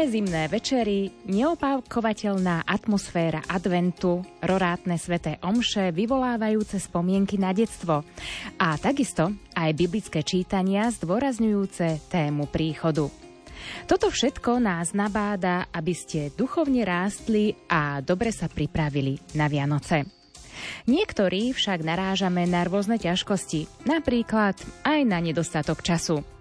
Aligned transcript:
Zimné 0.00 0.48
večery, 0.48 1.12
neopálkovateľná 1.28 2.64
atmosféra 2.64 3.44
adventu, 3.44 4.24
rorátne 4.40 4.96
sveté 4.96 5.36
omše 5.44 5.92
vyvolávajúce 5.92 6.80
spomienky 6.80 7.36
na 7.36 7.52
detstvo 7.52 8.00
a 8.56 8.68
takisto 8.80 9.28
aj 9.52 9.70
biblické 9.76 10.24
čítania 10.24 10.88
zdôrazňujúce 10.88 12.08
tému 12.08 12.48
príchodu. 12.48 13.12
Toto 13.84 14.08
všetko 14.08 14.56
nás 14.56 14.96
nabáda, 14.96 15.68
aby 15.68 15.92
ste 15.92 16.32
duchovne 16.32 16.80
rástli 16.80 17.52
a 17.68 18.00
dobre 18.00 18.32
sa 18.32 18.48
pripravili 18.48 19.20
na 19.36 19.52
Vianoce. 19.52 20.08
Niektorí 20.88 21.52
však 21.52 21.84
narážame 21.84 22.48
na 22.48 22.64
rôzne 22.64 22.96
ťažkosti, 22.96 23.84
napríklad 23.84 24.56
aj 24.80 25.00
na 25.04 25.20
nedostatok 25.20 25.84
času. 25.84 26.39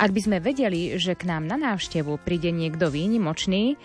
Ak 0.00 0.10
by 0.14 0.20
sme 0.20 0.38
vedeli, 0.40 0.96
že 0.96 1.18
k 1.18 1.28
nám 1.28 1.46
na 1.46 1.56
návštevu 1.60 2.20
príde 2.22 2.50
niekto 2.54 2.88
výnimočný, 2.88 3.76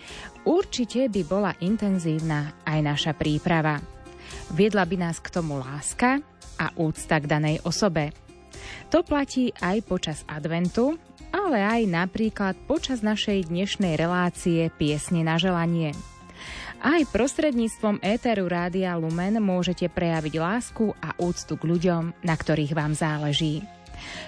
určite 0.48 1.10
by 1.12 1.22
bola 1.26 1.52
intenzívna 1.60 2.56
aj 2.64 2.78
naša 2.82 3.12
príprava. 3.12 3.78
Viedla 4.54 4.86
by 4.86 4.96
nás 4.96 5.18
k 5.18 5.28
tomu 5.30 5.58
láska 5.58 6.22
a 6.58 6.66
úcta 6.78 7.20
k 7.20 7.26
danej 7.26 7.56
osobe. 7.66 8.14
To 8.90 9.02
platí 9.02 9.52
aj 9.58 9.84
počas 9.84 10.18
adventu, 10.30 10.96
ale 11.34 11.62
aj 11.62 11.82
napríklad 11.90 12.54
počas 12.64 13.02
našej 13.02 13.50
dnešnej 13.50 13.98
relácie 13.98 14.70
Piesne 14.74 15.26
na 15.26 15.36
želanie. 15.36 15.92
Aj 16.80 17.02
prostredníctvom 17.08 18.04
éteru 18.04 18.46
Rádia 18.46 18.94
Lumen 18.94 19.40
môžete 19.40 19.88
prejaviť 19.90 20.34
lásku 20.38 20.92
a 21.00 21.16
úctu 21.18 21.56
k 21.56 21.64
ľuďom, 21.66 22.22
na 22.22 22.34
ktorých 22.36 22.76
vám 22.76 22.92
záleží. 22.92 23.64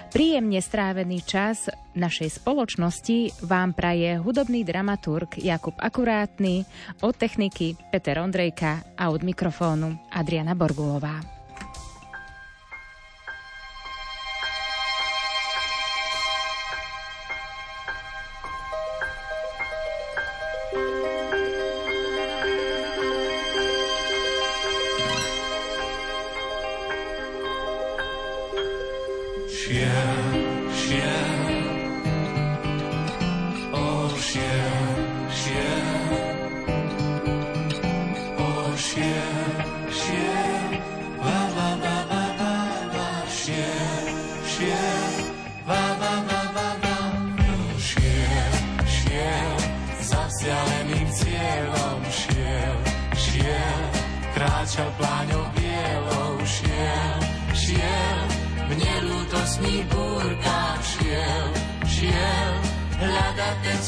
Príjemne 0.09 0.59
strávený 0.59 1.21
čas 1.23 1.69
našej 1.95 2.41
spoločnosti 2.41 3.45
vám 3.45 3.77
praje 3.77 4.17
hudobný 4.17 4.65
dramaturg 4.65 5.37
Jakub 5.37 5.77
Akurátny, 5.77 6.65
od 7.05 7.13
techniky 7.13 7.77
Peter 7.93 8.17
Ondrejka 8.19 8.95
a 8.97 9.13
od 9.13 9.21
mikrofónu 9.21 9.95
Adriana 10.09 10.57
Borgulová. 10.57 11.38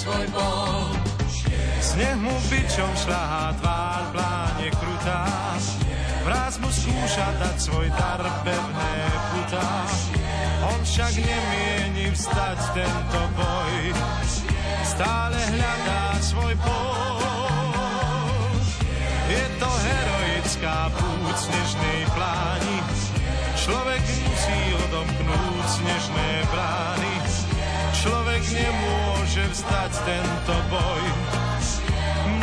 svoj 0.01 0.25
bol. 0.33 0.97
Sneh 1.77 2.17
mu 2.17 2.33
bičom 2.49 2.91
šľahá 3.05 3.53
tvár, 3.61 4.01
pláne 4.13 4.69
krutá, 4.73 5.29
vraz 6.25 6.57
mu 6.57 6.69
skúša 6.73 7.27
dať 7.37 7.55
svoj 7.61 7.87
dar 7.93 8.21
pevné 8.41 8.93
putá. 9.29 9.69
On 10.73 10.79
však 10.81 11.13
nemieni 11.21 12.09
vstať 12.13 12.59
tento 12.73 13.21
boj, 13.37 13.77
stále 14.89 15.37
hľadá 15.37 16.17
svoj 16.21 16.53
bol. 16.65 17.21
Je 19.29 19.45
to 19.61 19.69
heroická 19.69 20.89
púť 20.97 21.35
snežnej 21.45 22.01
pláni, 22.17 22.77
človek 23.53 24.01
musí 24.01 24.59
odomknúť 24.89 25.65
snežné 25.77 26.29
brány, 26.49 27.15
človek 28.01 28.43
nemôže 28.49 29.10
nemôže 29.31 29.47
vstať 29.55 29.91
tento 30.03 30.55
boj. 30.67 31.03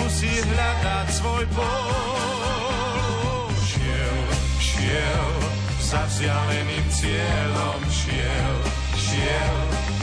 Musí 0.01 0.33
hľadať 0.41 1.07
svoj 1.13 1.45
bol. 1.53 3.53
Šiel, 3.61 4.17
šiel, 4.57 5.33
za 5.85 6.01
vzdialeným 6.09 6.87
cieľom 6.89 7.81
šiel, 7.93 8.57
šiel, 8.97 9.57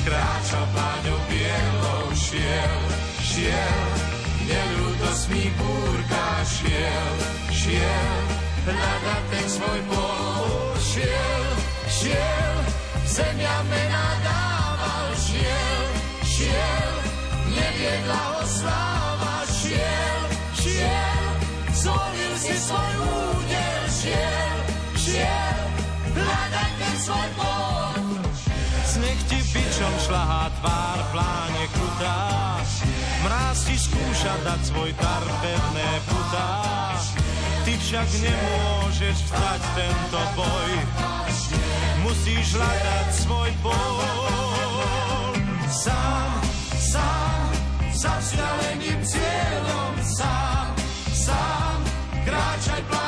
kráča 0.06 0.62
páňou 0.78 1.18
bielou 1.26 2.06
šiel, 2.14 2.78
šiel, 3.18 3.90
nelúdosť 4.46 5.26
búrka 5.58 6.28
šiel, 6.46 7.18
šiel, 7.50 8.22
hľada 8.70 9.18
ten 9.34 9.48
svoj 9.50 9.82
bol. 9.90 10.78
Šiel, 10.86 11.46
šiel, 11.90 12.56
zemia 13.10 13.58
mená 13.74 14.06
dával 14.22 15.10
šiel, 15.18 15.95
šiel, 16.36 16.94
neviedla 17.56 18.22
ho 18.36 18.44
sláva, 18.44 19.36
šiel, 19.48 20.22
šiel, 20.60 21.26
zvolil 21.72 22.34
si 22.36 22.56
svoj 22.60 22.94
údel, 23.08 23.84
šiel, 23.88 24.58
šiel, 25.00 25.60
hľadaj 26.12 26.72
ten 26.80 26.96
svoj 27.00 27.30
pôd. 27.40 28.04
Sneh 28.84 29.20
ti 29.32 29.40
bičom 29.56 29.96
šlahá 30.08 30.52
tvár, 30.60 31.00
pláne 31.16 31.66
krutá, 31.72 32.20
mráz 33.24 33.60
ti 33.64 33.76
skúša 33.80 34.34
dať 34.44 34.62
svoj 34.72 34.92
dar 35.00 35.24
pevné 35.40 35.90
putá. 36.12 36.52
Ty 37.66 37.74
však 37.82 38.10
nemôžeš 38.22 39.18
vzdať 39.26 39.62
tento 39.74 40.22
boj, 40.38 40.72
musíš 42.06 42.54
hľadať 42.54 43.08
svoj 43.26 43.52
bol. 43.66 44.06
Sám, 45.66 46.42
sám, 46.78 47.50
za 47.94 48.14
vzdialeným 48.22 49.02
cieľom, 49.02 49.94
sám, 50.18 50.68
sám, 51.10 51.78
kráčaj 52.22 52.82
plán. 52.86 53.05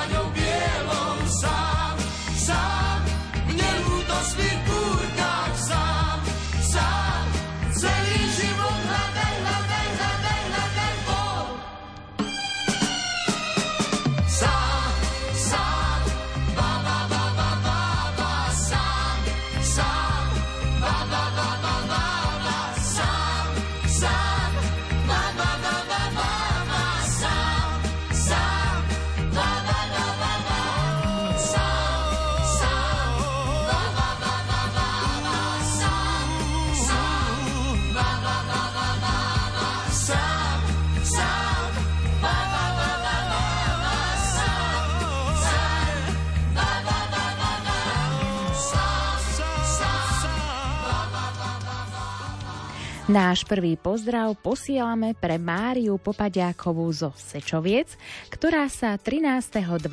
Náš 53.07 53.47
prvý 53.47 53.79
pozdrav 53.79 54.35
posielame 54.35 55.15
pre 55.15 55.39
Máriu 55.39 55.95
Popadiakovú 55.95 56.91
zo 56.91 57.15
Sečoviec, 57.15 57.95
ktorá 58.27 58.67
sa 58.67 58.99
13.12. 58.99 59.87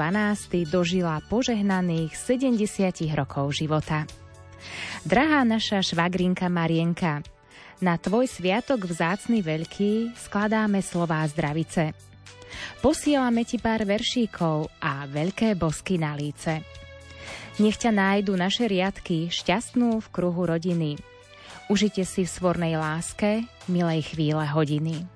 dožila 0.67 1.23
požehnaných 1.31 2.11
70 2.11 3.07
rokov 3.15 3.55
života. 3.55 4.03
Drahá 5.07 5.47
naša 5.47 5.79
švagrinka 5.87 6.51
Marienka, 6.51 7.23
na 7.79 8.03
tvoj 8.03 8.27
sviatok 8.27 8.83
vzácny 8.83 9.47
veľký 9.47 10.19
skladáme 10.19 10.83
slová 10.83 11.23
zdravice. 11.31 11.95
Posielame 12.83 13.47
ti 13.47 13.63
pár 13.63 13.87
veršíkov 13.87 14.75
a 14.83 15.07
veľké 15.07 15.55
bosky 15.55 16.03
na 16.03 16.19
líce. 16.19 16.67
Nech 17.63 17.79
ťa 17.79 17.95
nájdu 17.95 18.35
naše 18.35 18.67
riadky 18.67 19.31
šťastnú 19.31 20.03
v 20.03 20.07
kruhu 20.11 20.51
rodiny– 20.51 20.99
Užite 21.73 22.05
si 22.05 22.29
v 22.29 22.35
svornej 22.35 22.77
láske 22.77 23.49
milej 23.73 24.13
chvíle 24.13 24.45
hodiny. 24.45 25.09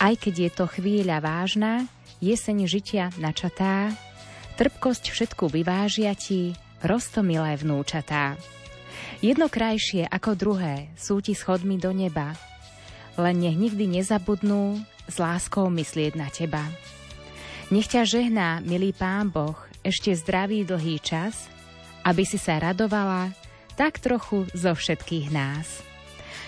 Aj 0.00 0.16
keď 0.16 0.48
je 0.48 0.50
to 0.56 0.64
chvíľa 0.64 1.20
vážna, 1.20 1.84
jeseň 2.24 2.64
žitia 2.64 3.12
načatá, 3.20 3.92
trpkosť 4.56 5.12
všetku 5.12 5.52
vyvážia 5.52 6.16
ti, 6.16 6.56
rostomilé 6.80 7.60
vnúčatá. 7.60 8.40
Jedno 9.20 9.52
krajšie 9.52 10.08
ako 10.08 10.32
druhé 10.32 10.88
sú 10.96 11.20
ti 11.20 11.36
schodmi 11.36 11.76
do 11.76 11.92
neba, 11.92 12.32
len 13.20 13.36
nech 13.44 13.56
nikdy 13.56 14.00
nezabudnú 14.00 14.80
s 15.04 15.16
láskou 15.20 15.68
myslieť 15.68 16.12
na 16.16 16.32
teba. 16.32 16.64
Nech 17.68 17.86
ťa 17.86 18.08
žehná, 18.08 18.64
milý 18.64 18.96
pán 18.96 19.28
Boh, 19.28 19.56
ešte 19.84 20.12
zdravý 20.16 20.64
dlhý 20.64 21.04
čas, 21.04 21.52
aby 22.04 22.24
si 22.24 22.40
sa 22.40 22.56
radovala 22.56 23.39
tak 23.80 23.96
trochu 23.96 24.44
zo 24.52 24.76
všetkých 24.76 25.32
nás. 25.32 25.80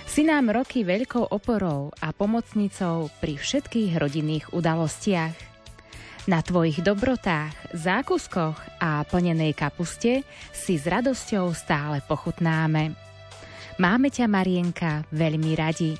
Si 0.04 0.20
nám 0.20 0.52
roky 0.52 0.84
veľkou 0.84 1.32
oporou 1.32 1.88
a 2.04 2.12
pomocnicou 2.12 3.08
pri 3.24 3.40
všetkých 3.40 3.96
rodinných 3.96 4.52
udalostiach. 4.52 5.32
Na 6.28 6.44
tvojich 6.44 6.84
dobrotách, 6.84 7.72
zákuskoch 7.72 8.84
a 8.84 9.00
plnenej 9.08 9.56
kapuste 9.56 10.28
si 10.52 10.76
s 10.76 10.84
radosťou 10.84 11.56
stále 11.56 12.04
pochutnáme. 12.04 12.92
Máme 13.80 14.12
ťa, 14.12 14.28
Marienka, 14.28 15.08
veľmi 15.08 15.56
radi. 15.56 15.96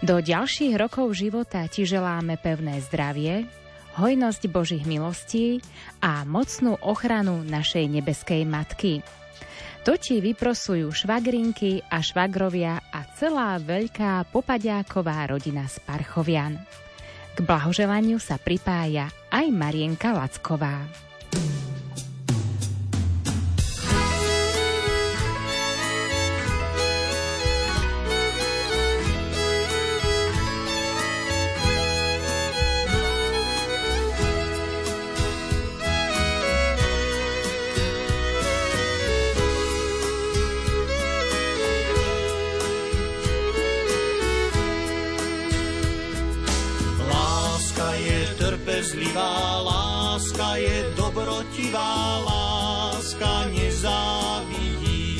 Do 0.00 0.24
ďalších 0.24 0.72
rokov 0.80 1.20
života 1.20 1.68
ti 1.68 1.84
želáme 1.84 2.40
pevné 2.40 2.80
zdravie, 2.88 3.44
hojnosť 4.00 4.48
Božích 4.48 4.88
milostí 4.88 5.60
a 6.00 6.24
mocnú 6.24 6.80
ochranu 6.80 7.44
našej 7.44 7.84
nebeskej 8.00 8.48
Matky. 8.48 9.04
To 9.80 9.96
ti 9.96 10.20
vyprosujú 10.20 10.92
švagrinky 10.92 11.80
a 11.88 12.04
švagrovia 12.04 12.84
a 12.92 13.00
celá 13.16 13.56
veľká 13.56 14.28
popadiáková 14.28 15.24
rodina 15.24 15.64
z 15.64 15.80
Parchovian. 15.88 16.60
K 17.32 17.38
blahoželaniu 17.40 18.20
sa 18.20 18.36
pripája 18.36 19.08
aj 19.32 19.46
Marienka 19.48 20.12
Lacková. 20.12 20.84
Trpezlivá 48.90 49.62
láska 49.62 50.58
je 50.58 50.82
dobrotivá 50.98 52.18
láska, 52.26 53.46
nezávidí. 53.54 55.14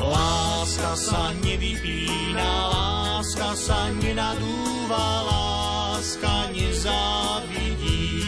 Láska 0.00 0.96
sa 0.96 1.36
nevypína, 1.44 2.48
láska 2.72 3.52
sa 3.52 3.92
nenadúva, 4.00 5.04
láska 5.28 6.48
nezávidí. 6.56 8.24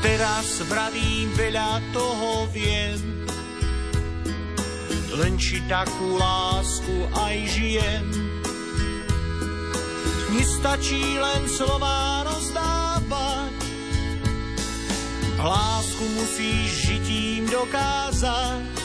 Teraz 0.00 0.64
vravím 0.72 1.28
veľa 1.36 1.84
toho 1.92 2.48
viem, 2.48 2.96
len 5.20 5.36
či 5.36 5.60
takú 5.68 6.16
lásku 6.16 6.96
aj 7.12 7.36
žijem 7.52 8.29
Nestačí 10.30 11.18
len 11.18 11.42
slova 11.50 12.22
rozdávať, 12.22 13.54
lásku 15.42 16.04
musíš 16.14 16.70
žitím 16.86 17.50
dokázať. 17.50 18.79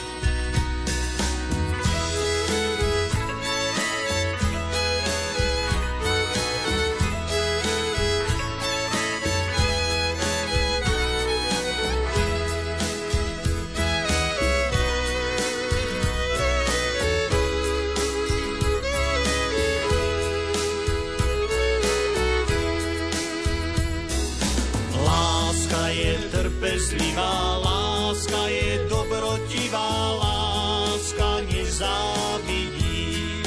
Trpezlivá 26.75 27.57
láska 27.63 28.51
je 28.51 28.83
dobrotivá 28.91 30.19
láska, 30.19 31.39
nezávidí. 31.47 33.39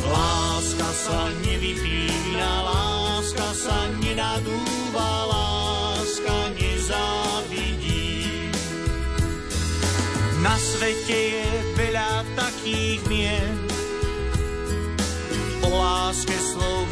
Láska 0.00 0.88
sa 0.96 1.28
nevypína, 1.44 2.48
láska 2.64 3.52
sa 3.52 3.84
nenadúva, 4.00 5.28
láska 5.28 6.56
nezávidí. 6.56 8.48
Na 10.40 10.56
svete 10.56 11.36
je 11.36 11.48
veľa 11.76 12.24
takých 12.32 13.04
mien, 13.12 13.60
o 15.60 15.68
láske 15.68 16.32
slov 16.32 16.88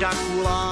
len 0.00 0.67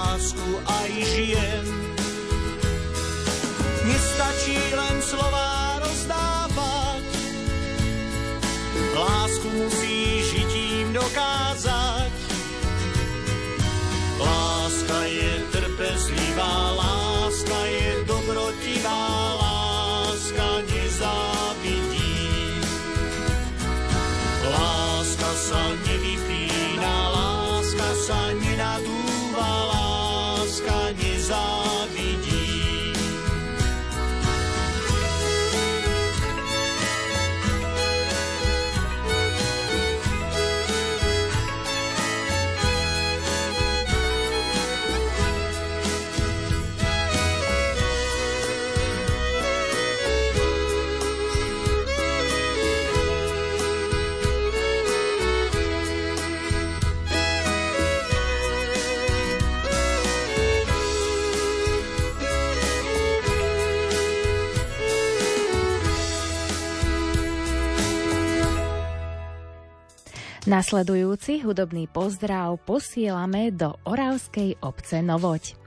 Nasledujúci 70.47 71.43
hudobný 71.43 71.91
pozdrav 71.91 72.55
posielame 72.63 73.51
do 73.51 73.75
Oravskej 73.83 74.63
obce 74.63 75.03
Novoď. 75.03 75.59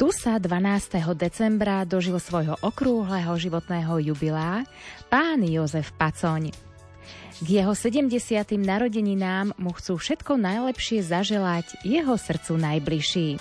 Tu 0.00 0.08
sa 0.08 0.40
12. 0.40 1.04
decembra 1.12 1.84
dožil 1.84 2.16
svojho 2.16 2.56
okrúhleho 2.64 3.36
životného 3.36 4.00
jubilá 4.00 4.64
pán 5.12 5.44
Jozef 5.44 5.92
Pacoň. 6.00 6.48
K 7.44 7.46
jeho 7.60 7.76
70. 7.76 8.08
narodeninám 8.56 9.52
mu 9.60 9.76
chcú 9.76 10.00
všetko 10.00 10.40
najlepšie 10.40 11.04
zaželať 11.04 11.76
jeho 11.84 12.16
srdcu 12.16 12.56
najbližší. 12.56 13.36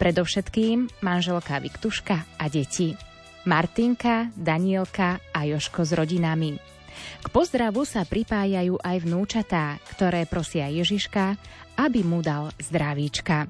Predovšetkým 0.00 1.04
manželka 1.04 1.60
Viktuška 1.60 2.40
a 2.40 2.44
deti. 2.48 2.96
Martinka, 3.44 4.32
Danielka 4.32 5.20
a 5.36 5.44
Joško 5.44 5.84
s 5.84 5.92
rodinami. 5.92 6.77
K 7.22 7.26
pozdravu 7.30 7.82
sa 7.82 8.06
pripájajú 8.06 8.78
aj 8.80 8.96
vnúčatá, 9.02 9.80
ktoré 9.94 10.24
prosia 10.24 10.70
Ježiška, 10.70 11.38
aby 11.78 12.00
mu 12.02 12.22
dal 12.22 12.50
zdravíčka. 12.58 13.46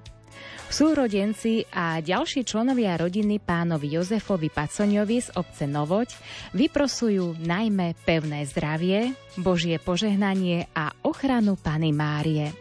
Súrodenci 0.68 1.64
a 1.72 1.96
ďalší 2.04 2.44
členovia 2.44 3.00
rodiny 3.00 3.40
pánovi 3.40 3.96
Jozefovi 3.96 4.52
Pacoňovi 4.52 5.16
z 5.24 5.28
obce 5.32 5.64
Novoď 5.64 6.12
vyprosujú 6.52 7.40
najmä 7.40 7.96
pevné 8.04 8.44
zdravie, 8.44 9.16
Božie 9.40 9.80
požehnanie 9.80 10.68
a 10.76 10.92
ochranu 11.08 11.56
Pany 11.56 11.88
Márie. 11.96 12.52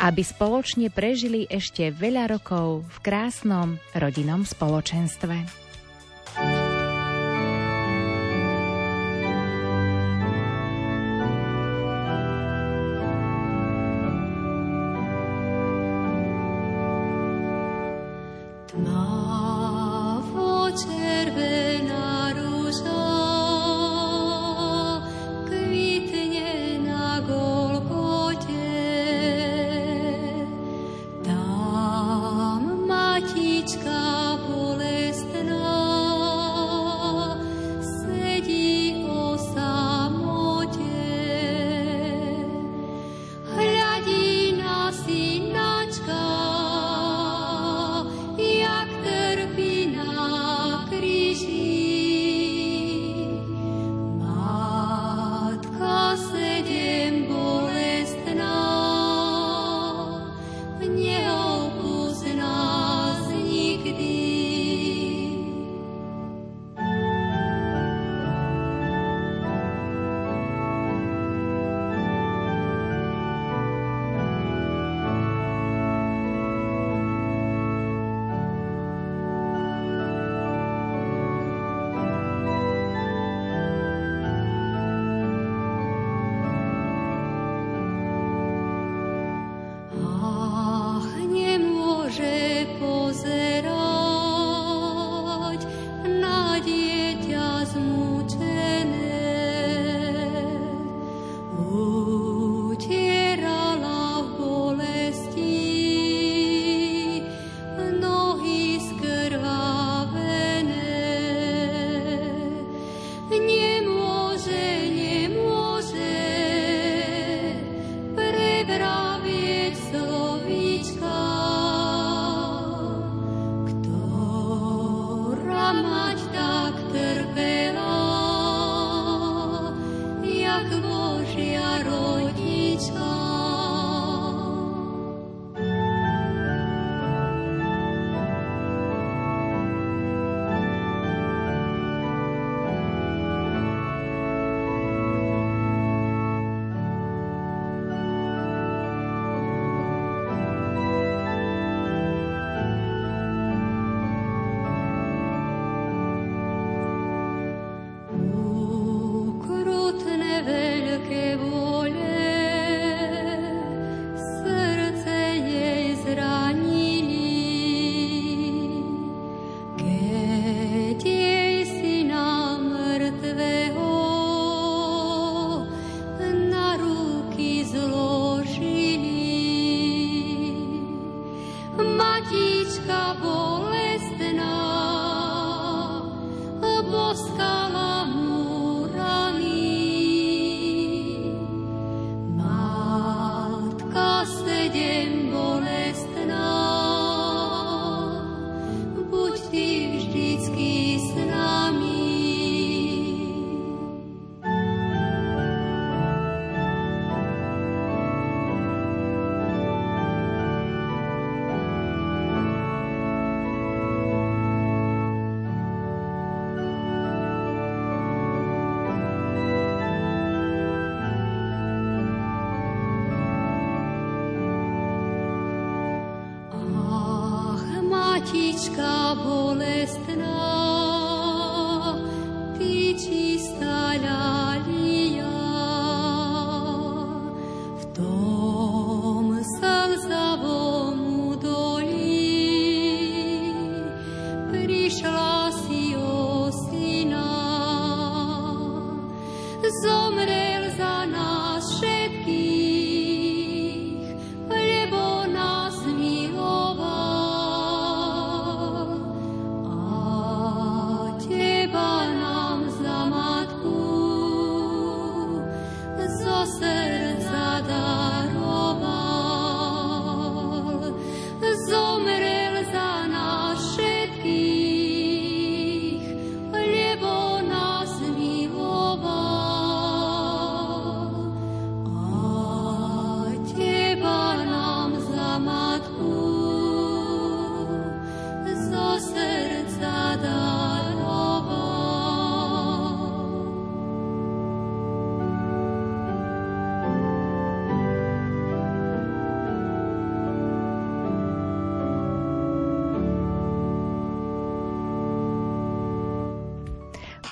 Aby 0.00 0.24
spoločne 0.24 0.88
prežili 0.88 1.44
ešte 1.44 1.92
veľa 1.92 2.40
rokov 2.40 2.88
v 2.88 2.98
krásnom 3.04 3.76
rodinnom 3.92 4.48
spoločenstve. 4.48 5.65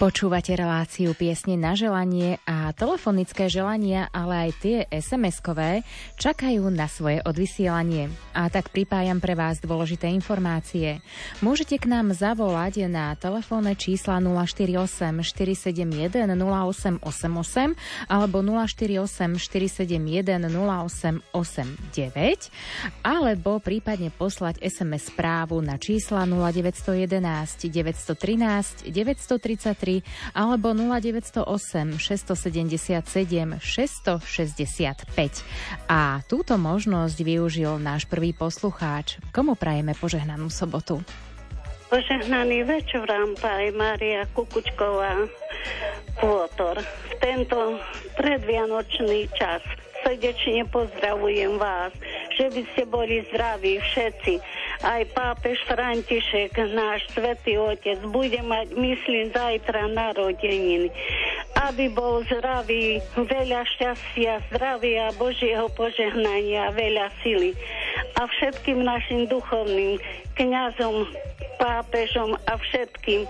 Počúvate 0.04 0.52
reláciu 0.52 1.16
piesne 1.16 1.56
na 1.56 1.73
želanie 1.73 2.37
a 2.44 2.63
telefonické 2.75 3.47
želania, 3.47 4.11
ale 4.11 4.35
aj 4.47 4.50
tie 4.61 4.87
SMS-kové 4.90 5.87
čakajú 6.19 6.71
na 6.71 6.88
svoje 6.90 7.23
odvysielanie. 7.23 8.11
A 8.35 8.50
tak 8.50 8.75
pripájam 8.75 9.23
pre 9.23 9.38
vás 9.38 9.62
dôležité 9.62 10.11
informácie. 10.11 10.99
Môžete 11.38 11.78
k 11.78 11.87
nám 11.87 12.11
zavolať 12.12 12.90
na 12.90 13.14
telefónne 13.14 13.78
čísla 13.78 14.19
048 14.19 15.23
471 15.23 16.35
0888 16.35 18.11
alebo 18.11 18.43
048 18.43 19.38
471 19.38 20.50
0889 20.50 22.50
alebo 23.07 23.62
prípadne 23.62 24.11
poslať 24.11 24.59
SMS 24.61 25.14
správu 25.14 25.62
na 25.62 25.78
čísla 25.78 26.26
0911 26.26 27.71
913 27.71 28.90
933 28.90 30.02
alebo 30.35 30.75
0908 30.75 32.02
677 32.66 33.61
665. 33.61 35.45
A 35.89 36.25
túto 36.26 36.56
možnosť 36.56 37.19
využil 37.21 37.76
náš 37.80 38.08
prvý 38.08 38.32
poslucháč. 38.32 39.21
Komu 39.30 39.54
prajeme 39.54 39.93
požehnanú 39.99 40.49
sobotu? 40.49 41.04
Požehnaný 41.93 42.67
večer 42.67 43.06
vám 43.06 43.39
praje 43.39 43.71
Maria 43.71 44.26
Kukučková 44.34 45.30
Pôtor. 46.19 46.82
V 46.82 47.12
tento 47.23 47.78
predvianočný 48.19 49.30
čas 49.36 49.62
srdečne 50.04 50.69
pozdravujem 50.69 51.56
vás, 51.56 51.90
že 52.36 52.52
by 52.52 52.62
ste 52.71 52.82
boli 52.84 53.25
zdraví 53.32 53.80
všetci 53.80 54.36
aj 54.84 55.02
pápež 55.17 55.56
František, 55.64 56.52
náš 56.76 57.08
svätý 57.17 57.56
Otec, 57.56 57.97
bude 58.12 58.36
mať, 58.45 58.76
myslím, 58.76 59.32
zajtra 59.32 59.88
narodeniny. 59.88 60.93
Aby 61.56 61.88
bol 61.88 62.21
zdravý, 62.28 63.00
veľa 63.17 63.64
šťastia, 63.64 64.45
zdravia, 64.52 65.14
Božieho 65.17 65.73
požehnania, 65.73 66.75
veľa 66.76 67.08
sily. 67.25 67.56
A 68.21 68.28
všetkým 68.28 68.84
našim 68.84 69.25
duchovným 69.30 69.97
kňazom, 70.36 71.08
pápežom 71.56 72.36
a 72.45 72.52
všetkým, 72.58 73.25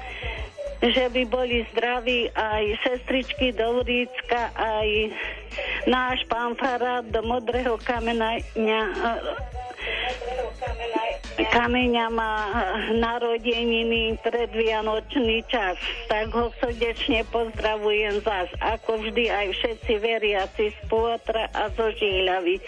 že 0.82 1.04
by 1.12 1.22
boli 1.28 1.66
zdraví 1.74 2.30
aj 2.34 2.64
sestričky 2.82 3.54
do 3.54 3.82
Vrícka, 3.82 4.50
aj 4.56 4.88
náš 5.87 6.24
pán 6.26 6.56
Farad 6.58 7.06
do 7.12 7.22
Modrého 7.22 7.78
kameňa 7.82 8.42
Kameňa 11.34 12.06
má 12.14 12.34
narodeniny 12.94 14.18
predvianočný 14.22 15.42
čas, 15.50 15.74
tak 16.06 16.30
ho 16.30 16.54
srdečne 16.62 17.26
pozdravujem 17.34 18.22
vás, 18.22 18.46
ako 18.62 19.02
vždy 19.02 19.34
aj 19.34 19.46
všetci 19.58 19.92
veriaci 19.98 20.64
z 20.70 20.78
Pôtra 20.87 21.50
a 21.50 21.70
zo 21.74 21.90
Žíľavy, 21.90 22.62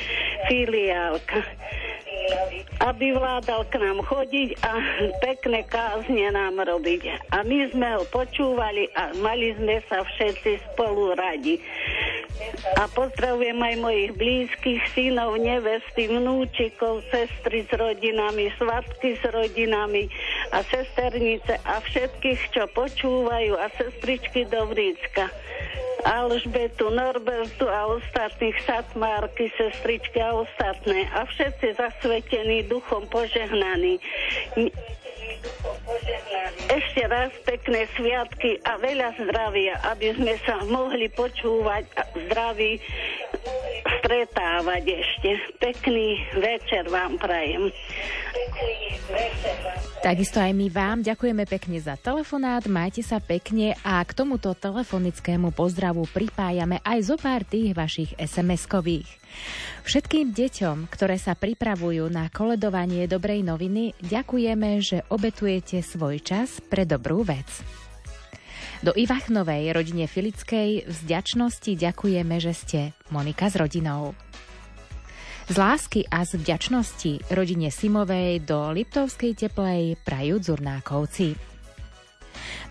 filiálka. 0.51 1.47
Aby 2.83 3.17
vládal 3.17 3.65
k 3.73 3.81
nám 3.81 4.05
chodiť 4.05 4.61
a 4.63 4.71
pekné 5.25 5.65
kázne 5.67 6.29
nám 6.31 6.61
robiť. 6.61 7.33
A 7.33 7.43
my 7.43 7.73
sme 7.73 7.89
ho 7.97 8.05
počúvali 8.13 8.93
a 8.93 9.17
mali 9.19 9.57
sme 9.57 9.81
sa 9.89 10.05
všetci 10.05 10.61
spolu 10.73 11.17
radi. 11.17 11.59
A 12.77 12.85
pozdravujem 12.93 13.57
aj 13.57 13.75
mojich 13.81 14.13
blízkych 14.15 14.83
synov, 14.93 15.41
nevesty, 15.41 16.13
vnúčikov, 16.13 17.01
sestry 17.09 17.65
s 17.65 17.73
rodinami, 17.73 18.53
svatky 18.61 19.17
s 19.17 19.25
rodinami 19.25 20.13
a 20.53 20.61
sesternice 20.61 21.57
a 21.65 21.81
všetkých, 21.81 22.41
čo 22.53 22.69
počúvajú 22.77 23.57
a 23.57 23.67
sestričky 23.81 24.45
do 24.53 24.69
Vrícka. 24.69 25.33
Alžbetu, 26.05 26.91
Norbertu 26.91 27.69
a 27.69 27.87
ostatných 27.87 28.57
Satmárky, 28.67 29.49
sestričky 29.57 30.21
a 30.21 30.35
ostatné. 30.35 31.09
A 31.15 31.25
všetci 31.25 31.75
zasvetení 31.75 32.63
duchom 32.69 33.09
požehnaní. 33.09 34.01
Ešte 36.67 37.03
raz 37.07 37.31
pekné 37.47 37.87
sviatky 37.95 38.59
a 38.67 38.77
veľa 38.81 39.15
zdravia, 39.23 39.79
aby 39.87 40.13
sme 40.19 40.35
sa 40.43 40.61
mohli 40.67 41.07
počúvať 41.13 41.85
a 41.95 42.03
zdraví 42.27 42.83
stretávať 44.03 44.83
ešte. 45.03 45.31
Pekný 45.63 46.19
večer 46.39 46.91
vám 46.91 47.19
prajem. 47.19 47.71
Takisto 50.03 50.39
aj 50.39 50.53
my 50.55 50.67
vám 50.71 50.99
ďakujeme 51.03 51.45
pekne 51.47 51.79
za 51.83 51.99
telefonát, 51.99 52.63
majte 52.71 53.03
sa 53.03 53.19
pekne 53.19 53.75
a 53.83 54.03
k 54.03 54.11
tomuto 54.15 54.55
telefonickému 54.55 55.51
pozdravu 55.51 56.07
pripájame 56.11 56.79
aj 56.83 56.99
zo 57.15 57.17
pár 57.19 57.43
tých 57.43 57.75
vašich 57.75 58.15
SMS-kových. 58.15 59.26
Všetkým 59.87 60.35
deťom, 60.35 60.90
ktoré 60.90 61.14
sa 61.14 61.38
pripravujú 61.38 62.11
na 62.11 62.27
koledovanie 62.27 63.07
dobrej 63.07 63.46
noviny, 63.46 63.94
ďakujeme, 64.03 64.83
že 64.83 65.07
obetujete 65.09 65.79
svoj 65.79 66.18
čas 66.18 66.59
pre 66.59 66.83
dobrú 66.83 67.22
vec. 67.22 67.46
Do 68.85 68.92
Ivachnovej 68.92 69.72
rodine 69.72 70.05
Filickej 70.05 70.85
vzďačnosti 70.90 71.72
ďakujeme, 71.81 72.37
že 72.42 72.53
ste 72.53 72.81
Monika 73.09 73.49
s 73.49 73.57
rodinou. 73.57 74.12
Z 75.46 75.55
lásky 75.55 76.03
a 76.11 76.27
z 76.27 76.42
vďačnosti 76.42 77.31
rodine 77.31 77.70
Simovej 77.70 78.42
do 78.42 78.75
Liptovskej 78.75 79.38
teplej 79.38 79.94
prajú 80.03 80.42
Zurnákovci. 80.42 81.38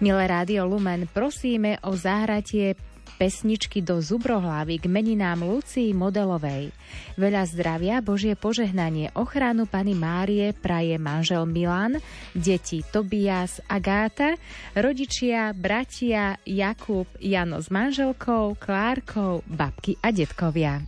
Milé 0.04 0.24
Rádio 0.28 0.68
Lumen, 0.68 1.08
prosíme 1.08 1.80
o 1.88 1.96
zahratie 1.96 2.76
pesničky 3.16 3.80
do 3.80 4.04
Zubrohlavy 4.04 4.78
k 4.78 4.86
meninám 4.92 5.42
Lucii 5.42 5.96
Modelovej. 5.96 6.76
Veľa 7.16 7.44
zdravia, 7.48 8.04
Božie 8.04 8.36
požehnanie, 8.36 9.10
ochranu 9.16 9.66
Pany 9.66 9.96
Márie 9.96 10.52
praje 10.52 11.00
manžel 11.00 11.48
Milan, 11.48 11.98
deti 12.36 12.84
Tobias, 12.84 13.64
Agáta, 13.72 14.36
rodičia, 14.76 15.56
bratia 15.56 16.38
Jakub, 16.44 17.08
Jano 17.18 17.64
s 17.64 17.72
manželkou, 17.72 18.60
Klárkou, 18.60 19.42
babky 19.48 19.96
a 20.04 20.12
detkovia. 20.12 20.84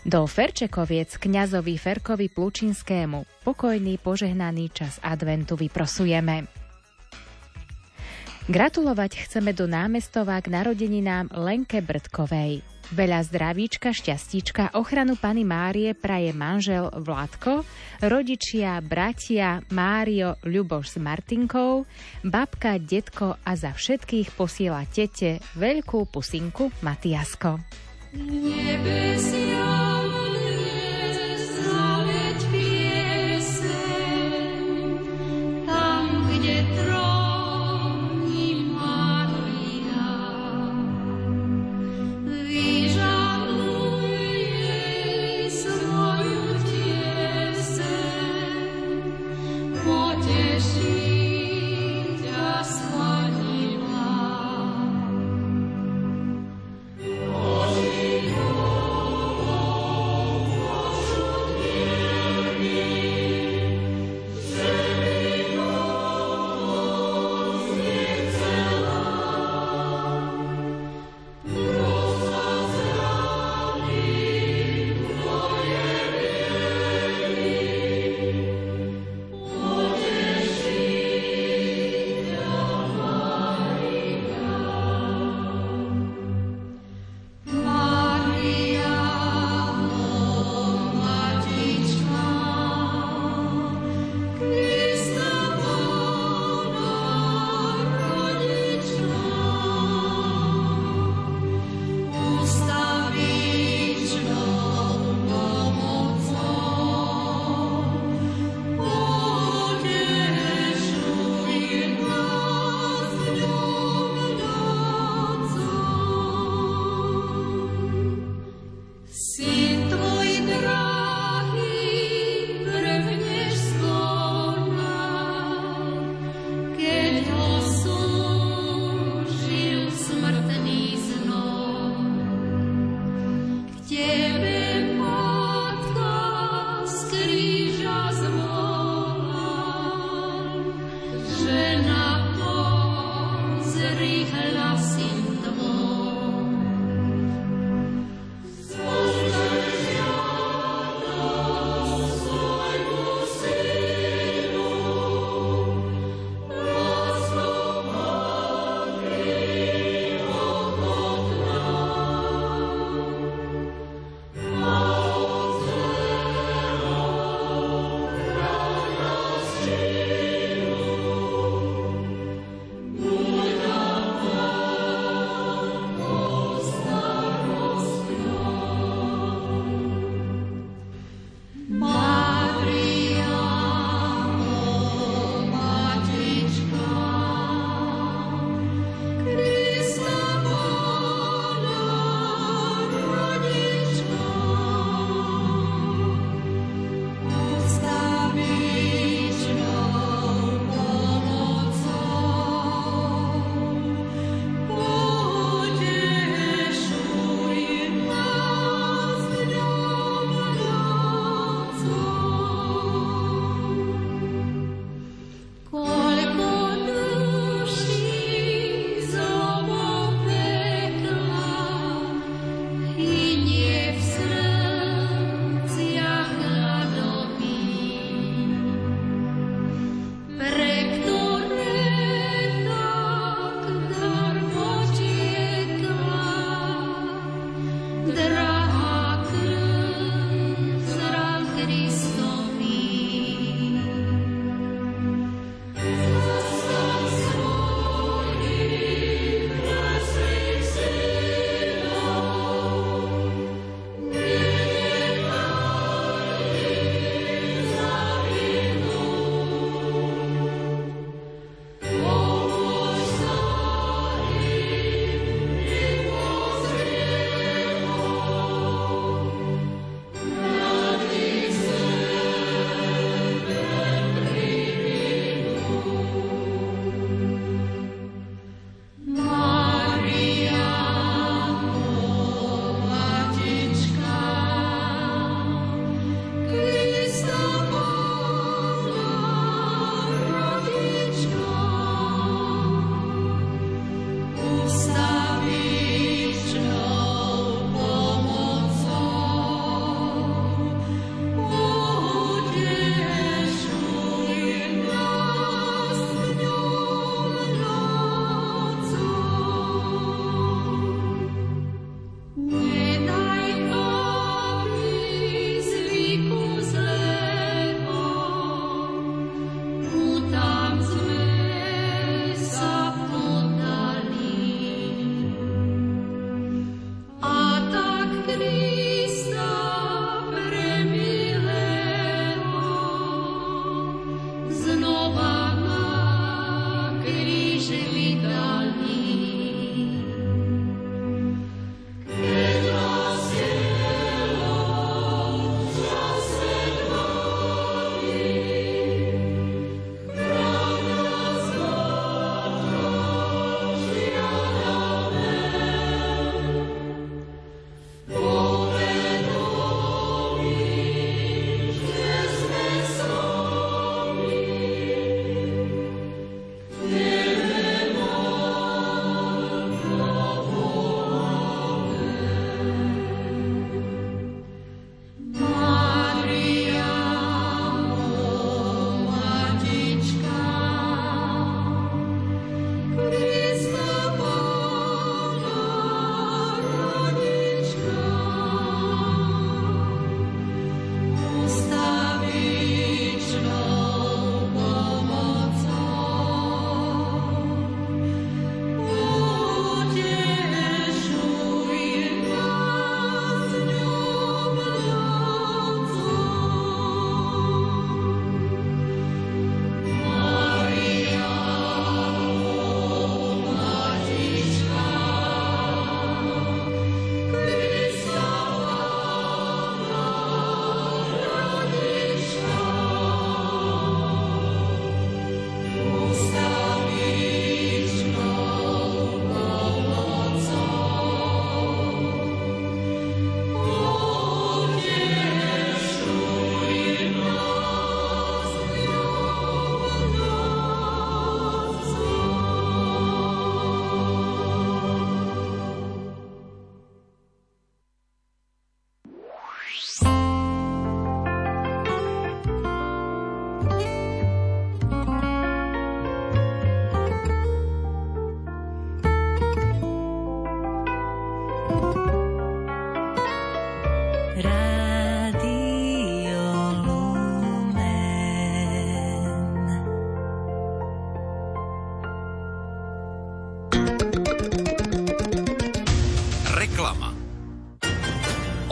Do 0.00 0.24
Ferčekoviec 0.24 1.20
kňazovi 1.20 1.76
Ferkovi 1.76 2.32
Plučinskému 2.32 3.44
pokojný 3.44 4.00
požehnaný 4.00 4.72
čas 4.72 4.96
adventu 5.04 5.60
vyprosujeme. 5.60 6.59
Gratulovať 8.50 9.30
chceme 9.30 9.54
do 9.54 9.70
námestova 9.70 10.34
k 10.42 10.50
narodeninám 10.50 11.30
Lenke 11.38 11.78
Brdkovej. 11.78 12.66
Veľa 12.90 13.22
zdravíčka, 13.22 13.94
šťastíčka, 13.94 14.74
ochranu 14.74 15.14
Pany 15.14 15.46
Márie 15.46 15.94
praje 15.94 16.34
manžel 16.34 16.90
Vládko, 16.90 17.62
rodičia, 18.02 18.82
bratia 18.82 19.62
Mário, 19.70 20.34
Ľuboš 20.42 20.86
s 20.90 20.96
Martinkou, 20.98 21.86
babka, 22.26 22.82
detko 22.82 23.38
a 23.38 23.54
za 23.54 23.70
všetkých 23.70 24.34
posiela 24.34 24.82
tete 24.90 25.38
veľkú 25.54 26.10
pusinku 26.10 26.74
Matiasko. 26.82 27.54
Nebesia. 28.18 29.89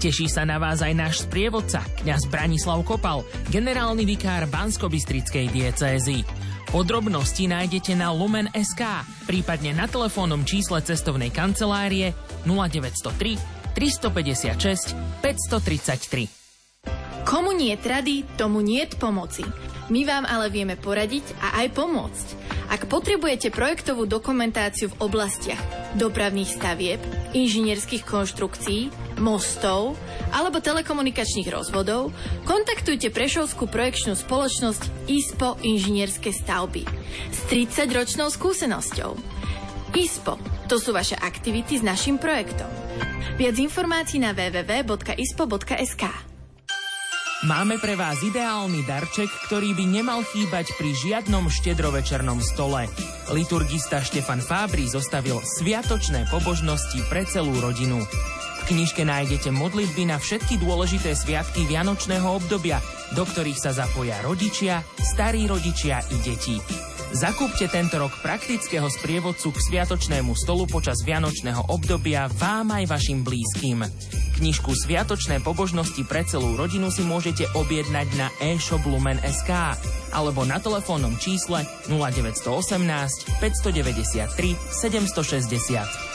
Teší 0.00 0.32
sa 0.32 0.48
na 0.48 0.56
vás 0.56 0.80
aj 0.80 0.96
náš 0.96 1.28
sprievodca, 1.28 1.84
kňaz 2.00 2.24
Branislav 2.32 2.80
Kopal, 2.88 3.20
generálny 3.52 4.08
vikár 4.08 4.48
Bansko-Bistrickej 4.48 5.52
diecézy. 5.52 6.24
Podrobnosti 6.72 7.44
nájdete 7.44 8.00
na 8.00 8.08
Lumen.sk, 8.08 8.80
prípadne 9.28 9.76
na 9.76 9.84
telefónnom 9.84 10.40
čísle 10.48 10.80
cestovnej 10.80 11.28
kancelárie 11.28 12.16
0903 12.48 13.76
356 13.76 14.96
533. 15.20 17.28
Komu 17.28 17.52
nie 17.52 17.76
trady, 17.76 18.24
tomu 18.40 18.64
nie 18.64 18.88
pomoci. 18.96 19.44
My 19.90 20.06
vám 20.06 20.24
ale 20.24 20.54
vieme 20.54 20.78
poradiť 20.78 21.34
a 21.42 21.66
aj 21.66 21.74
pomôcť. 21.74 22.26
Ak 22.70 22.86
potrebujete 22.86 23.50
projektovú 23.50 24.06
dokumentáciu 24.06 24.94
v 24.94 24.98
oblastiach 25.02 25.58
dopravných 25.98 26.46
stavieb, 26.46 27.02
inžinierských 27.34 28.06
konštrukcií, 28.06 28.94
mostov 29.18 29.98
alebo 30.30 30.62
telekomunikačných 30.62 31.50
rozvodov, 31.50 32.14
kontaktujte 32.46 33.10
Prešovskú 33.10 33.66
projekčnú 33.66 34.14
spoločnosť 34.14 35.10
ISPO 35.10 35.58
Inžinierske 35.66 36.30
stavby 36.30 36.86
s 37.34 37.38
30-ročnou 37.50 38.30
skúsenosťou. 38.30 39.18
ISPO 39.90 40.38
to 40.70 40.78
sú 40.78 40.94
vaše 40.94 41.18
aktivity 41.18 41.78
s 41.78 41.82
našim 41.82 42.22
projektom. 42.22 42.70
Viac 43.34 43.58
informácií 43.58 44.22
na 44.22 44.30
www.ispo.sk 44.30 46.29
Máme 47.40 47.80
pre 47.80 47.96
vás 47.96 48.20
ideálny 48.20 48.84
darček, 48.84 49.32
ktorý 49.48 49.72
by 49.72 49.84
nemal 49.88 50.20
chýbať 50.20 50.76
pri 50.76 50.92
žiadnom 50.92 51.48
štedrovečernom 51.48 52.36
stole. 52.44 52.84
Liturgista 53.32 54.04
Štefan 54.04 54.44
Fábri 54.44 54.84
zostavil 54.84 55.40
sviatočné 55.40 56.28
pobožnosti 56.28 57.00
pre 57.08 57.24
celú 57.24 57.56
rodinu 57.64 58.04
knižke 58.70 59.02
nájdete 59.02 59.50
modlitby 59.50 60.06
na 60.06 60.22
všetky 60.22 60.62
dôležité 60.62 61.18
sviatky 61.18 61.66
Vianočného 61.66 62.38
obdobia, 62.38 62.78
do 63.18 63.26
ktorých 63.26 63.58
sa 63.58 63.74
zapoja 63.74 64.14
rodičia, 64.22 64.86
starí 65.02 65.50
rodičia 65.50 65.98
i 66.14 66.16
deti. 66.22 66.89
Zakúpte 67.10 67.66
tento 67.66 67.98
rok 67.98 68.14
praktického 68.22 68.86
sprievodcu 68.86 69.50
k 69.50 69.58
sviatočnému 69.58 70.30
stolu 70.38 70.70
počas 70.70 71.02
Vianočného 71.02 71.66
obdobia 71.66 72.30
vám 72.38 72.70
aj 72.70 72.86
vašim 72.86 73.26
blízkym. 73.26 73.82
Knižku 74.38 74.70
Sviatočné 74.72 75.42
pobožnosti 75.42 76.06
pre 76.06 76.22
celú 76.22 76.54
rodinu 76.54 76.86
si 76.94 77.02
môžete 77.02 77.50
objednať 77.58 78.08
na 78.14 78.30
e-shop 78.38 78.86
Lumen.sk 78.86 79.50
alebo 80.14 80.46
na 80.46 80.62
telefónnom 80.62 81.18
čísle 81.18 81.66
0918 81.90 82.78
593 83.42 84.54
760. 84.70 86.09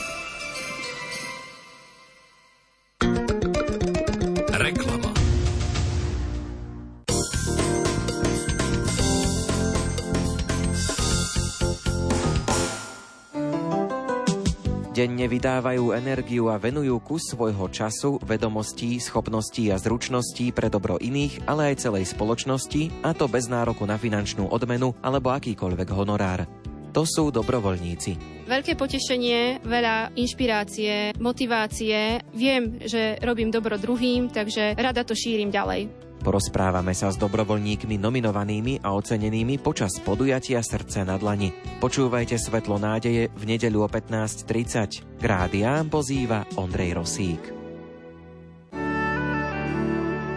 Denne 14.95 15.27
vydávajú 15.27 15.91
energiu 15.91 16.47
a 16.47 16.55
venujú 16.55 17.03
kus 17.03 17.35
svojho 17.35 17.67
času, 17.67 18.15
vedomostí, 18.23 18.95
schopností 18.95 19.67
a 19.67 19.75
zručností 19.75 20.55
pre 20.55 20.71
dobro 20.71 20.95
iných, 20.95 21.43
ale 21.51 21.75
aj 21.75 21.83
celej 21.83 22.15
spoločnosti, 22.15 23.03
a 23.03 23.11
to 23.11 23.27
bez 23.27 23.51
nároku 23.51 23.83
na 23.83 23.99
finančnú 23.99 24.47
odmenu 24.47 24.95
alebo 25.03 25.35
akýkoľvek 25.35 25.89
honorár. 25.91 26.47
To 26.95 27.03
sú 27.03 27.27
dobrovoľníci. 27.27 28.47
Veľké 28.47 28.79
potešenie, 28.79 29.67
veľa 29.67 30.15
inšpirácie, 30.15 31.19
motivácie. 31.19 32.23
Viem, 32.31 32.79
že 32.87 33.19
robím 33.19 33.51
dobro 33.51 33.75
druhým, 33.75 34.31
takže 34.31 34.79
rada 34.79 35.03
to 35.03 35.11
šírim 35.11 35.51
ďalej. 35.51 36.04
Porozprávame 36.25 36.97
sa 36.97 37.13
s 37.13 37.21
dobrovoľníkmi 37.21 38.01
nominovanými 38.01 38.81
a 38.81 38.97
ocenenými 38.97 39.61
počas 39.61 40.01
podujatia 40.01 40.57
Srdce 40.65 41.05
na 41.05 41.21
dlani. 41.21 41.53
Počúvajte 41.77 42.41
Svetlo 42.41 42.81
nádeje 42.81 43.29
v 43.29 43.43
nedeľu 43.45 43.85
o 43.85 43.89
15.30. 43.93 45.21
K 45.21 45.23
rádiám 45.23 45.85
pozýva 45.85 46.49
Ondrej 46.57 46.97
Rosík. 46.97 47.43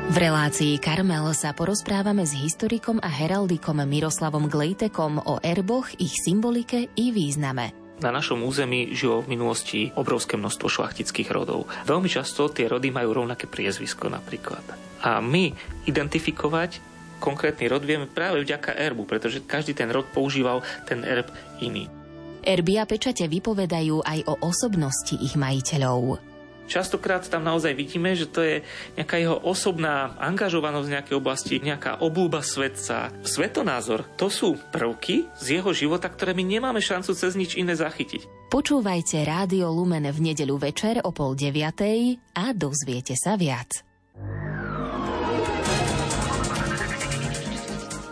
V 0.08 0.16
relácii 0.16 0.76
Karmel 0.76 1.32
sa 1.32 1.56
porozprávame 1.56 2.28
s 2.28 2.36
historikom 2.36 3.00
a 3.00 3.08
heraldikom 3.08 3.80
Miroslavom 3.80 4.52
Glejtekom 4.52 5.24
o 5.24 5.40
erboch, 5.40 5.88
ich 5.96 6.12
symbolike 6.20 6.92
i 7.00 7.16
význame. 7.16 7.72
Na 8.04 8.12
našom 8.12 8.44
území 8.44 8.92
žilo 8.92 9.24
v 9.24 9.40
minulosti 9.40 9.88
obrovské 9.96 10.36
množstvo 10.36 10.68
šlachtických 10.68 11.32
rodov. 11.32 11.64
Veľmi 11.88 12.12
často 12.12 12.52
tie 12.52 12.68
rody 12.68 12.92
majú 12.92 13.24
rovnaké 13.24 13.48
priezvisko 13.48 14.12
napríklad. 14.12 14.87
A 15.02 15.22
my 15.22 15.54
identifikovať 15.86 16.82
konkrétny 17.18 17.66
rod 17.70 17.82
vieme 17.82 18.06
práve 18.06 18.42
vďaka 18.42 18.78
erbu, 18.78 19.06
pretože 19.06 19.42
každý 19.42 19.74
ten 19.74 19.90
rod 19.90 20.06
používal 20.10 20.62
ten 20.86 21.02
erb 21.02 21.30
iný. 21.58 21.90
Erby 22.46 22.78
a 22.78 22.86
pečate 22.86 23.26
vypovedajú 23.26 24.00
aj 24.06 24.18
o 24.30 24.34
osobnosti 24.46 25.18
ich 25.18 25.34
majiteľov. 25.34 26.22
Častokrát 26.68 27.24
tam 27.24 27.48
naozaj 27.48 27.72
vidíme, 27.72 28.12
že 28.12 28.28
to 28.28 28.44
je 28.44 28.60
nejaká 28.92 29.16
jeho 29.16 29.40
osobná 29.40 30.12
angažovanosť 30.20 30.86
v 30.86 30.94
nejakej 31.00 31.16
oblasti, 31.16 31.54
nejaká 31.64 32.04
obľúba 32.04 32.44
svetca. 32.44 33.08
Svetonázor, 33.24 34.04
to 34.20 34.28
sú 34.28 34.52
prvky 34.68 35.24
z 35.40 35.58
jeho 35.58 35.72
života, 35.72 36.12
ktoré 36.12 36.36
my 36.36 36.44
nemáme 36.44 36.84
šancu 36.84 37.16
cez 37.16 37.40
nič 37.40 37.56
iné 37.56 37.72
zachytiť. 37.72 38.52
Počúvajte 38.52 39.24
Rádio 39.24 39.72
Lumen 39.72 40.12
v 40.12 40.20
nedeľu 40.20 40.60
večer 40.60 41.00
o 41.08 41.10
pol 41.12 41.32
deviatej 41.32 42.20
a 42.36 42.52
dozviete 42.52 43.16
sa 43.16 43.40
viac. 43.40 43.80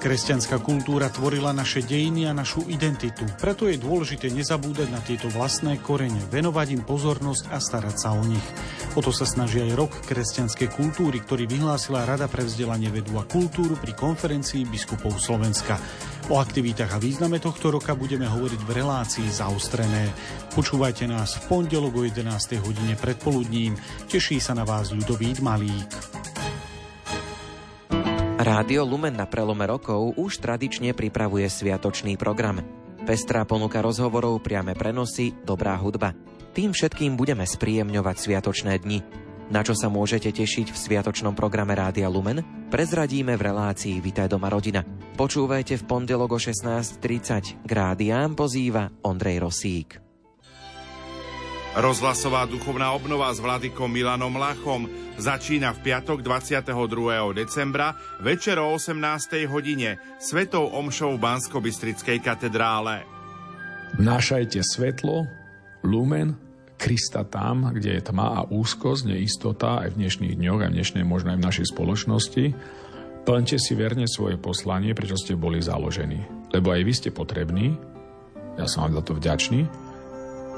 Kresťanská 0.06 0.62
kultúra 0.62 1.10
tvorila 1.10 1.50
naše 1.50 1.82
dejiny 1.82 2.30
a 2.30 2.32
našu 2.32 2.62
identitu, 2.70 3.26
preto 3.42 3.66
je 3.66 3.74
dôležité 3.74 4.30
nezabúdať 4.30 4.86
na 4.94 5.02
tieto 5.02 5.26
vlastné 5.26 5.82
korene, 5.82 6.22
venovať 6.30 6.78
im 6.78 6.82
pozornosť 6.86 7.50
a 7.50 7.58
starať 7.58 7.96
sa 7.98 8.14
o 8.14 8.22
nich. 8.22 8.46
O 8.94 9.02
to 9.02 9.10
sa 9.10 9.26
snaží 9.26 9.58
aj 9.58 9.74
rok 9.74 9.90
kresťanskej 10.06 10.78
kultúry, 10.78 11.18
ktorý 11.18 11.50
vyhlásila 11.50 12.06
Rada 12.06 12.30
pre 12.30 12.46
vzdelanie 12.46 12.86
vedu 12.86 13.18
a 13.18 13.26
kultúru 13.26 13.74
pri 13.74 13.98
konferencii 13.98 14.62
biskupov 14.70 15.18
Slovenska. 15.18 15.74
O 16.30 16.38
aktivitách 16.38 16.94
a 16.94 17.02
význame 17.02 17.42
tohto 17.42 17.74
roka 17.74 17.98
budeme 17.98 18.30
hovoriť 18.30 18.62
v 18.62 18.70
relácii 18.78 19.26
zaostrené. 19.26 20.14
Počúvajte 20.54 21.10
nás 21.10 21.34
v 21.34 21.50
pondelok 21.50 21.98
o 21.98 22.02
11. 22.06 22.62
hodine 22.62 22.94
predpoludním. 22.94 23.74
Teší 24.06 24.38
sa 24.38 24.54
na 24.54 24.62
vás 24.62 24.94
ľudový 24.94 25.34
Malík. 25.42 25.90
Rádio 28.36 28.84
Lumen 28.84 29.16
na 29.16 29.24
prelome 29.24 29.64
rokov 29.64 30.12
už 30.20 30.44
tradične 30.44 30.92
pripravuje 30.92 31.48
sviatočný 31.48 32.20
program. 32.20 32.60
Pestrá 33.08 33.48
ponuka 33.48 33.80
rozhovorov, 33.80 34.44
priame 34.44 34.76
prenosy, 34.76 35.32
dobrá 35.40 35.72
hudba. 35.80 36.12
Tým 36.52 36.76
všetkým 36.76 37.16
budeme 37.16 37.48
spríjemňovať 37.48 38.16
sviatočné 38.20 38.76
dni. 38.84 39.00
Na 39.48 39.64
čo 39.64 39.72
sa 39.72 39.88
môžete 39.88 40.36
tešiť 40.36 40.68
v 40.68 40.76
sviatočnom 40.76 41.32
programe 41.32 41.72
Rádia 41.72 42.12
Lumen? 42.12 42.44
Prezradíme 42.68 43.40
v 43.40 43.46
relácii 43.48 44.04
Vitaj 44.04 44.28
doma 44.28 44.52
rodina. 44.52 44.84
Počúvajte 45.16 45.80
v 45.80 45.86
pondelok 45.88 46.36
o 46.36 46.38
16.30. 46.38 47.64
K 47.64 47.70
rádiám 47.72 48.36
pozýva 48.36 48.92
Ondrej 49.00 49.48
Rosík. 49.48 50.05
Rozhlasová 51.76 52.48
duchovná 52.48 52.88
obnova 52.96 53.28
s 53.28 53.36
vladikom 53.36 53.92
Milanom 53.92 54.32
Lachom 54.40 54.88
začína 55.20 55.76
v 55.76 55.84
piatok 55.84 56.24
22. 56.24 56.72
decembra 57.36 57.92
večer 58.24 58.56
o 58.56 58.72
18. 58.72 58.96
hodine 59.44 60.00
svetou 60.16 60.72
omšou 60.72 61.20
v 61.20 61.20
Bansko-Bystrickej 61.20 62.24
katedrále. 62.24 63.04
Vnášajte 64.00 64.64
svetlo, 64.64 65.28
lumen, 65.84 66.40
Krista 66.80 67.28
tam, 67.28 67.68
kde 67.68 68.00
je 68.00 68.08
tma 68.08 68.40
a 68.40 68.48
úzkosť, 68.48 69.12
neistota 69.12 69.84
aj 69.84 69.92
v 69.92 69.98
dnešných 70.00 70.32
dňoch, 70.32 70.60
aj 70.64 70.70
v 70.72 70.76
dnešnej, 70.80 71.04
možno 71.04 71.36
aj 71.36 71.44
v 71.44 71.46
našej 71.52 71.66
spoločnosti. 71.76 72.44
Plňte 73.28 73.56
si 73.60 73.72
verne 73.76 74.08
svoje 74.08 74.40
poslanie, 74.40 74.96
prečo 74.96 75.20
ste 75.20 75.36
boli 75.36 75.60
založení. 75.60 76.24
Lebo 76.56 76.72
aj 76.72 76.80
vy 76.88 76.92
ste 76.96 77.12
potrební, 77.12 77.76
ja 78.56 78.64
som 78.64 78.88
vám 78.88 78.96
za 78.96 79.02
to 79.04 79.12
vďačný, 79.20 79.85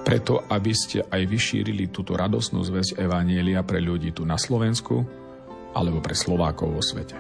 preto, 0.09 0.41
aby 0.49 0.73
ste 0.73 1.05
aj 1.05 1.29
vyšírili 1.29 1.93
túto 1.93 2.17
radosnú 2.17 2.65
zväzť 2.65 2.97
Evanielia 2.97 3.61
pre 3.61 3.77
ľudí 3.77 4.17
tu 4.17 4.25
na 4.25 4.41
Slovensku 4.41 5.05
alebo 5.77 6.01
pre 6.01 6.17
Slovákov 6.17 6.73
vo 6.73 6.81
svete. 6.81 7.13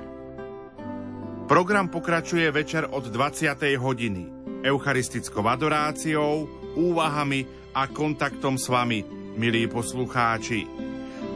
Program 1.44 1.92
pokračuje 1.92 2.48
večer 2.48 2.88
od 2.88 3.12
20. 3.12 3.76
hodiny 3.76 4.22
eucharistickou 4.64 5.44
adoráciou, 5.44 6.48
úvahami 6.80 7.44
a 7.76 7.92
kontaktom 7.92 8.56
s 8.56 8.72
vami, 8.72 9.04
milí 9.36 9.68
poslucháči. 9.68 10.64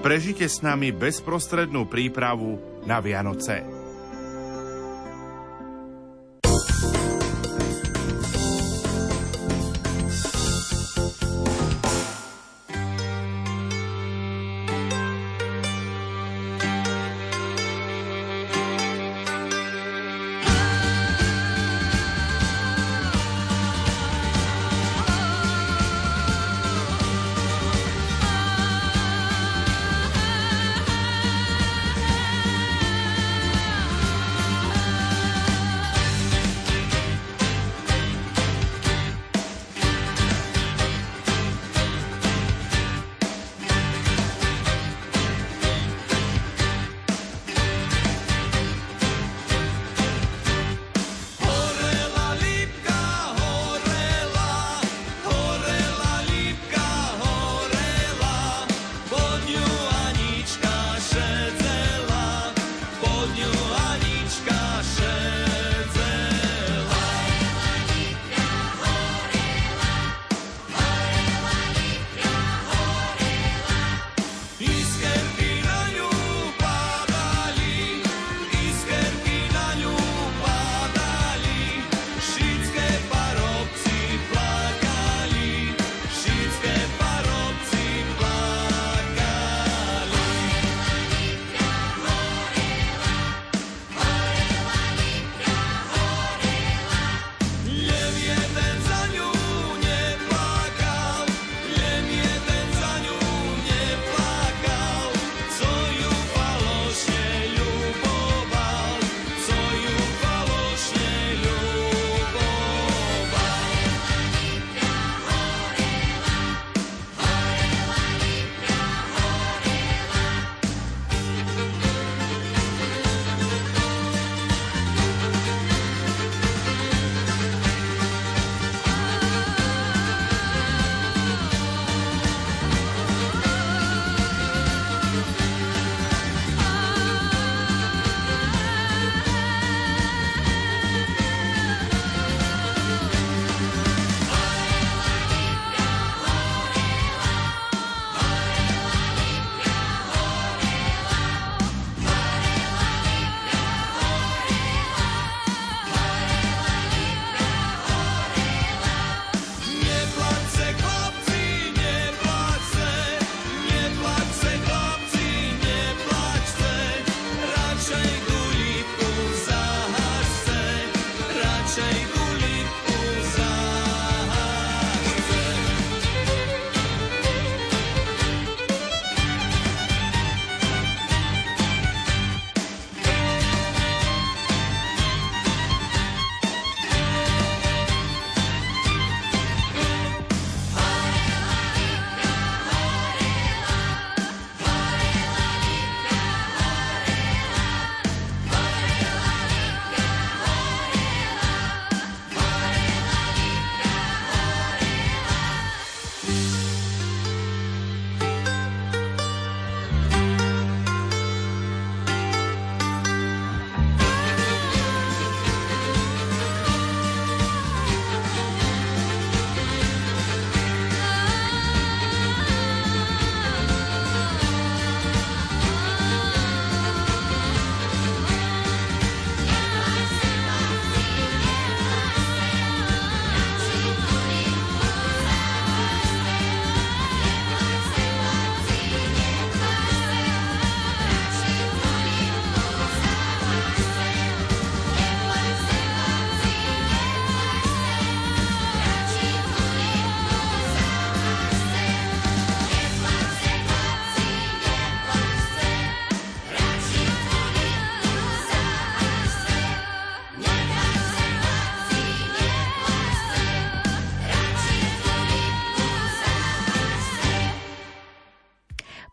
Prežite 0.01 0.49
s 0.49 0.65
nami 0.65 0.89
bezprostrednú 0.89 1.85
prípravu 1.85 2.81
na 2.89 3.05
Vianoce. 3.05 3.82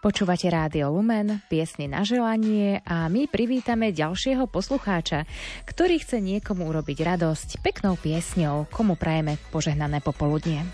Počúvate 0.10 0.50
Rádio 0.50 0.90
Lumen, 0.90 1.38
piesny 1.54 1.86
na 1.86 2.02
želanie 2.02 2.82
a 2.82 3.06
my 3.14 3.30
privítame 3.30 3.94
ďalšieho 3.94 4.50
poslucháča, 4.50 5.30
ktorý 5.70 6.02
chce 6.02 6.18
niekomu 6.18 6.66
urobiť 6.66 7.14
radosť 7.14 7.62
peknou 7.62 7.94
piesňou, 7.94 8.66
komu 8.74 8.98
prajeme 8.98 9.38
požehnané 9.54 10.02
popoludnie. 10.02 10.66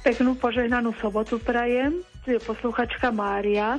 Peknú 0.00 0.32
požehnanú 0.40 0.96
sobotu 0.96 1.36
prajem, 1.44 2.00
je 2.24 2.40
posluchačka 2.40 3.12
Mária. 3.12 3.76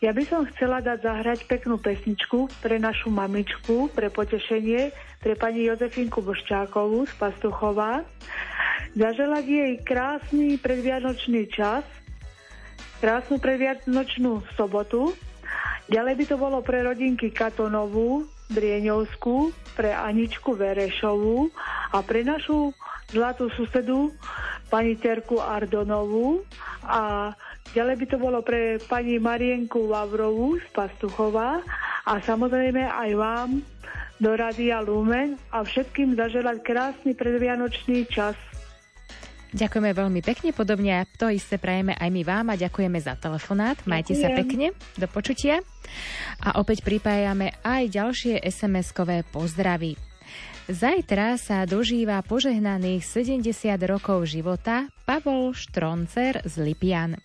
Ja 0.00 0.16
by 0.16 0.24
som 0.24 0.48
chcela 0.48 0.80
dať 0.80 1.04
zahrať 1.04 1.44
peknú 1.44 1.76
pesničku 1.76 2.48
pre 2.64 2.80
našu 2.80 3.12
mamičku, 3.12 3.92
pre 3.92 4.08
potešenie, 4.08 4.96
pre 5.20 5.36
pani 5.36 5.68
Jozefinku 5.68 6.24
Boščákovú 6.24 7.04
z 7.04 7.12
Pastuchová. 7.20 8.00
Zaželať 8.96 9.44
jej 9.44 9.72
krásny 9.84 10.56
predvianočný 10.56 11.52
čas, 11.52 11.84
krásnu 12.98 13.36
predvianočnú 13.38 14.42
sobotu. 14.56 15.12
Ďalej 15.86 16.14
by 16.18 16.24
to 16.26 16.36
bolo 16.36 16.58
pre 16.66 16.82
rodinky 16.82 17.30
Katonovú, 17.30 18.26
Brieňovskú, 18.50 19.54
pre 19.74 19.94
Aničku 19.94 20.54
Verešovú 20.54 21.50
a 21.94 21.98
pre 22.02 22.22
našu 22.26 22.74
zlatú 23.10 23.50
susedu 23.54 24.10
pani 24.66 24.98
Terku 24.98 25.38
Ardonovú 25.38 26.42
a 26.82 27.30
ďalej 27.70 27.96
by 28.02 28.06
to 28.10 28.16
bolo 28.18 28.42
pre 28.42 28.82
pani 28.90 29.18
Marienku 29.22 29.86
Lavrovú 29.86 30.58
z 30.58 30.66
Pastuchová 30.74 31.62
a 32.06 32.12
samozrejme 32.22 32.82
aj 32.82 33.10
vám 33.14 33.50
do 34.16 34.32
Radia 34.32 34.80
Lumen 34.80 35.36
a 35.52 35.62
všetkým 35.62 36.16
zaželať 36.16 36.64
krásny 36.64 37.12
predvianočný 37.12 38.08
čas. 38.08 38.34
Ďakujeme 39.56 39.96
veľmi 39.96 40.20
pekne, 40.20 40.52
podobne 40.52 41.00
a 41.00 41.08
to 41.08 41.32
isté 41.32 41.56
prajeme 41.56 41.96
aj 41.96 42.12
my 42.12 42.22
vám 42.28 42.52
a 42.52 42.60
ďakujeme 42.60 43.00
za 43.00 43.16
telefonát. 43.16 43.80
Majte 43.88 44.12
Ďakujem. 44.12 44.20
sa 44.20 44.28
pekne, 44.36 44.66
do 45.00 45.06
počutia. 45.08 45.64
A 46.44 46.60
opäť 46.60 46.84
pripájame 46.84 47.56
aj 47.64 47.88
ďalšie 47.88 48.44
SMS-kové 48.44 49.24
pozdravy. 49.32 49.96
Zajtra 50.68 51.40
sa 51.40 51.64
dožíva 51.64 52.20
požehnaných 52.20 53.00
70 53.00 53.80
rokov 53.88 54.28
života 54.28 54.92
Pavol 55.08 55.56
Štroncer 55.56 56.44
z 56.44 56.54
Lipian. 56.60 57.16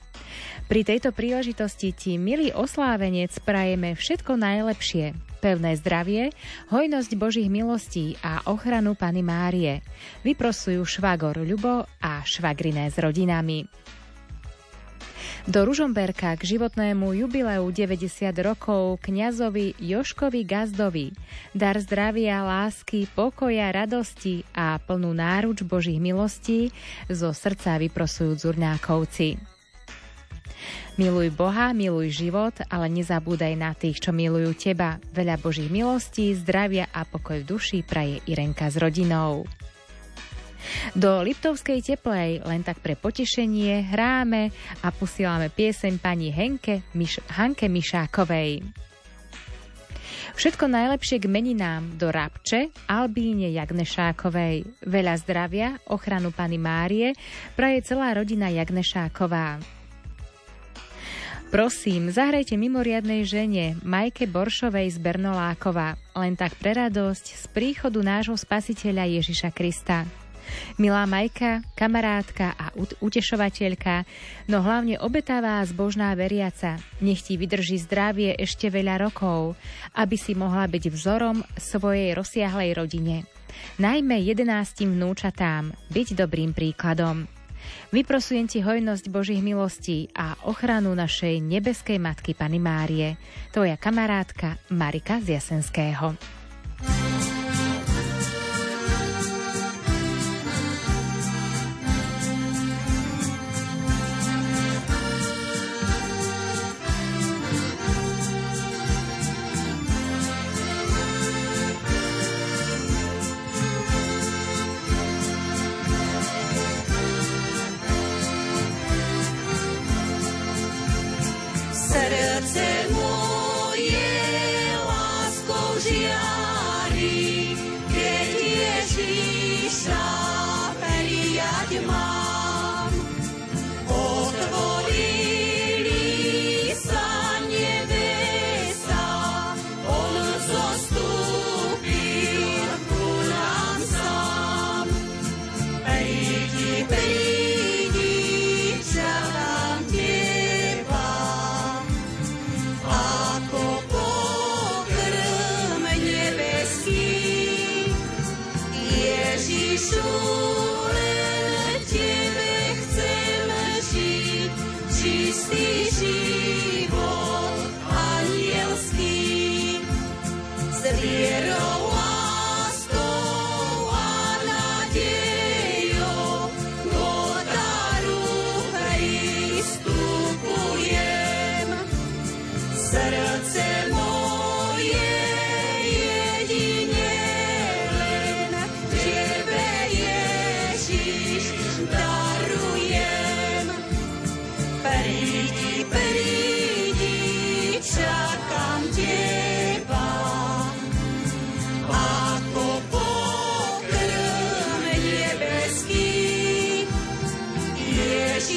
Pri 0.72 0.88
tejto 0.88 1.12
príležitosti 1.12 1.92
ti, 1.92 2.16
milý 2.16 2.56
oslávenec, 2.56 3.36
prajeme 3.44 3.92
všetko 3.98 4.40
najlepšie, 4.40 5.31
pevné 5.42 5.74
zdravie, 5.82 6.30
hojnosť 6.70 7.18
Božích 7.18 7.50
milostí 7.50 8.14
a 8.22 8.46
ochranu 8.46 8.94
Pany 8.94 9.26
Márie. 9.26 9.82
Vyprosujú 10.22 10.86
švagor 10.86 11.42
Ľubo 11.42 11.90
a 11.98 12.22
švagriné 12.22 12.94
s 12.94 13.02
rodinami. 13.02 13.66
Do 15.50 15.66
Ružomberka 15.66 16.38
k 16.38 16.44
životnému 16.46 17.18
jubileu 17.18 17.66
90 17.74 18.30
rokov 18.46 19.02
kňazovi 19.02 19.74
Joškovi 19.82 20.46
Gazdovi 20.46 21.18
dar 21.58 21.82
zdravia, 21.82 22.46
lásky, 22.46 23.10
pokoja, 23.10 23.74
radosti 23.74 24.46
a 24.54 24.78
plnú 24.78 25.18
náruč 25.18 25.66
Božích 25.66 25.98
milostí 25.98 26.70
zo 27.10 27.34
srdca 27.34 27.82
vyprosujú 27.82 28.38
Zurňákovci. 28.38 29.42
Miluj 31.00 31.34
Boha, 31.34 31.72
miluj 31.72 32.14
život, 32.14 32.54
ale 32.68 32.92
nezabúdaj 32.92 33.54
na 33.58 33.72
tých, 33.74 34.04
čo 34.04 34.12
milujú 34.12 34.54
teba. 34.54 35.02
Veľa 35.16 35.40
Božích 35.40 35.72
milostí, 35.72 36.36
zdravia 36.36 36.92
a 36.92 37.08
pokoj 37.08 37.42
v 37.42 37.48
duši 37.48 37.82
praje 37.82 38.20
Irenka 38.28 38.70
s 38.70 38.78
rodinou. 38.78 39.48
Do 40.94 41.26
Liptovskej 41.26 41.82
teplej 41.82 42.46
len 42.46 42.62
tak 42.62 42.80
pre 42.86 42.94
potešenie 42.94 43.82
hráme 43.90 44.54
a 44.86 44.94
posielame 44.94 45.50
pieseň 45.50 45.98
pani 45.98 46.30
Henke 46.30 46.86
Miš- 46.94 47.24
Hanke 47.34 47.66
Mišákovej. 47.66 48.62
Všetko 50.32 50.72
najlepšie 50.72 51.20
k 51.20 51.28
meninám 51.28 52.00
do 52.00 52.08
Rabče, 52.08 52.72
Albíne 52.88 53.52
Jagnešákovej. 53.52 54.64
Veľa 54.88 55.16
zdravia, 55.20 55.76
ochranu 55.92 56.32
pani 56.32 56.56
Márie 56.56 57.12
praje 57.60 57.84
celá 57.84 58.16
rodina 58.16 58.48
Jagnešáková. 58.48 59.81
Prosím, 61.52 62.16
zahrajte 62.16 62.56
mimoriadnej 62.56 63.28
žene 63.28 63.76
Majke 63.84 64.24
Boršovej 64.24 64.96
z 64.96 64.98
Bernolákova, 65.04 66.00
len 66.16 66.40
tak 66.40 66.56
pre 66.56 66.72
radosť 66.72 67.26
z 67.28 67.44
príchodu 67.52 68.00
nášho 68.00 68.40
spasiteľa 68.40 69.20
Ježiša 69.20 69.52
Krista. 69.52 70.08
Milá 70.80 71.04
Majka, 71.04 71.60
kamarátka 71.76 72.56
a 72.56 72.72
utešovateľka, 73.04 74.08
no 74.48 74.64
hlavne 74.64 74.96
obetavá 75.04 75.60
zbožná 75.68 76.16
veriaca, 76.16 76.80
nech 77.04 77.20
ti 77.20 77.36
vydrží 77.36 77.84
zdravie 77.84 78.32
ešte 78.40 78.72
veľa 78.72 79.12
rokov, 79.12 79.60
aby 79.92 80.16
si 80.16 80.32
mohla 80.32 80.72
byť 80.72 80.88
vzorom 80.88 81.44
svojej 81.60 82.16
rozsiahlej 82.16 82.80
rodine. 82.80 83.28
Najmä 83.76 84.24
jedenáctim 84.24 84.96
vnúčatám, 84.96 85.76
byť 85.92 86.16
dobrým 86.16 86.56
príkladom. 86.56 87.41
Vyprosujem 87.92 88.48
ti 88.48 88.60
hojnosť 88.64 89.06
Božích 89.12 89.44
milostí 89.44 90.08
a 90.16 90.36
ochranu 90.48 90.96
našej 90.96 91.44
nebeskej 91.44 92.00
matky 92.00 92.32
Pany 92.34 92.58
Márie, 92.58 93.20
tvoja 93.52 93.76
kamarátka 93.76 94.58
Marika 94.72 95.20
z 95.20 95.38
Jasenského. 95.38 96.41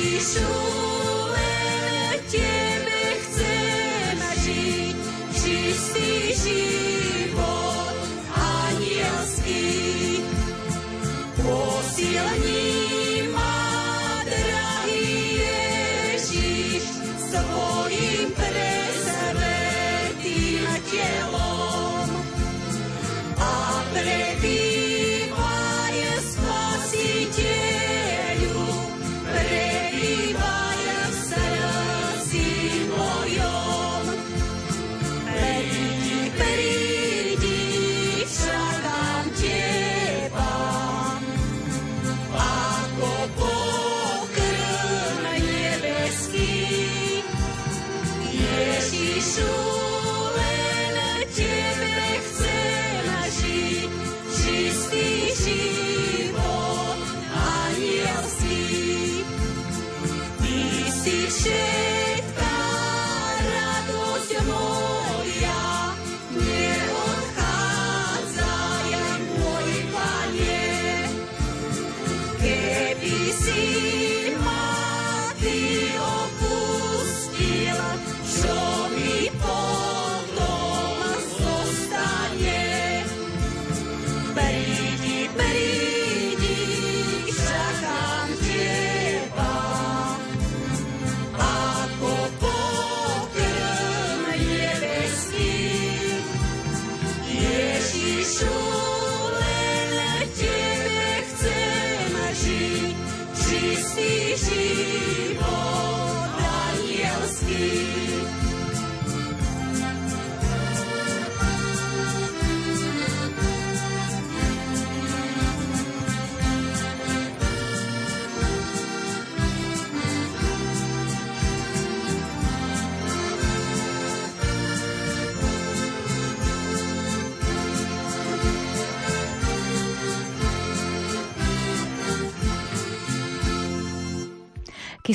Jesús. 0.05 0.84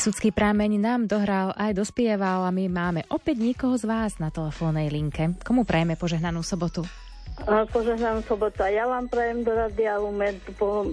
Kisucký 0.10 0.34
prámeň 0.34 0.82
nám 0.82 1.05
dohral 1.05 1.53
aj 1.53 1.78
dospieval 1.78 2.41
a 2.41 2.49
my 2.49 2.66
máme 2.66 3.05
opäť 3.14 3.45
nikoho 3.45 3.78
z 3.78 3.86
vás 3.86 4.18
na 4.18 4.34
telefónnej 4.34 4.89
linke. 4.89 5.38
Komu 5.45 5.70
prajeme 5.70 5.93
požehnanú 5.93 6.41
sobotu? 6.41 6.82
Požehnanú 7.45 8.26
sobotu 8.26 8.66
a 8.66 8.74
ja 8.74 8.89
vám 8.89 9.05
prajem 9.05 9.45
do 9.45 9.53
Radia 9.53 10.01
Lumen 10.01 10.41
po, 10.57 10.89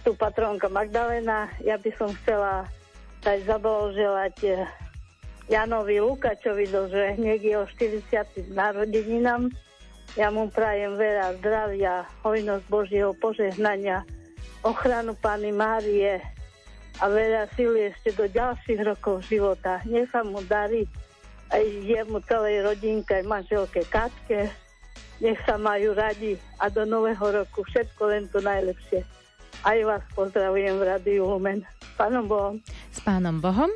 tu 0.00 0.16
patronka 0.16 0.64
Magdalena. 0.72 1.52
Ja 1.60 1.76
by 1.76 1.92
som 2.00 2.08
chcela 2.24 2.64
aj 3.28 3.36
zablahoželať 3.44 4.36
eh, 4.48 4.64
Janovi 5.52 6.00
Lukačovi 6.00 6.72
do 6.72 6.88
nech 7.20 7.44
jeho 7.44 7.68
40. 7.68 8.48
narodeninám. 8.48 9.52
Ja 10.16 10.32
mu 10.32 10.48
prajem 10.48 10.96
veľa 10.96 11.36
zdravia, 11.44 12.08
hojnosť 12.24 12.64
Božieho 12.72 13.12
požehnania, 13.12 14.08
ochranu 14.64 15.12
Pány 15.20 15.52
Márie, 15.52 16.37
a 16.98 17.04
veľa 17.06 17.46
síly 17.54 17.94
ešte 17.94 18.14
do 18.18 18.26
ďalších 18.26 18.80
rokov 18.82 19.26
života. 19.30 19.78
Nech 19.86 20.10
sa 20.10 20.26
mu 20.26 20.42
darí 20.42 20.86
aj 21.48 21.64
jemu 21.86 22.18
celej 22.26 22.66
rodinke, 22.66 23.22
aj 23.22 23.24
manželke 23.24 23.86
Katke. 23.86 24.50
Nech 25.18 25.38
sa 25.46 25.58
majú 25.58 25.94
radi 25.94 26.38
a 26.62 26.70
do 26.70 26.86
nového 26.86 27.42
roku 27.42 27.66
všetko 27.66 28.02
len 28.10 28.30
to 28.30 28.38
najlepšie. 28.38 29.02
Aj 29.66 29.78
vás 29.82 30.02
pozdravujem 30.14 30.78
v 30.78 30.86
Radiu 30.86 31.26
Lumen. 31.26 31.66
S 31.82 31.90
Pánom 31.98 32.30
Bohom. 32.30 32.62
S 32.94 33.02
Pánom 33.02 33.42
Bohom. 33.42 33.70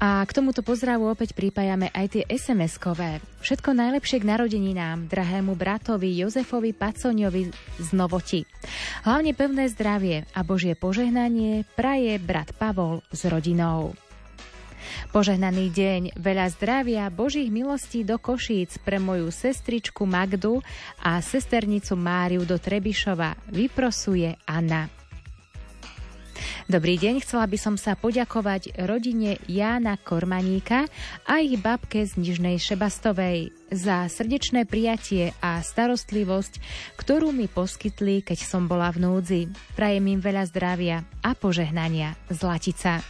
A 0.00 0.24
k 0.24 0.32
tomuto 0.32 0.64
pozdravu 0.64 1.08
opäť 1.08 1.36
pripájame 1.36 1.92
aj 1.92 2.06
tie 2.16 2.22
SMS-kové. 2.28 3.20
Všetko 3.40 3.76
najlepšie 3.76 4.20
k 4.20 4.28
narodeninám, 4.28 5.08
drahému 5.08 5.56
bratovi 5.56 6.12
Jozefovi 6.20 6.76
Pacoňovi 6.76 7.42
z 7.80 7.88
Novoti. 7.96 8.44
Hlavne 9.04 9.32
pevné 9.32 9.68
zdravie 9.72 10.28
a 10.36 10.40
Božie 10.44 10.76
požehnanie 10.76 11.64
praje 11.76 12.20
brat 12.20 12.52
Pavol 12.56 13.00
s 13.12 13.24
rodinou. 13.28 13.96
Požehnaný 15.10 15.74
deň, 15.74 16.02
veľa 16.18 16.46
zdravia, 16.54 17.12
Božích 17.12 17.50
milostí 17.50 18.06
do 18.06 18.16
Košíc 18.16 18.78
pre 18.82 19.02
moju 19.02 19.28
sestričku 19.28 20.06
Magdu 20.06 20.62
a 21.02 21.18
sesternicu 21.18 21.94
Máriu 21.98 22.46
do 22.46 22.56
Trebišova 22.56 23.50
vyprosuje 23.50 24.38
Anna. 24.46 24.99
Dobrý 26.70 26.94
deň, 27.00 27.24
chcela 27.24 27.44
by 27.50 27.58
som 27.58 27.74
sa 27.74 27.98
poďakovať 27.98 28.78
rodine 28.86 29.40
Jána 29.50 29.98
Kormaníka 29.98 30.86
a 31.26 31.42
ich 31.42 31.58
babke 31.58 32.06
z 32.06 32.14
Nižnej 32.20 32.62
Šebastovej 32.62 33.50
za 33.70 34.06
srdečné 34.10 34.66
prijatie 34.66 35.34
a 35.42 35.62
starostlivosť, 35.62 36.62
ktorú 36.98 37.30
mi 37.30 37.46
poskytli, 37.46 38.22
keď 38.22 38.38
som 38.42 38.66
bola 38.70 38.90
v 38.90 39.02
núdzi. 39.02 39.42
Prajem 39.74 40.06
im 40.14 40.20
veľa 40.22 40.44
zdravia 40.50 41.02
a 41.22 41.34
požehnania. 41.34 42.18
Zlatica. 42.30 43.02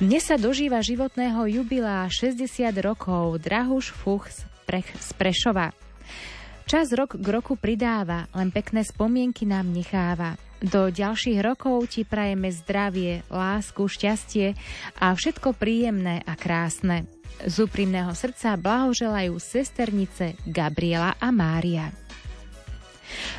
Dnes 0.00 0.24
sa 0.24 0.40
dožíva 0.40 0.80
životného 0.80 1.44
jubilá 1.60 2.08
60 2.08 2.48
rokov 2.80 3.36
Drahuš 3.44 3.92
Fuch 3.92 4.32
z 4.32 5.08
Prešova. 5.12 5.76
Čas 6.64 6.88
rok 6.96 7.20
k 7.20 7.26
roku 7.28 7.58
pridáva, 7.58 8.24
len 8.32 8.48
pekné 8.48 8.80
spomienky 8.80 9.44
nám 9.44 9.68
necháva. 9.68 10.40
Do 10.60 10.92
ďalších 10.92 11.40
rokov 11.40 11.88
ti 11.88 12.04
prajeme 12.04 12.52
zdravie, 12.52 13.24
lásku, 13.32 13.80
šťastie 13.80 14.52
a 15.00 15.16
všetko 15.16 15.56
príjemné 15.56 16.20
a 16.28 16.36
krásne. 16.36 17.08
Z 17.40 17.64
úprimného 17.64 18.12
srdca 18.12 18.60
blahoželajú 18.60 19.40
sesternice 19.40 20.36
Gabriela 20.44 21.16
a 21.16 21.32
Mária. 21.32 21.88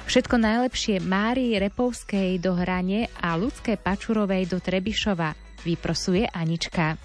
Všetko 0.09 0.35
najlepšie 0.41 0.97
Márii 0.97 1.61
Repovskej 1.61 2.41
do 2.41 2.57
Hrane 2.57 3.07
a 3.21 3.37
Ľudské 3.37 3.77
Pačurovej 3.77 4.49
do 4.49 4.57
Trebišova 4.57 5.37
vyprosuje 5.61 6.25
Anička. 6.25 6.97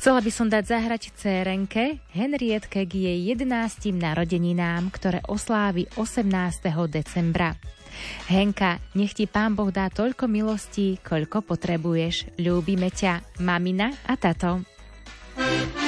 Chcela 0.00 0.24
by 0.24 0.32
som 0.32 0.48
dať 0.48 0.64
zahrať 0.64 1.02
cérenke 1.12 2.00
Henrietke 2.16 2.88
k 2.88 2.92
jej 3.04 3.36
11. 3.36 3.92
narodeninám, 3.92 4.88
ktoré 4.88 5.20
oslávi 5.28 5.92
18. 6.00 6.24
decembra. 6.88 7.52
Henka, 8.28 8.78
nech 8.94 9.16
ti 9.16 9.26
pán 9.26 9.56
Boh 9.56 9.68
dá 9.72 9.90
toľko 9.90 10.28
milostí, 10.30 11.00
koľko 11.02 11.42
potrebuješ. 11.44 12.38
Ľúbime 12.38 12.92
ťa, 12.92 13.42
mamina 13.42 13.92
a 14.06 14.14
tato. 14.16 14.62
thank 15.40 15.74
you 15.74 15.79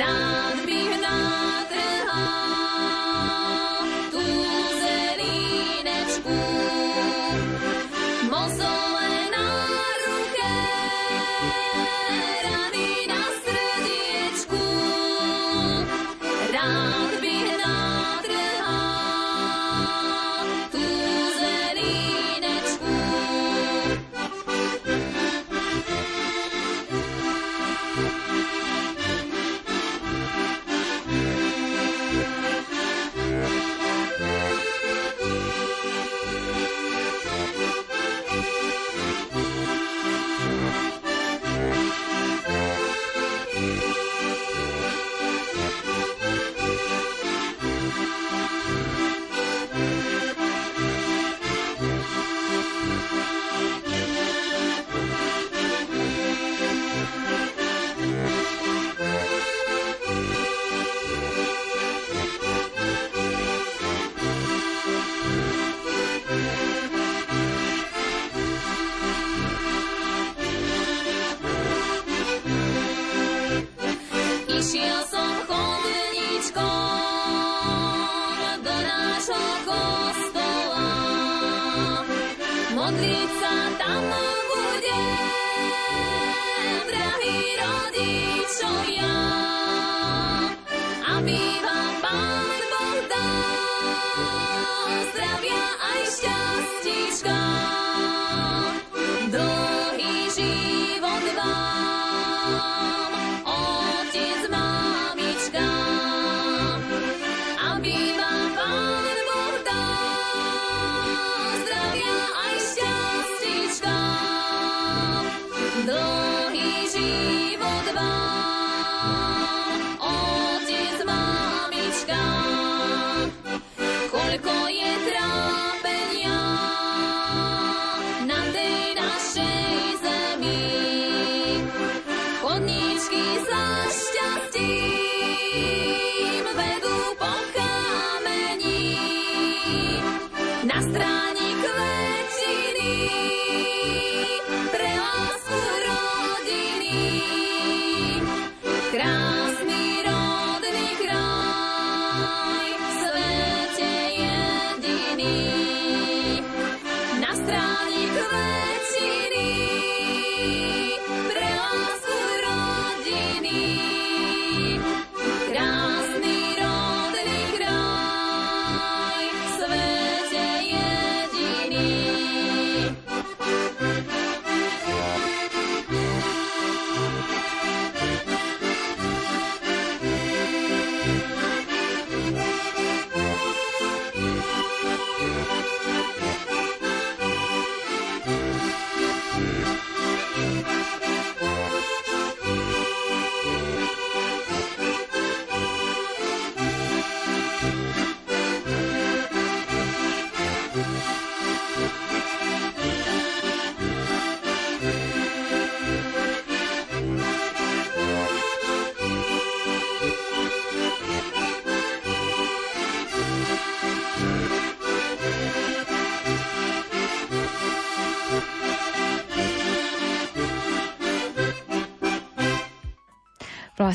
down. 0.00 0.40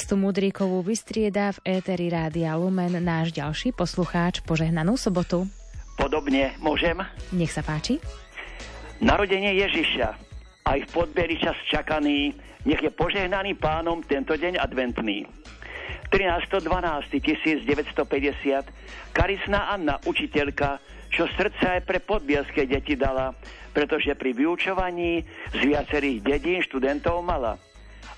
Vlastu 0.06 0.22
Mudríkovú 0.22 0.86
vystrieda 0.86 1.50
v 1.58 1.82
éteri 1.82 2.14
Rádia 2.14 2.54
Lumen 2.54 2.94
náš 3.02 3.34
ďalší 3.34 3.74
poslucháč. 3.74 4.38
Požehnanú 4.46 5.02
sobotu. 5.02 5.50
Podobne 5.98 6.54
môžem? 6.62 7.02
Nech 7.34 7.50
sa 7.50 7.66
páči. 7.66 7.98
Narodenie 9.02 9.58
Ježiša, 9.58 10.14
aj 10.70 10.86
v 10.86 10.88
podberi 10.94 11.42
čas 11.42 11.58
čakaný, 11.66 12.38
nech 12.70 12.86
je 12.86 12.94
požehnaný 12.94 13.58
pánom 13.58 14.06
tento 14.06 14.38
deň 14.38 14.62
adventný. 14.62 15.26
13.12.1950 16.14 19.10
Karisná 19.10 19.74
Anna, 19.74 19.98
učiteľka, 20.06 20.86
čo 21.10 21.26
srdce 21.34 21.66
aj 21.66 21.82
pre 21.82 21.98
podbielské 21.98 22.70
deti 22.70 22.94
dala, 22.94 23.34
pretože 23.74 24.14
pri 24.14 24.38
vyučovaní 24.38 25.26
z 25.50 25.60
viacerých 25.66 26.22
dedín 26.22 26.62
študentov 26.62 27.26
mala 27.26 27.58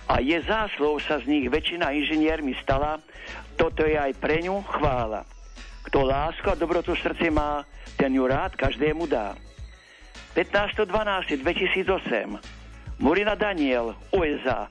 a 0.07 0.23
je 0.23 0.39
záslov 0.47 1.03
sa 1.03 1.19
z 1.19 1.27
nich 1.27 1.51
väčšina 1.51 1.91
inžiniermi 1.91 2.55
stala, 2.63 3.03
toto 3.59 3.83
je 3.83 3.99
aj 3.99 4.15
pre 4.23 4.39
ňu 4.39 4.63
chvála. 4.63 5.27
Kto 5.91 6.07
lásku 6.07 6.47
a 6.47 6.55
dobrotu 6.55 6.95
v 6.95 7.03
srdci 7.03 7.27
má, 7.27 7.67
ten 7.99 8.15
ju 8.15 8.23
rád 8.23 8.55
každému 8.55 9.03
dá. 9.07 9.35
15.12.2008 10.35 12.39
Murina 12.99 13.35
Daniel, 13.35 13.95
USA. 14.15 14.67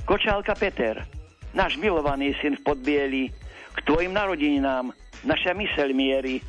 Kočálka 0.06 0.58
Peter, 0.58 1.06
náš 1.54 1.78
milovaný 1.78 2.34
syn 2.42 2.58
v 2.58 2.66
podbieli, 2.66 3.24
k 3.72 3.80
tvojim 3.88 4.12
narodeninám 4.12 4.92
naša 5.24 5.54
myseľ 5.54 5.90
mierí, 5.94 6.42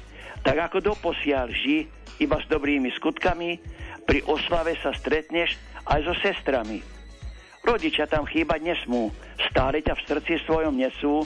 tak 0.42 0.58
ako 0.58 0.82
doposiaľ 0.82 1.52
ži, 1.52 1.86
iba 2.18 2.36
s 2.40 2.46
dobrými 2.50 2.90
skutkami, 2.98 3.60
pri 4.02 4.24
oslave 4.26 4.74
sa 4.82 4.90
stretneš 4.96 5.54
aj 5.86 6.00
so 6.02 6.14
sestrami. 6.18 6.82
Rodičia 7.62 8.10
tam 8.10 8.26
chýbať 8.26 8.58
nesmú, 8.58 9.14
stále 9.46 9.78
ťa 9.78 9.94
v 9.94 10.04
srdci 10.10 10.34
svojom 10.42 10.74
nesú, 10.74 11.22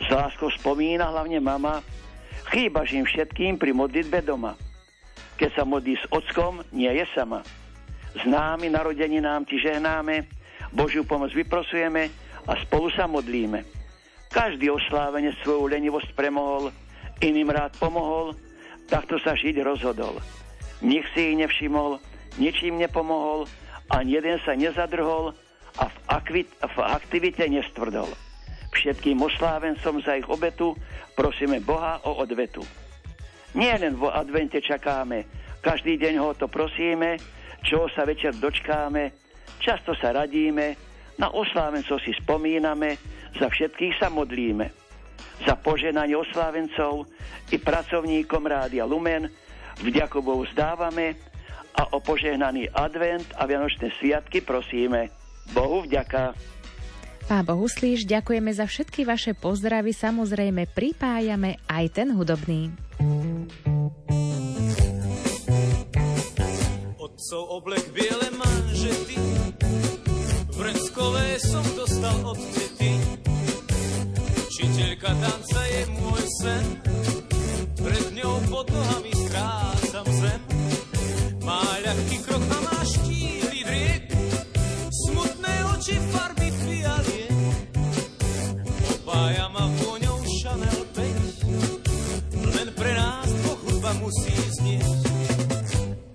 s 0.00 0.06
láskou 0.08 0.48
spomína 0.48 1.12
hlavne 1.12 1.44
mama, 1.44 1.84
chýbaš 2.48 2.96
im 2.96 3.04
všetkým 3.04 3.60
pri 3.60 3.76
modlitbe 3.76 4.24
doma. 4.24 4.56
Keď 5.36 5.50
sa 5.52 5.64
modlí 5.68 6.00
s 6.00 6.06
ockom, 6.08 6.64
nie 6.72 6.88
je 6.88 7.04
sama. 7.12 7.44
S 8.16 8.22
námi 8.24 8.72
narodeninám 8.72 9.44
ti 9.44 9.60
žehnáme, 9.60 10.24
Božiu 10.72 11.04
pomoc 11.04 11.36
vyprosujeme 11.36 12.08
a 12.48 12.52
spolu 12.64 12.88
sa 12.96 13.04
modlíme. 13.04 13.60
Každý 14.32 14.72
oslávene 14.72 15.36
svoju 15.44 15.68
lenivosť 15.68 16.16
premohol, 16.16 16.72
iným 17.20 17.52
rád 17.52 17.76
pomohol, 17.76 18.32
takto 18.88 19.20
sa 19.20 19.36
žiť 19.36 19.60
rozhodol. 19.60 20.16
Nik 20.80 21.04
si 21.12 21.34
ich 21.34 21.38
nevšimol, 21.38 22.00
ničím 22.40 22.80
nepomohol, 22.80 23.46
ani 23.92 24.16
jeden 24.16 24.40
sa 24.42 24.56
nezadrhol 24.56 25.36
a 25.78 25.90
v, 25.90 25.96
akvit, 26.06 26.48
v 26.58 26.76
aktivite 26.82 27.44
nestvrdol. 27.50 28.10
Všetkým 28.74 29.22
oslávencom 29.22 30.02
za 30.02 30.18
ich 30.18 30.26
obetu 30.26 30.74
prosíme 31.14 31.62
Boha 31.62 32.02
o 32.06 32.18
odvetu. 32.18 32.62
Nie 33.54 33.78
len 33.78 33.94
vo 33.94 34.10
advente 34.10 34.58
čakáme, 34.58 35.30
každý 35.62 35.94
deň 35.94 36.14
ho 36.18 36.30
to 36.34 36.50
prosíme, 36.50 37.16
čo 37.62 37.86
sa 37.94 38.02
večer 38.02 38.34
dočkáme, 38.34 39.14
často 39.62 39.94
sa 39.94 40.10
radíme, 40.10 40.74
na 41.14 41.30
oslávencov 41.30 42.02
si 42.02 42.10
spomíname, 42.18 42.98
za 43.38 43.46
všetkých 43.46 43.94
sa 44.02 44.10
modlíme. 44.10 44.66
Za 45.46 45.54
poženanie 45.58 46.18
oslávencov 46.18 47.06
i 47.54 47.56
pracovníkom 47.62 48.42
Rádia 48.46 48.82
Lumen 48.86 49.30
vďako 49.82 50.18
Bohu 50.22 50.44
zdávame 50.50 51.14
a 51.74 51.94
o 51.94 51.98
požehnaný 51.98 52.70
advent 52.74 53.26
a 53.38 53.46
vianočné 53.46 53.94
sviatky 53.98 54.42
prosíme. 54.42 55.23
Bohu 55.52 55.84
vďaka. 55.84 56.32
Pán 57.24 57.44
Bohuslíš, 57.48 58.04
ďakujeme 58.04 58.52
za 58.52 58.68
všetky 58.68 59.08
vaše 59.08 59.32
pozdravy, 59.32 59.96
samozrejme 59.96 60.68
pripájame 60.68 61.56
aj 61.64 61.84
ten 61.96 62.12
hudobný. 62.12 62.68
Otcov 67.00 67.42
oblek 67.48 67.84
biele 67.96 68.28
manžety, 68.36 69.16
vrckové 70.52 71.40
som 71.40 71.64
dostal 71.72 72.16
od 72.28 72.36
tety. 72.52 72.92
Učiteľka 74.44 75.10
tanca 75.16 75.60
je 75.64 75.82
môj 75.96 76.24
sen, 76.44 76.64
pred 77.80 78.06
ňou 78.20 78.36
pod 78.52 78.68
nohami 78.68 79.12
strácam 79.16 80.06
zem. 80.12 80.40
Má 81.40 81.64
ľahký 81.80 82.16
krok 82.20 82.44
a 82.52 82.58
má 82.68 82.73
musí 94.04 94.36
znieť. 94.60 95.00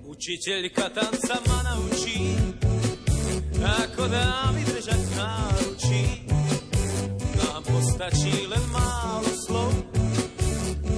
Učiteľka 0.05 0.93
tanca 0.93 1.35
ma 1.49 1.59
naučí, 1.73 2.37
ako 3.57 4.03
dá 4.13 4.53
mi 4.53 4.61
držať 4.61 5.01
náručí. 5.17 6.03
Nám 7.33 7.61
postačí 7.65 8.45
len 8.45 8.63
málo 8.69 9.31
slov, 9.41 9.73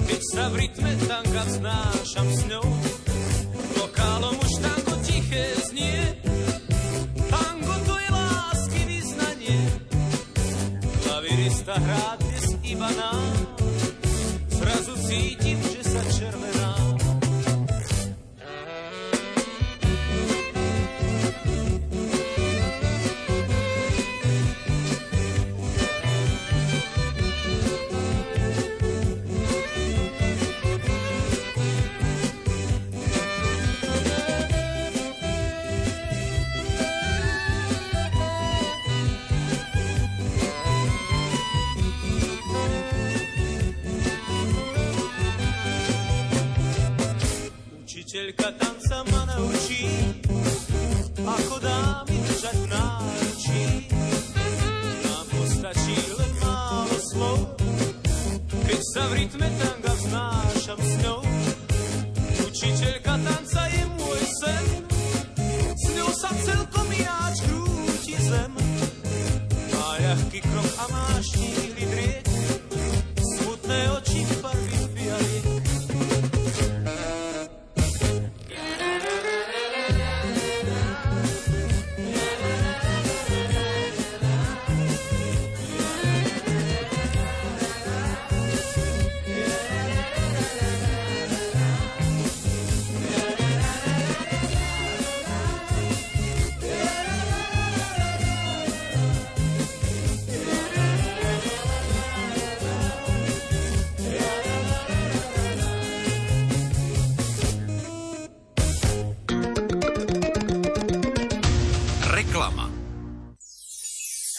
keď 0.04 0.22
sa 0.36 0.44
v 0.52 0.68
rytme 0.68 0.92
tanka 1.08 1.42
vznášam 1.48 2.28
s 2.28 2.42
ňou. 2.52 2.68
Vokálom 3.80 4.36
už 4.36 4.54
tango 4.60 4.96
tiché 5.08 5.46
znie, 5.72 6.20
tango 7.32 7.76
to 7.88 7.96
je 7.96 8.10
lásky 8.12 8.82
vyznanie. 8.84 9.60
Klavirista 11.08 11.76
hrá 11.80 12.20
dnes 12.20 12.46
iba 12.68 12.90
nám, 13.00 13.32
zrazu 14.60 14.94
cítim, 15.08 15.41
Učiteľka 48.32 48.64
tanca 48.64 48.98
ma 49.12 49.22
naučí, 49.28 49.92
ako 51.20 51.56
mi 52.08 52.18
držať 52.24 52.58
náručí. 52.72 53.92
Nám 55.04 55.26
postačí 55.36 56.00
len 56.16 56.32
málo 56.40 56.96
slov, 57.12 57.40
keď 58.72 58.82
sa 58.96 59.04
v 59.12 59.14
rytme 59.20 59.48
tanga 59.60 59.94
vznášam 60.00 60.80
s 60.80 60.94
ňou. 61.04 61.20
Učiteľka 62.48 63.20
tanca 63.20 63.62
je 63.68 63.84
môj 64.00 64.22
sen, 64.40 64.66
s 65.76 65.86
ňou 65.92 66.12
sa 66.16 66.32
celkom 66.32 66.88
ináč 66.88 67.36
krúti 67.44 68.16
zem. 68.16 68.61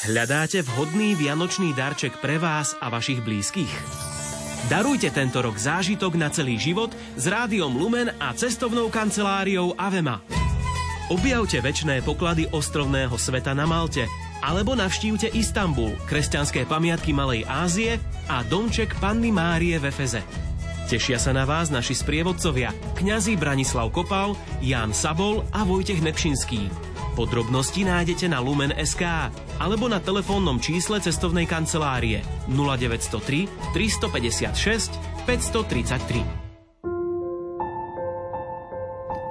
Hľadáte 0.03 0.67
vhodný 0.67 1.15
vianočný 1.15 1.79
darček 1.79 2.19
pre 2.19 2.35
vás 2.35 2.75
a 2.83 2.91
vašich 2.91 3.23
blízkych? 3.23 3.71
Darujte 4.67 5.15
tento 5.15 5.39
rok 5.39 5.55
zážitok 5.55 6.19
na 6.19 6.27
celý 6.27 6.59
život 6.59 6.91
s 7.15 7.31
rádiom 7.31 7.71
Lumen 7.71 8.11
a 8.19 8.35
cestovnou 8.35 8.91
kanceláriou 8.91 9.79
Avema. 9.79 10.19
Objavte 11.07 11.63
väčšné 11.63 12.03
poklady 12.03 12.51
ostrovného 12.51 13.15
sveta 13.15 13.55
na 13.55 13.63
Malte 13.63 14.11
alebo 14.43 14.75
navštívte 14.75 15.31
Istanbul, 15.39 15.95
kresťanské 16.11 16.67
pamiatky 16.67 17.15
Malej 17.15 17.47
Ázie 17.47 18.03
a 18.27 18.43
domček 18.43 18.99
Panny 18.99 19.31
Márie 19.31 19.79
v 19.79 19.87
Efeze. 19.87 20.27
Tešia 20.91 21.23
sa 21.23 21.31
na 21.31 21.47
vás 21.47 21.71
naši 21.71 21.95
sprievodcovia, 21.95 22.75
kňazi 22.99 23.39
Branislav 23.39 23.95
Kopal, 23.95 24.35
Ján 24.67 24.91
Sabol 24.91 25.47
a 25.55 25.63
Vojtech 25.63 26.03
Nepšinský. 26.03 26.92
Podrobnosti 27.13 27.85
nájdete 27.85 28.33
na 28.33 28.41
Lumen.sk 28.41 29.05
alebo 29.61 29.85
na 29.85 30.01
telefónnom 30.01 30.57
čísle 30.57 30.97
cestovnej 30.97 31.45
kancelárie 31.45 32.25
0903 32.49 33.77
356 33.77 34.97
533. 35.29 36.43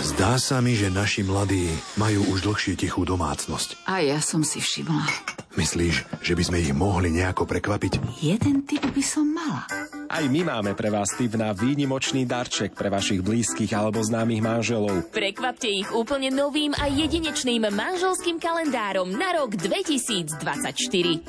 Zdá 0.07 0.41
sa 0.41 0.65
mi, 0.65 0.73
že 0.73 0.89
naši 0.89 1.27
mladí 1.27 1.69
majú 2.01 2.25
už 2.33 2.47
dlhšie 2.47 2.75
tichú 2.81 3.05
domácnosť. 3.05 3.85
A 3.85 4.01
ja 4.01 4.19
som 4.25 4.41
si 4.41 4.63
všimla. 4.63 5.36
Myslíš, 5.57 6.21
že 6.21 6.37
by 6.37 6.43
sme 6.45 6.61
ich 6.61 6.77
mohli 6.77 7.09
nejako 7.09 7.49
prekvapiť? 7.49 8.21
Jeden 8.21 8.69
typ 8.69 8.85
by 8.93 9.01
som 9.01 9.25
mala. 9.25 9.65
Aj 10.07 10.23
my 10.23 10.47
máme 10.47 10.79
pre 10.79 10.87
vás 10.93 11.09
tip 11.19 11.35
na 11.35 11.51
výnimočný 11.57 12.29
darček 12.29 12.79
pre 12.79 12.87
vašich 12.93 13.25
blízkych 13.25 13.73
alebo 13.75 14.05
známych 14.05 14.45
manželov. 14.45 15.03
Prekvapte 15.11 15.67
ich 15.67 15.91
úplne 15.91 16.31
novým 16.31 16.71
a 16.79 16.87
jedinečným 16.87 17.67
manželským 17.73 18.39
kalendárom 18.39 19.11
na 19.11 19.35
rok 19.35 19.59
2024. 19.59 20.39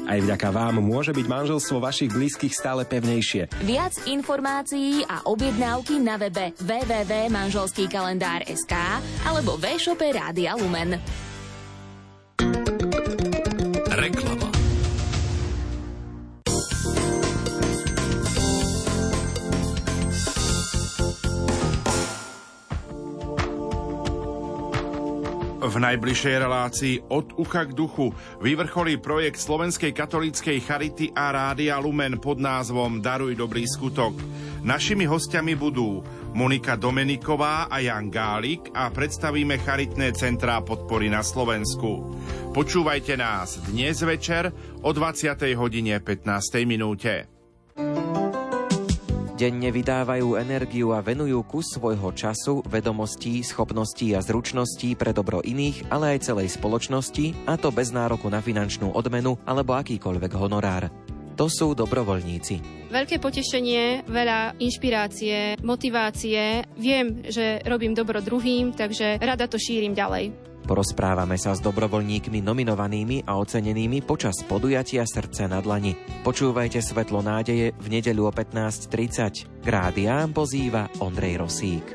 Aj 0.06 0.22
vďaka 0.22 0.54
vám 0.54 0.78
môže 0.84 1.16
byť 1.16 1.26
manželstvo 1.26 1.82
vašich 1.82 2.14
blízkych 2.14 2.54
stále 2.54 2.86
pevnejšie. 2.86 3.50
Viac 3.66 3.98
informácií 4.06 5.02
a 5.10 5.26
objednávky 5.26 5.98
na 6.04 6.18
webe 6.22 6.54
www.manželskýkalendár.sk 6.62 8.74
alebo 9.26 9.58
v-shope 9.58 10.06
Rádia 10.14 10.54
Lumen. 10.54 11.02
V 25.78 25.86
najbližšej 25.86 26.36
relácii 26.42 26.96
od 27.14 27.38
ucha 27.38 27.70
k 27.70 27.78
duchu 27.78 28.10
vyvrcholí 28.42 28.98
projekt 28.98 29.38
Slovenskej 29.38 29.94
katolíckej 29.94 30.58
charity 30.66 31.14
a 31.14 31.30
Rádia 31.30 31.78
Lumen 31.78 32.18
pod 32.18 32.42
názvom 32.42 32.98
Daruj 32.98 33.38
dobrý 33.38 33.62
skutok. 33.70 34.18
Našimi 34.66 35.06
hostiami 35.06 35.54
budú 35.54 36.02
Monika 36.34 36.74
Domeniková 36.74 37.70
a 37.70 37.78
Jan 37.78 38.10
Gálik 38.10 38.74
a 38.74 38.90
predstavíme 38.90 39.62
charitné 39.62 40.18
centrá 40.18 40.66
podpory 40.66 41.14
na 41.14 41.22
Slovensku. 41.22 42.10
Počúvajte 42.58 43.14
nás 43.14 43.62
dnes 43.70 44.02
večer 44.02 44.50
o 44.82 44.90
20. 44.90 45.30
hodine 45.54 46.02
15. 46.02 46.58
minúte. 46.66 47.37
Denne 49.38 49.70
vydávajú 49.70 50.34
energiu 50.34 50.98
a 50.98 51.06
venujú 51.06 51.46
kus 51.46 51.78
svojho 51.78 52.10
času, 52.10 52.66
vedomostí, 52.66 53.46
schopností 53.46 54.18
a 54.18 54.20
zručností 54.26 54.98
pre 54.98 55.14
dobro 55.14 55.46
iných, 55.46 55.94
ale 55.94 56.18
aj 56.18 56.34
celej 56.34 56.58
spoločnosti, 56.58 57.46
a 57.46 57.54
to 57.54 57.70
bez 57.70 57.94
nároku 57.94 58.34
na 58.34 58.42
finančnú 58.42 58.98
odmenu 58.98 59.38
alebo 59.46 59.78
akýkoľvek 59.78 60.34
honorár. 60.34 60.90
To 61.38 61.46
sú 61.46 61.78
dobrovoľníci. 61.78 62.90
Veľké 62.90 63.22
potešenie, 63.22 64.10
veľa 64.10 64.58
inšpirácie, 64.58 65.62
motivácie. 65.62 66.66
Viem, 66.74 67.22
že 67.30 67.62
robím 67.62 67.94
dobro 67.94 68.18
druhým, 68.26 68.74
takže 68.74 69.22
rada 69.22 69.46
to 69.46 69.62
šírim 69.62 69.94
ďalej. 69.94 70.34
Porozprávame 70.68 71.40
sa 71.40 71.56
s 71.56 71.64
dobrovoľníkmi 71.64 72.44
nominovanými 72.44 73.24
a 73.24 73.40
ocenenými 73.40 74.04
počas 74.04 74.44
podujatia 74.44 75.08
Srdce 75.08 75.48
na 75.48 75.64
dlani. 75.64 75.96
Počúvajte 76.28 76.84
Svetlo 76.84 77.24
nádeje 77.24 77.72
v 77.72 77.88
nedeľu 77.88 78.28
o 78.28 78.32
15.30. 78.36 79.64
K 79.64 79.68
rádiám 79.72 80.36
pozýva 80.36 80.92
Ondrej 81.00 81.40
Rosík. 81.40 81.86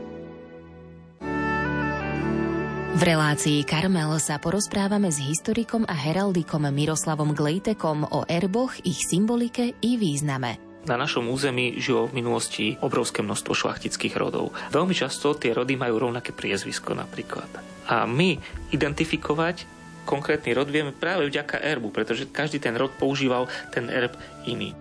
V 2.92 3.00
relácii 3.04 3.60
Karmel 3.68 4.16
sa 4.16 4.40
porozprávame 4.40 5.12
s 5.12 5.20
historikom 5.20 5.84
a 5.84 5.92
heraldikom 5.92 6.64
Miroslavom 6.72 7.36
Glejtekom 7.36 8.08
o 8.08 8.24
erboch, 8.24 8.72
ich 8.88 9.04
symbolike 9.04 9.76
i 9.84 10.00
význame. 10.00 10.71
Na 10.82 10.98
našom 10.98 11.30
území 11.30 11.78
žilo 11.78 12.10
v 12.10 12.18
minulosti 12.18 12.74
obrovské 12.82 13.22
množstvo 13.22 13.54
šlachtických 13.54 14.18
rodov. 14.18 14.50
Veľmi 14.74 14.90
často 14.98 15.30
tie 15.38 15.54
rody 15.54 15.78
majú 15.78 16.10
rovnaké 16.10 16.34
priezvisko 16.34 16.98
napríklad. 16.98 17.46
A 17.86 18.02
my 18.02 18.34
identifikovať 18.74 19.62
konkrétny 20.02 20.50
rod 20.58 20.66
vieme 20.66 20.90
práve 20.90 21.30
vďaka 21.30 21.62
erbu, 21.62 21.94
pretože 21.94 22.26
každý 22.26 22.58
ten 22.58 22.74
rod 22.74 22.90
používal 22.98 23.46
ten 23.70 23.86
erb 23.86 24.18
iný. 24.50 24.74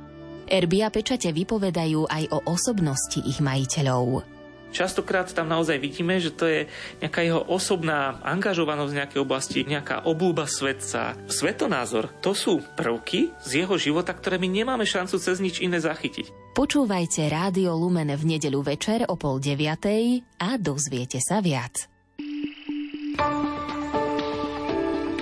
Erby 0.49 0.82
a 0.84 0.89
pečate 0.89 1.30
vypovedajú 1.30 2.10
aj 2.10 2.24
o 2.34 2.43
osobnosti 2.49 3.22
ich 3.22 3.38
majiteľov. 3.38 4.41
Častokrát 4.72 5.28
tam 5.36 5.51
naozaj 5.51 5.78
vidíme, 5.84 6.15
že 6.24 6.32
to 6.32 6.47
je 6.47 6.72
nejaká 7.03 7.28
jeho 7.28 7.43
osobná 7.43 8.24
angažovanosť 8.24 8.91
v 8.91 8.99
nejakej 9.03 9.19
oblasti, 9.19 9.67
nejaká 9.67 10.07
obľúba 10.07 10.47
svetca. 10.47 11.19
Svetonázor, 11.28 12.07
to 12.24 12.32
sú 12.32 12.63
prvky 12.80 13.36
z 13.43 13.67
jeho 13.67 13.76
života, 13.76 14.15
ktoré 14.15 14.39
my 14.39 14.47
nemáme 14.47 14.88
šancu 14.88 15.19
cez 15.19 15.43
nič 15.43 15.59
iné 15.59 15.84
zachytiť. 15.84 16.55
Počúvajte 16.55 17.28
Rádio 17.28 17.76
Lumen 17.76 18.15
v 18.15 18.24
nedeľu 18.36 18.63
večer 18.63 19.03
o 19.11 19.19
pol 19.19 19.43
deviatej 19.43 20.24
a 20.39 20.55
dozviete 20.55 21.19
sa 21.19 21.43
viac. 21.43 21.91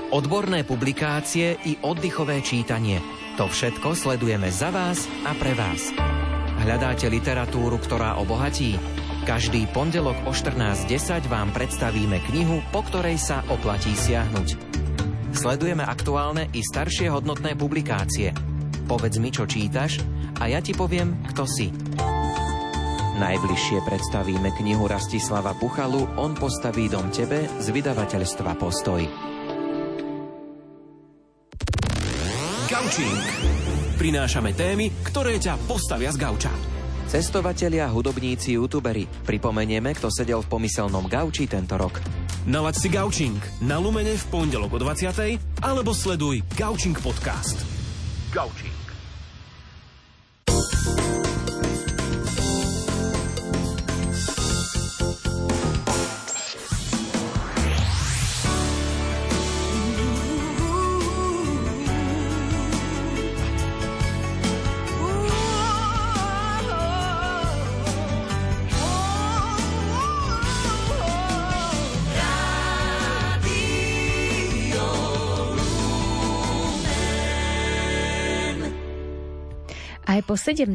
Odborné 0.09 0.65
publikácie 0.65 1.57
i 1.69 1.77
oddychové 1.85 2.41
čítanie. 2.41 2.97
To 3.37 3.45
všetko 3.45 3.93
sledujeme 3.93 4.49
za 4.49 4.73
vás 4.73 5.05
a 5.25 5.37
pre 5.37 5.53
vás. 5.53 5.93
Hľadáte 6.65 7.07
literatúru, 7.07 7.77
ktorá 7.77 8.17
obohatí? 8.17 8.75
Každý 9.27 9.67
pondelok 9.75 10.15
o 10.23 10.31
14.10 10.31 11.27
vám 11.27 11.51
predstavíme 11.51 12.23
knihu, 12.31 12.63
po 12.71 12.83
ktorej 12.87 13.19
sa 13.19 13.43
oplatí 13.51 13.91
siahnuť. 13.91 14.55
Sledujeme 15.35 15.83
aktuálne 15.83 16.47
i 16.55 16.63
staršie 16.63 17.11
hodnotné 17.11 17.53
publikácie. 17.59 18.31
Povedz 18.87 19.21
mi, 19.21 19.29
čo 19.29 19.45
čítaš 19.45 20.01
a 20.39 20.47
ja 20.49 20.63
ti 20.63 20.71
poviem, 20.71 21.19
kto 21.35 21.43
si. 21.45 21.69
Najbližšie 23.19 23.83
predstavíme 23.83 24.55
knihu 24.55 24.87
Rastislava 24.87 25.51
Puchalu 25.59 26.07
On 26.15 26.31
postaví 26.31 26.87
dom 26.87 27.11
tebe 27.11 27.51
z 27.59 27.67
vydavateľstva 27.75 28.55
Postoj. 28.55 29.03
Gaučing. 32.71 33.23
Prinášame 33.99 34.55
témy, 34.55 34.95
ktoré 35.03 35.35
ťa 35.35 35.59
postavia 35.67 36.15
z 36.15 36.17
gauča. 36.23 36.78
Cestovatelia, 37.09 37.89
hudobníci, 37.89 38.53
youtuberi. 38.53 39.09
Pripomenieme, 39.25 39.97
kto 39.97 40.13
sedel 40.13 40.45
v 40.45 40.47
pomyselnom 40.53 41.09
gauči 41.09 41.49
tento 41.49 41.73
rok. 41.73 41.97
Nalaď 42.45 42.75
si 42.77 42.85
Gaučing 42.85 43.41
na 43.65 43.81
Lumene 43.81 44.13
v 44.13 44.25
pondelok 44.29 44.77
o 44.77 44.79
20. 44.79 45.65
alebo 45.65 45.89
sleduj 45.89 46.45
Gaučing 46.53 46.93
podcast. 47.01 47.65
Gaučing. 48.29 48.88
Po 80.29 80.37
17. 80.37 80.69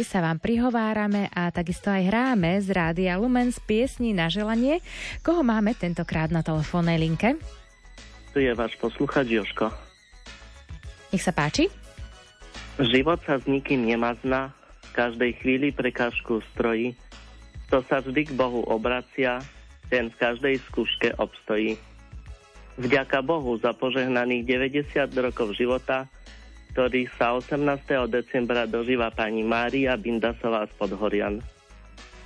sa 0.00 0.24
vám 0.24 0.40
prihovárame 0.40 1.28
a 1.36 1.52
takisto 1.52 1.92
aj 1.92 2.08
hráme 2.08 2.56
z 2.64 2.72
Rádia 2.72 3.20
Lumen 3.20 3.52
z 3.52 3.60
piesní 3.60 4.16
na 4.16 4.32
želanie. 4.32 4.80
Koho 5.20 5.44
máme 5.44 5.76
tentokrát 5.76 6.32
na 6.32 6.40
telefónnej 6.40 6.96
linke? 6.96 7.36
Tu 8.32 8.48
je 8.48 8.52
váš 8.56 8.80
posluchač 8.80 9.28
Joško. 9.28 9.68
Nech 11.12 11.20
sa 11.20 11.36
páči. 11.36 11.68
Život 12.80 13.20
sa 13.28 13.36
s 13.36 13.44
nikým 13.44 13.84
nemazná, 13.84 14.56
v 14.88 14.90
každej 14.96 15.36
chvíli 15.36 15.68
prekážku 15.68 16.40
strojí. 16.56 16.96
Kto 17.68 17.84
sa 17.84 18.00
vždy 18.00 18.32
k 18.32 18.32
Bohu 18.32 18.64
obracia, 18.64 19.44
ten 19.92 20.08
v 20.08 20.16
každej 20.16 20.64
skúške 20.72 21.12
obstojí. 21.20 21.76
Vďaka 22.80 23.20
Bohu 23.20 23.52
za 23.60 23.76
požehnaných 23.76 24.48
90 24.96 25.12
rokov 25.20 25.52
života 25.60 26.08
ktorý 26.74 27.06
sa 27.14 27.38
18. 27.38 27.86
decembra 28.10 28.66
dožíva 28.66 29.06
pani 29.14 29.46
Mária 29.46 29.94
Bindasová 29.94 30.66
z 30.66 30.74
Podhorian. 30.74 31.38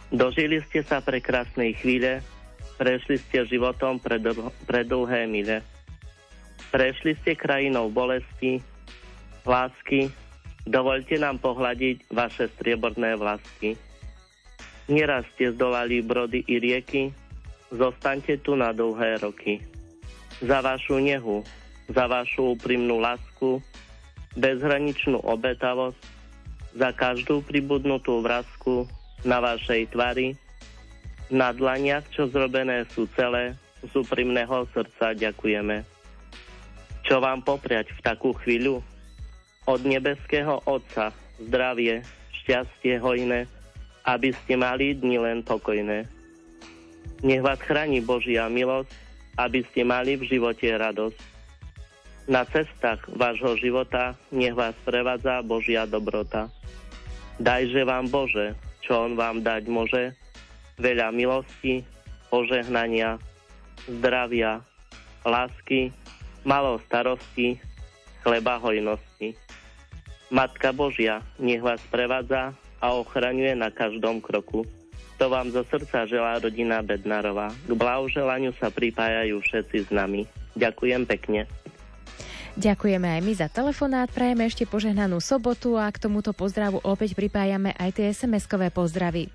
Dožili 0.09 0.65
ste 0.65 0.81
sa 0.81 1.05
pre 1.05 1.21
krásnej 1.21 1.77
chvíle, 1.77 2.25
prešli 2.81 3.21
ste 3.21 3.45
životom 3.45 4.01
pre, 4.01 4.17
dl- 4.17 4.49
pre 4.65 4.89
dlhé 4.89 5.29
mile. 5.29 5.61
Prešli 6.73 7.13
ste 7.21 7.37
krajinou 7.37 7.93
bolesti, 7.93 8.65
lásky, 9.45 10.09
dovolte 10.65 11.21
nám 11.21 11.45
pohľadiť 11.45 12.09
vaše 12.09 12.49
strieborné 12.57 13.21
vlasky. 13.21 13.77
Nieraz 14.89 15.29
ste 15.37 15.53
zdolali 15.53 16.01
brody 16.01 16.41
i 16.49 16.57
rieky, 16.57 17.13
zostaňte 17.69 18.41
tu 18.41 18.57
na 18.57 18.73
dlhé 18.73 19.21
roky. 19.21 19.61
Za 20.41 20.65
vašu 20.65 21.05
nehu, 21.05 21.45
za 21.93 22.09
vašu 22.09 22.57
úprimnú 22.57 22.97
lásku, 22.97 23.61
bezhraničnú 24.37 25.23
obetavosť 25.25 26.03
za 26.77 26.93
každú 26.93 27.41
pribudnutú 27.47 28.21
vrázku 28.21 28.85
na 29.25 29.41
vašej 29.41 29.95
tvári, 29.95 30.37
na 31.29 31.53
dlaniach, 31.53 32.09
čo 32.13 32.29
zrobené 32.29 32.89
sú 32.93 33.09
celé, 33.17 33.57
z 33.85 33.93
úprimného 33.95 34.67
srdca 34.75 35.15
ďakujeme. 35.15 35.87
Čo 37.07 37.23
vám 37.23 37.41
popriať 37.47 37.95
v 37.95 38.01
takú 38.03 38.35
chvíľu? 38.43 38.83
Od 39.69 39.81
nebeského 39.85 40.61
Otca 40.65 41.13
zdravie, 41.39 42.03
šťastie 42.43 42.99
hojné, 42.99 43.47
aby 44.09 44.33
ste 44.33 44.57
mali 44.57 44.97
dni 44.97 45.21
len 45.21 45.39
pokojné. 45.45 46.09
Nech 47.21 47.43
vás 47.45 47.61
chráni 47.61 48.01
Božia 48.01 48.49
milosť, 48.49 48.89
aby 49.39 49.63
ste 49.71 49.85
mali 49.87 50.17
v 50.19 50.27
živote 50.27 50.67
radosť 50.67 51.38
na 52.29 52.45
cestách 52.45 53.09
vášho 53.09 53.57
života 53.57 54.13
nech 54.29 54.53
vás 54.53 54.77
prevádza 54.85 55.41
Božia 55.41 55.89
dobrota. 55.89 56.53
Dajže 57.41 57.89
vám 57.89 58.13
Bože, 58.13 58.53
čo 58.85 59.09
On 59.09 59.17
vám 59.17 59.41
dať 59.41 59.65
môže, 59.73 60.13
veľa 60.77 61.09
milosti, 61.09 61.83
požehnania, 62.29 63.17
zdravia, 63.89 64.61
lásky, 65.25 65.89
malo 66.45 66.77
starosti, 66.85 67.57
chleba 68.21 68.61
hojnosti. 68.61 69.33
Matka 70.29 70.77
Božia 70.77 71.25
nech 71.41 71.65
vás 71.65 71.81
prevádza 71.89 72.53
a 72.85 72.93
ochraňuje 72.93 73.57
na 73.57 73.73
každom 73.73 74.21
kroku. 74.21 74.69
To 75.17 75.33
vám 75.33 75.51
zo 75.51 75.65
srdca 75.67 76.05
želá 76.07 76.39
rodina 76.39 76.85
Bednarova. 76.85 77.51
K 77.67 77.73
blahoželaniu 77.75 78.55
sa 78.61 78.71
pripájajú 78.71 79.41
všetci 79.43 79.89
s 79.89 79.91
nami. 79.91 80.29
Ďakujem 80.55 81.09
pekne. 81.09 81.49
Ďakujeme 82.59 83.07
aj 83.07 83.21
my 83.23 83.33
za 83.39 83.47
telefonát, 83.47 84.11
prajeme 84.11 84.43
ešte 84.43 84.67
požehnanú 84.67 85.23
sobotu 85.23 85.79
a 85.79 85.87
k 85.95 86.03
tomuto 86.03 86.35
pozdravu 86.35 86.83
opäť 86.83 87.15
pripájame 87.15 87.71
aj 87.79 87.95
tie 87.95 88.11
SMS-kové 88.11 88.75
pozdravy. 88.75 89.31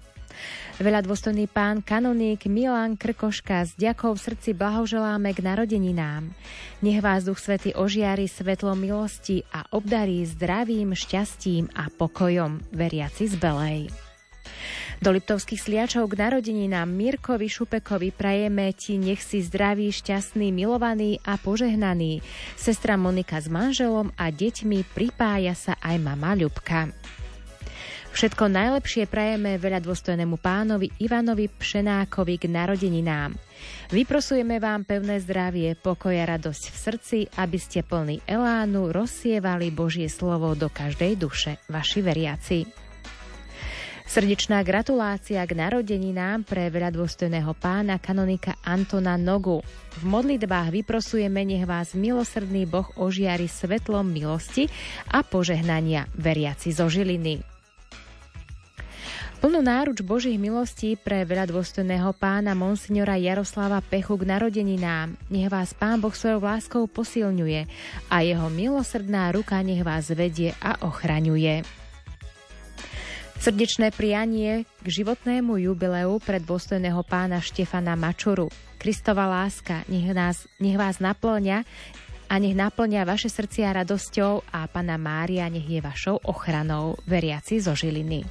Veľa 0.84 1.08
dôstojný 1.08 1.48
pán 1.48 1.80
kanoník 1.80 2.52
Milan 2.52 3.00
Krkoška 3.00 3.64
s 3.64 3.80
ďakou 3.80 4.20
v 4.20 4.24
srdci 4.28 4.52
blahoželáme 4.52 5.32
k 5.32 5.40
narodeninám. 5.40 6.36
Nech 6.84 7.00
vás 7.00 7.24
Duch 7.24 7.40
Svety 7.40 7.72
ožiari 7.72 8.28
svetlom 8.28 8.84
milosti 8.84 9.48
a 9.56 9.72
obdarí 9.72 10.28
zdravím, 10.28 10.92
šťastím 10.92 11.72
a 11.80 11.88
pokojom, 11.96 12.76
veriaci 12.76 13.32
z 13.32 13.40
Belej. 13.40 14.13
Do 15.02 15.10
Liptovských 15.16 15.64
sliačov 15.64 16.12
k 16.12 16.20
narodeninám 16.20 16.86
Mirkovi 16.86 17.50
Šupekovi 17.50 18.14
prajeme 18.14 18.76
ti 18.76 19.02
nech 19.02 19.24
si 19.24 19.42
zdravý, 19.42 19.90
šťastný, 19.90 20.54
milovaný 20.54 21.18
a 21.26 21.40
požehnaný. 21.40 22.22
Sestra 22.54 23.00
Monika 23.00 23.42
s 23.42 23.50
manželom 23.50 24.14
a 24.20 24.30
deťmi 24.30 24.86
pripája 24.94 25.56
sa 25.56 25.74
aj 25.82 25.98
mama 25.98 26.38
Ľubka. 26.38 26.94
Všetko 28.14 28.46
najlepšie 28.46 29.10
prajeme 29.10 29.58
veľa 29.58 29.82
dôstojnému 29.82 30.38
pánovi 30.38 30.94
Ivanovi 31.02 31.50
Pšenákovi 31.50 32.38
k 32.38 32.46
narodeninám. 32.46 33.34
Vyprosujeme 33.90 34.62
vám 34.62 34.86
pevné 34.86 35.18
zdravie, 35.18 35.74
pokoj 35.74 36.14
a 36.14 36.38
radosť 36.38 36.64
v 36.70 36.78
srdci, 36.78 37.18
aby 37.42 37.58
ste 37.58 37.82
plný 37.82 38.22
elánu 38.30 38.94
rozsievali 38.94 39.74
Božie 39.74 40.14
slovo 40.14 40.54
do 40.54 40.70
každej 40.70 41.18
duše, 41.18 41.58
vaši 41.74 42.06
veriaci. 42.06 42.83
Srdečná 44.04 44.62
gratulácia 44.68 45.40
k 45.48 45.56
narodeninám 45.56 46.44
pre 46.44 46.68
veľa 46.68 46.92
dôstojného 46.92 47.56
pána 47.56 47.96
kanonika 47.98 48.60
Antona 48.62 49.16
Nogu. 49.16 49.64
V 50.00 50.04
modlitbách 50.04 50.76
vyprosujeme, 50.76 51.48
nech 51.48 51.64
vás 51.64 51.96
milosrdný 51.96 52.68
Boh 52.68 52.92
ožiari 53.00 53.48
svetlom 53.48 54.12
milosti 54.12 54.68
a 55.08 55.24
požehnania 55.24 56.12
veriaci 56.20 56.76
zo 56.76 56.92
Žiliny. 56.92 57.42
Plnú 59.44 59.60
náruč 59.60 60.00
Božích 60.08 60.40
milostí 60.40 60.96
pre 60.96 61.28
veľa 61.28 61.52
dôstojného 61.52 62.16
pána 62.16 62.56
monsignora 62.56 63.20
Jaroslava 63.20 63.84
Pechu 63.84 64.16
k 64.16 64.24
narodeninám. 64.24 65.20
Nech 65.28 65.52
vás 65.52 65.76
Pán 65.76 66.00
Boh 66.00 66.16
svojou 66.16 66.40
láskou 66.40 66.88
posilňuje 66.88 67.68
a 68.08 68.24
jeho 68.24 68.48
milosrdná 68.48 69.36
ruka 69.36 69.60
nech 69.60 69.84
vás 69.84 70.08
vedie 70.16 70.56
a 70.64 70.80
ochraňuje. 70.88 71.83
Srdečné 73.44 73.92
prianie 73.92 74.64
k 74.64 74.88
životnému 74.88 75.60
jubileu 75.60 76.16
pred 76.24 76.40
dôstojného 76.48 77.04
pána 77.04 77.44
Štefana 77.44 77.92
Mačuru. 78.00 78.48
Kristova 78.80 79.28
láska, 79.28 79.84
nech, 79.92 80.08
nás, 80.16 80.48
nech 80.64 80.80
vás 80.80 81.04
naplňa 81.04 81.68
a 82.32 82.34
nech 82.40 82.56
naplňa 82.56 83.04
vaše 83.04 83.28
srdcia 83.28 83.84
radosťou 83.84 84.48
a 84.48 84.64
Pana 84.72 84.96
Mária 84.96 85.52
nech 85.52 85.68
je 85.68 85.84
vašou 85.84 86.24
ochranou, 86.24 86.96
veriaci 87.04 87.60
zo 87.60 87.76
Žiliny. 87.76 88.24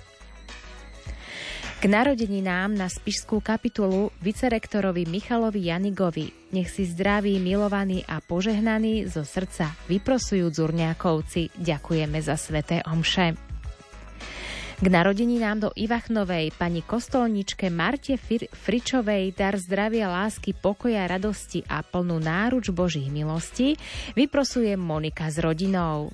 K 1.76 1.82
narodeninám 1.84 2.72
na 2.72 2.88
spišskú 2.88 3.44
kapitulu 3.44 4.16
vicerektorovi 4.24 5.04
Michalovi 5.04 5.68
Janigovi 5.68 6.56
nech 6.56 6.72
si 6.72 6.88
zdraví, 6.88 7.36
milovaní 7.36 8.00
a 8.08 8.24
požehnaní 8.24 9.12
zo 9.12 9.28
srdca 9.28 9.76
vyprosujú 9.92 10.48
Zurňákovci. 10.48 11.52
Ďakujeme 11.60 12.16
za 12.24 12.40
sveté 12.40 12.80
omše. 12.88 13.51
K 14.82 14.90
nám 14.90 15.62
do 15.62 15.70
Ivachnovej 15.78 16.58
pani 16.58 16.82
kostolničke 16.82 17.70
Marte 17.70 18.18
Fričovej 18.50 19.30
dar 19.30 19.54
zdravia, 19.54 20.10
lásky, 20.10 20.58
pokoja, 20.58 21.06
radosti 21.06 21.62
a 21.70 21.86
plnú 21.86 22.18
náruč 22.18 22.74
Božích 22.74 23.06
milostí 23.06 23.78
vyprosuje 24.18 24.74
Monika 24.74 25.30
s 25.30 25.38
rodinou. 25.38 26.10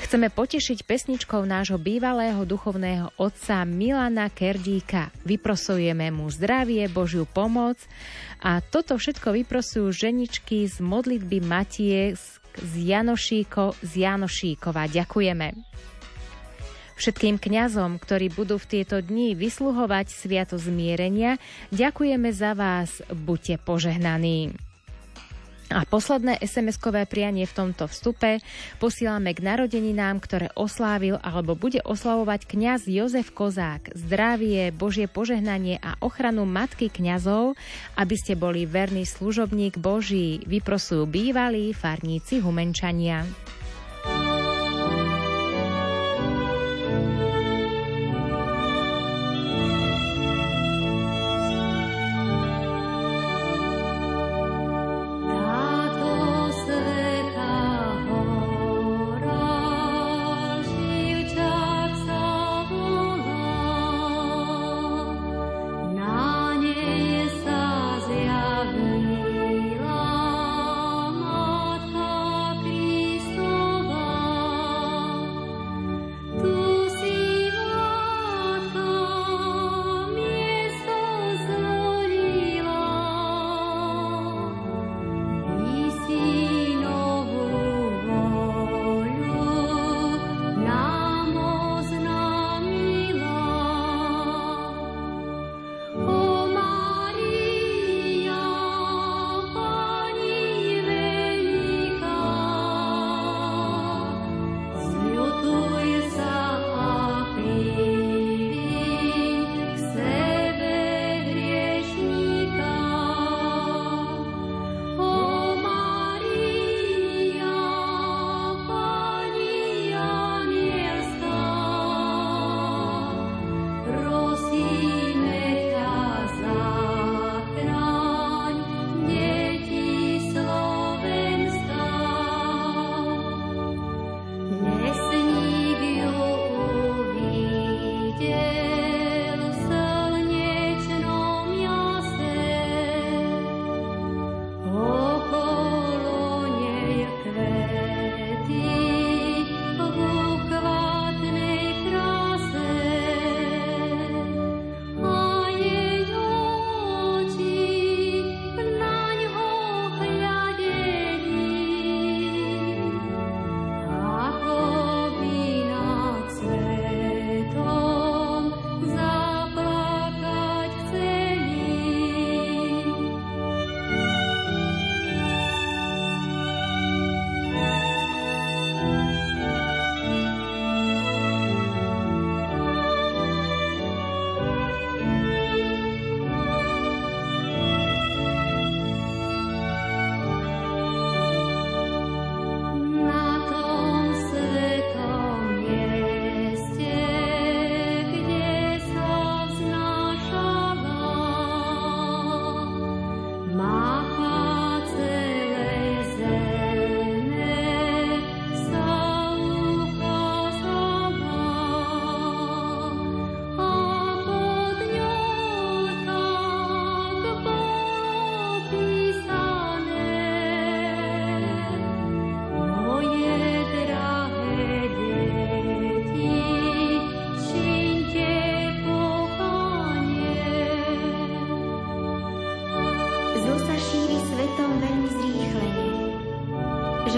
Chceme 0.00 0.32
potešiť 0.32 0.88
pesničkou 0.88 1.44
nášho 1.44 1.76
bývalého 1.76 2.48
duchovného 2.48 3.12
otca 3.20 3.68
Milana 3.68 4.32
Kerdíka. 4.32 5.12
Vyprosujeme 5.28 6.08
mu 6.08 6.32
zdravie, 6.32 6.88
Božiu 6.88 7.28
pomoc 7.28 7.76
a 8.40 8.64
toto 8.64 8.96
všetko 8.96 9.36
vyprosujú 9.36 9.92
ženičky 9.92 10.64
z 10.64 10.80
modlitby 10.80 11.44
Matie 11.44 12.16
z 12.56 12.72
Janošíko 12.80 13.76
z 13.84 14.08
Janošíkova. 14.08 14.88
Ďakujeme. 14.88 15.68
Všetkým 16.98 17.38
kňazom, 17.38 18.02
ktorí 18.02 18.26
budú 18.34 18.58
v 18.58 18.66
tieto 18.66 18.98
dni 18.98 19.38
vysluhovať 19.38 20.10
sviato 20.10 20.58
zmierenia, 20.58 21.38
ďakujeme 21.70 22.26
za 22.34 22.58
vás, 22.58 23.06
buďte 23.06 23.62
požehnaní. 23.62 24.58
A 25.68 25.84
posledné 25.84 26.40
SMS-kové 26.40 27.04
prianie 27.04 27.44
v 27.44 27.52
tomto 27.52 27.92
vstupe 27.92 28.40
posielame 28.80 29.36
k 29.36 29.44
narodeninám, 29.44 30.16
ktoré 30.18 30.48
oslávil 30.56 31.20
alebo 31.20 31.52
bude 31.54 31.84
oslavovať 31.84 32.48
kňaz 32.48 32.88
Jozef 32.88 33.36
Kozák. 33.36 33.92
Zdravie, 33.92 34.72
Božie 34.72 35.06
požehnanie 35.06 35.76
a 35.84 36.00
ochranu 36.00 36.48
matky 36.48 36.88
kňazov, 36.88 37.52
aby 38.00 38.16
ste 38.16 38.32
boli 38.32 38.64
verný 38.64 39.04
služobník 39.04 39.76
Boží, 39.76 40.40
vyprosujú 40.48 41.04
bývalí 41.04 41.76
farníci 41.76 42.40
Humenčania. 42.40 43.28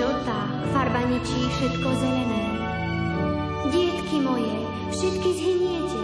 žltá, 0.00 0.40
farba 0.72 1.04
ničí 1.12 1.40
všetko 1.60 1.88
zelené. 2.00 2.44
Dietky 3.68 4.16
moje, 4.24 4.56
všetky 4.96 5.28
zhyniete, 5.36 6.02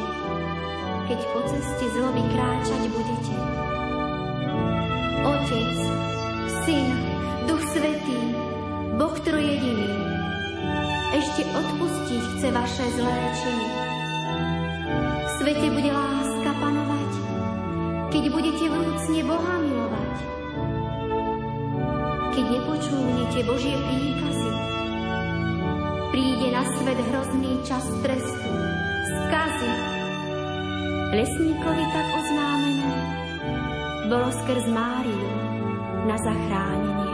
keď 1.09 1.21
po 1.33 1.41
ceste 1.49 1.85
zloby 1.97 2.21
kráčať 2.37 2.83
budete. 2.93 3.37
Otec, 5.25 5.79
Syn, 6.69 6.93
Duch 7.49 7.65
Svetý, 7.73 8.21
Boh 9.01 9.17
Trojediný, 9.25 9.89
ešte 11.17 11.49
odpustiť 11.49 12.23
chce 12.37 12.49
vaše 12.53 12.85
zlé 13.01 13.17
činy. 13.41 13.69
V 15.25 15.29
svete 15.41 15.67
bude 15.73 15.89
láska 15.89 16.53
panovať, 16.61 17.13
keď 18.13 18.25
budete 18.29 18.65
vnúcne 18.69 19.21
Bohami 19.25 19.76
počúvnite 22.97 23.45
Božie 23.45 23.77
príkazy. 23.77 24.53
Príde 26.17 26.49
na 26.49 26.65
svet 26.65 26.97
hrozný 26.97 27.61
čas 27.69 27.85
trestu, 28.01 28.53
skazy. 29.05 29.73
Lesníkovi 31.13 31.85
tak 31.93 32.07
oznámené, 32.09 32.97
bolo 34.09 34.33
skrz 34.33 34.65
Máriu 34.73 35.29
na 36.09 36.17
zachránenie. 36.17 37.06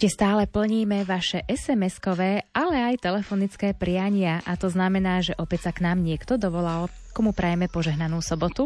Ešte 0.00 0.16
stále 0.16 0.48
plníme 0.48 1.04
vaše 1.04 1.44
SMS-kové, 1.44 2.48
ale 2.56 2.76
aj 2.88 3.04
telefonické 3.04 3.76
priania 3.76 4.40
a 4.48 4.56
to 4.56 4.72
znamená, 4.72 5.20
že 5.20 5.36
opäť 5.36 5.68
sa 5.68 5.76
k 5.76 5.84
nám 5.84 6.00
niekto 6.00 6.40
dovolal. 6.40 6.88
Komu 7.12 7.36
prajeme 7.36 7.68
požehnanú 7.68 8.24
sobotu? 8.24 8.64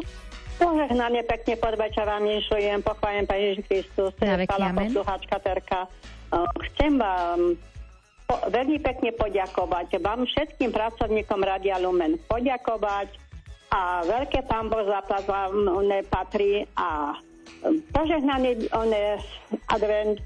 Požehnanie 0.62 1.26
pekne 1.26 1.58
podvečer 1.58 2.06
vám 2.06 2.22
nešujem, 2.22 2.86
pochválim 2.86 3.26
Pani 3.26 3.50
Ježiš 3.50 3.66
Kristus, 3.66 4.14
stála 4.14 4.78
poslucháčka 4.78 5.36
Terka. 5.42 5.90
Chcem 6.70 7.02
vám 7.02 7.58
po, 8.30 8.34
veľmi 8.54 8.78
pekne 8.78 9.10
poďakovať 9.18 9.98
vám 9.98 10.30
všetkým 10.30 10.70
pracovníkom 10.70 11.42
Radia 11.42 11.82
Lumen. 11.82 12.14
Poďakovať 12.30 13.10
a 13.74 14.06
veľké 14.06 14.46
pán 14.46 14.70
Boh 14.70 14.86
zaplať 14.86 15.26
vám 15.26 15.82
patrí 16.06 16.62
a 16.78 17.18
požehnaný 17.90 18.70
advent 19.66 20.22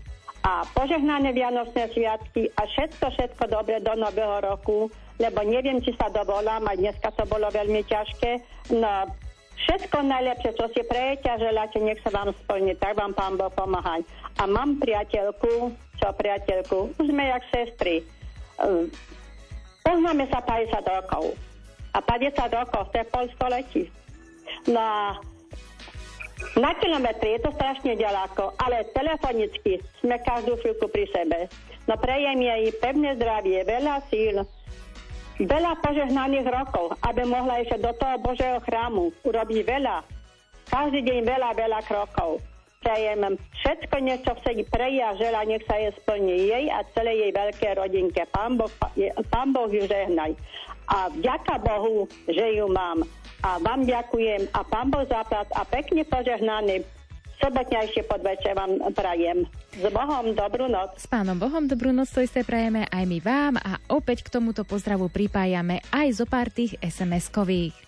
a 0.48 0.64
požehnané 0.72 1.36
Vianočné 1.36 1.92
sviatky 1.92 2.48
a 2.56 2.64
všetko, 2.64 3.04
všetko 3.12 3.44
dobre 3.52 3.84
do 3.84 3.92
nového 3.92 4.40
roku, 4.40 4.88
lebo 5.20 5.44
neviem, 5.44 5.76
či 5.84 5.92
sa 6.00 6.08
dovolám, 6.08 6.64
a 6.64 6.72
dneska 6.72 7.12
to 7.12 7.28
bolo 7.28 7.52
veľmi 7.52 7.84
ťažké. 7.84 8.40
No, 8.72 9.12
všetko 9.68 10.08
najlepšie, 10.08 10.56
čo 10.56 10.72
si 10.72 10.80
prejete 10.88 11.28
a 11.28 11.36
želáte, 11.36 11.76
nech 11.84 12.00
sa 12.00 12.08
vám 12.08 12.32
splní, 12.32 12.72
tak 12.80 12.96
vám 12.96 13.12
pán 13.12 13.36
Boh 13.36 13.52
pomáhať. 13.52 14.08
A 14.40 14.48
mám 14.48 14.80
priateľku, 14.80 15.68
čo 16.00 16.08
priateľku, 16.16 16.96
už 16.96 17.06
sme 17.12 17.28
jak 17.28 17.44
sestry. 17.52 18.00
Poznáme 19.84 20.24
sa 20.32 20.40
50 20.40 20.80
rokov. 20.80 21.36
A 21.92 21.98
50 22.00 22.40
rokov, 22.56 22.88
to 22.88 22.96
je 22.96 23.06
pol 23.12 23.26
století. 23.36 23.82
No 24.64 25.12
na 26.58 26.74
kilometri 26.78 27.38
je 27.38 27.40
to 27.42 27.50
strašne 27.54 27.92
ďaleko, 27.98 28.54
ale 28.58 28.86
telefonicky 28.94 29.82
sme 30.02 30.18
každú 30.22 30.58
chvíľku 30.62 30.86
pri 30.90 31.06
sebe. 31.10 31.38
No 31.88 31.96
prejem 31.96 32.38
jej 32.42 32.68
pevné 32.78 33.16
zdravie, 33.16 33.64
veľa 33.64 33.96
síl, 34.12 34.44
veľa 35.40 35.72
požehnaných 35.80 36.46
rokov, 36.50 36.98
aby 37.06 37.22
mohla 37.24 37.62
ešte 37.62 37.78
do 37.78 37.94
toho 37.94 38.16
Božieho 38.20 38.58
chrámu 38.66 39.14
urobiť 39.22 39.60
veľa. 39.64 39.96
Každý 40.68 41.00
deň 41.00 41.18
veľa, 41.24 41.50
veľa 41.56 41.80
krokov. 41.88 42.44
Prejem 42.78 43.34
všetko, 43.58 43.96
niečo 43.98 44.30
chce 44.38 44.62
preje 44.70 45.02
a 45.02 45.16
žela, 45.18 45.42
nech 45.42 45.66
sa 45.66 45.74
je 45.80 45.90
splní 45.98 46.46
jej 46.46 46.64
a 46.70 46.86
celej 46.94 47.26
jej 47.26 47.32
veľké 47.34 47.68
rodinke. 47.74 48.22
Pán 48.30 48.54
Boh, 48.54 48.70
pán 49.34 49.50
boh 49.50 49.66
ju 49.66 49.82
žehnaj. 49.82 50.36
A 50.88 51.10
vďaka 51.12 51.60
Bohu, 51.60 52.08
že 52.30 52.46
ju 52.54 52.70
mám 52.70 53.02
a 53.42 53.62
vám 53.62 53.86
ďakujem 53.86 54.50
a 54.50 54.60
pán 54.66 54.90
Boh 54.90 55.06
zaplať 55.06 55.48
a 55.54 55.62
pekne 55.62 56.02
požehnaný 56.02 56.82
sobotnejšie 57.38 58.02
podvečer 58.10 58.54
vám 58.58 58.82
prajem. 58.92 59.46
S 59.78 59.84
Bohom 59.94 60.34
dobrú 60.34 60.66
noc. 60.66 60.98
S 60.98 61.06
pánom 61.06 61.38
Bohom 61.38 61.70
dobrú 61.70 61.94
noc 61.94 62.10
to 62.10 62.20
isté 62.22 62.42
prajeme 62.42 62.84
aj 62.90 63.04
my 63.06 63.18
vám 63.22 63.54
a 63.62 63.78
opäť 63.94 64.26
k 64.26 64.34
tomuto 64.34 64.66
pozdravu 64.66 65.06
pripájame 65.06 65.78
aj 65.94 66.18
zo 66.18 66.26
pár 66.26 66.50
tých 66.50 66.74
SMS-kových. 66.82 67.87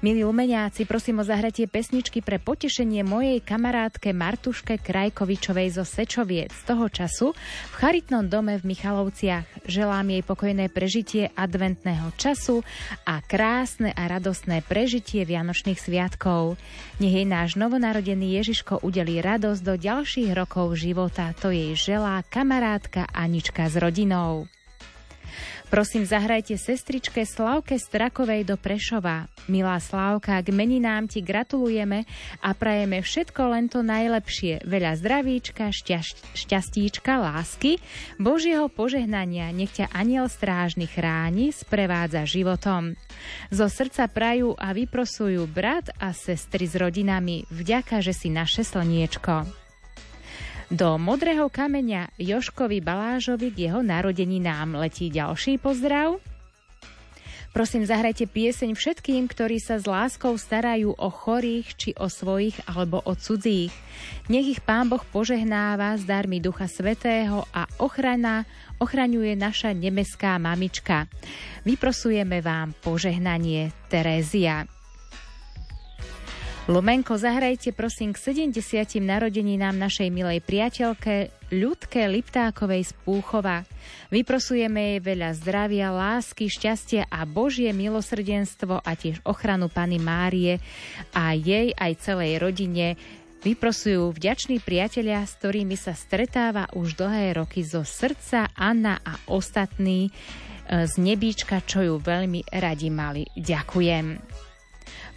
Milí 0.00 0.24
umeniaci, 0.24 0.88
prosím 0.88 1.20
o 1.20 1.24
zahratie 1.24 1.68
pesničky 1.68 2.24
pre 2.24 2.40
potešenie 2.40 3.04
mojej 3.04 3.42
kamarátke 3.42 4.14
Martuške 4.14 4.80
Krajkovičovej 4.80 5.68
zo 5.76 5.84
Sečoviec. 5.84 6.52
Z 6.52 6.62
toho 6.68 6.86
času 6.92 7.26
v 7.34 7.74
charitnom 7.74 8.28
dome 8.28 8.60
v 8.60 8.76
Michalovciach 8.76 9.66
želám 9.66 10.12
jej 10.12 10.22
pokojné 10.22 10.66
prežitie 10.68 11.32
adventného 11.32 12.12
času 12.20 12.60
a 13.08 13.24
krásne 13.24 13.96
a 13.96 14.06
radostné 14.06 14.62
prežitie 14.66 15.24
Vianočných 15.24 15.80
sviatkov. 15.80 16.60
Nech 17.00 17.16
jej 17.16 17.26
náš 17.28 17.56
novonarodený 17.56 18.36
Ježiško 18.40 18.84
udelí 18.84 19.18
radosť 19.24 19.60
do 19.64 19.74
ďalších 19.80 20.30
rokov 20.36 20.76
života. 20.76 21.32
To 21.40 21.48
jej 21.48 21.72
želá 21.72 22.20
kamarátka 22.28 23.08
Anička 23.10 23.68
s 23.68 23.76
rodinou. 23.80 24.50
Prosím, 25.70 26.02
zahrajte 26.02 26.58
sestričke 26.58 27.22
Slavke 27.22 27.78
Strakovej 27.78 28.42
do 28.42 28.58
Prešova. 28.58 29.30
Milá 29.46 29.78
Slavka, 29.78 30.42
k 30.42 30.50
meninám 30.50 31.06
ti 31.06 31.22
gratulujeme 31.22 32.10
a 32.42 32.50
prajeme 32.58 32.98
všetko 32.98 33.54
len 33.54 33.70
to 33.70 33.86
najlepšie. 33.86 34.66
Veľa 34.66 34.98
zdravíčka, 34.98 35.70
šťa- 35.70 36.34
šťastíčka, 36.34 37.22
lásky, 37.22 37.78
Božieho 38.18 38.66
požehnania, 38.66 39.54
nech 39.54 39.70
ťa 39.70 39.94
aniel 39.94 40.26
strážny 40.26 40.90
chráni, 40.90 41.54
sprevádza 41.54 42.26
životom. 42.26 42.98
Zo 43.54 43.70
srdca 43.70 44.10
prajú 44.10 44.58
a 44.58 44.74
vyprosujú 44.74 45.46
brat 45.46 45.94
a 46.02 46.10
sestry 46.10 46.66
s 46.66 46.74
rodinami. 46.74 47.46
Vďaka, 47.46 48.02
že 48.02 48.10
si 48.10 48.26
naše 48.26 48.66
slniečko. 48.66 49.59
Do 50.70 51.02
Modrého 51.02 51.50
kameňa 51.50 52.14
Joškovi 52.14 52.78
Balážovi 52.78 53.50
k 53.50 53.66
jeho 53.66 53.82
narodení 53.82 54.38
nám 54.38 54.78
letí 54.78 55.10
ďalší 55.10 55.58
pozdrav. 55.58 56.22
Prosím, 57.50 57.82
zahrajte 57.82 58.30
pieseň 58.30 58.78
všetkým, 58.78 59.26
ktorí 59.26 59.58
sa 59.58 59.82
s 59.82 59.90
láskou 59.90 60.38
starajú 60.38 60.94
o 60.94 61.10
chorých, 61.10 61.74
či 61.74 61.90
o 61.98 62.06
svojich, 62.06 62.54
alebo 62.70 63.02
o 63.02 63.18
cudzích. 63.18 63.74
Nech 64.30 64.46
ich 64.46 64.62
Pán 64.62 64.86
Boh 64.86 65.02
požehnáva 65.02 65.98
s 65.98 66.06
darmi 66.06 66.38
Ducha 66.38 66.70
Svetého 66.70 67.42
a 67.50 67.66
ochrana 67.82 68.46
ochraňuje 68.78 69.34
naša 69.34 69.74
nebeská 69.74 70.38
mamička. 70.38 71.10
Vyprosujeme 71.66 72.38
vám 72.38 72.78
požehnanie 72.78 73.74
Terézia. 73.90 74.70
Lumenko, 76.68 77.16
zahrajte 77.16 77.72
prosím 77.72 78.12
k 78.12 78.20
70. 78.36 79.00
narodeninám 79.00 79.72
našej 79.80 80.12
milej 80.12 80.44
priateľke 80.44 81.32
Ľudke 81.48 82.04
Liptákovej 82.04 82.84
z 82.84 82.92
Púchova. 83.00 83.64
Vyprosujeme 84.12 84.92
jej 84.92 85.00
veľa 85.00 85.32
zdravia, 85.40 85.88
lásky, 85.88 86.52
šťastia 86.52 87.08
a 87.08 87.24
Božie 87.24 87.72
milosrdenstvo 87.72 88.76
a 88.76 88.92
tiež 88.92 89.24
ochranu 89.24 89.72
Pany 89.72 89.96
Márie 89.96 90.60
a 91.16 91.32
jej 91.32 91.72
aj 91.72 91.96
celej 92.04 92.36
rodine 92.36 93.00
vyprosujú 93.40 94.12
vďační 94.12 94.60
priatelia, 94.60 95.24
s 95.24 95.40
ktorými 95.40 95.80
sa 95.80 95.96
stretáva 95.96 96.68
už 96.76 96.92
dlhé 96.92 97.40
roky 97.40 97.64
zo 97.64 97.88
srdca 97.88 98.52
Anna 98.52 99.00
a 99.00 99.16
ostatní 99.32 100.08
e, 100.08 100.10
z 100.84 100.94
nebíčka, 101.00 101.64
čo 101.64 101.80
ju 101.80 101.96
veľmi 101.96 102.52
radi 102.52 102.92
mali. 102.92 103.24
Ďakujem. 103.32 104.49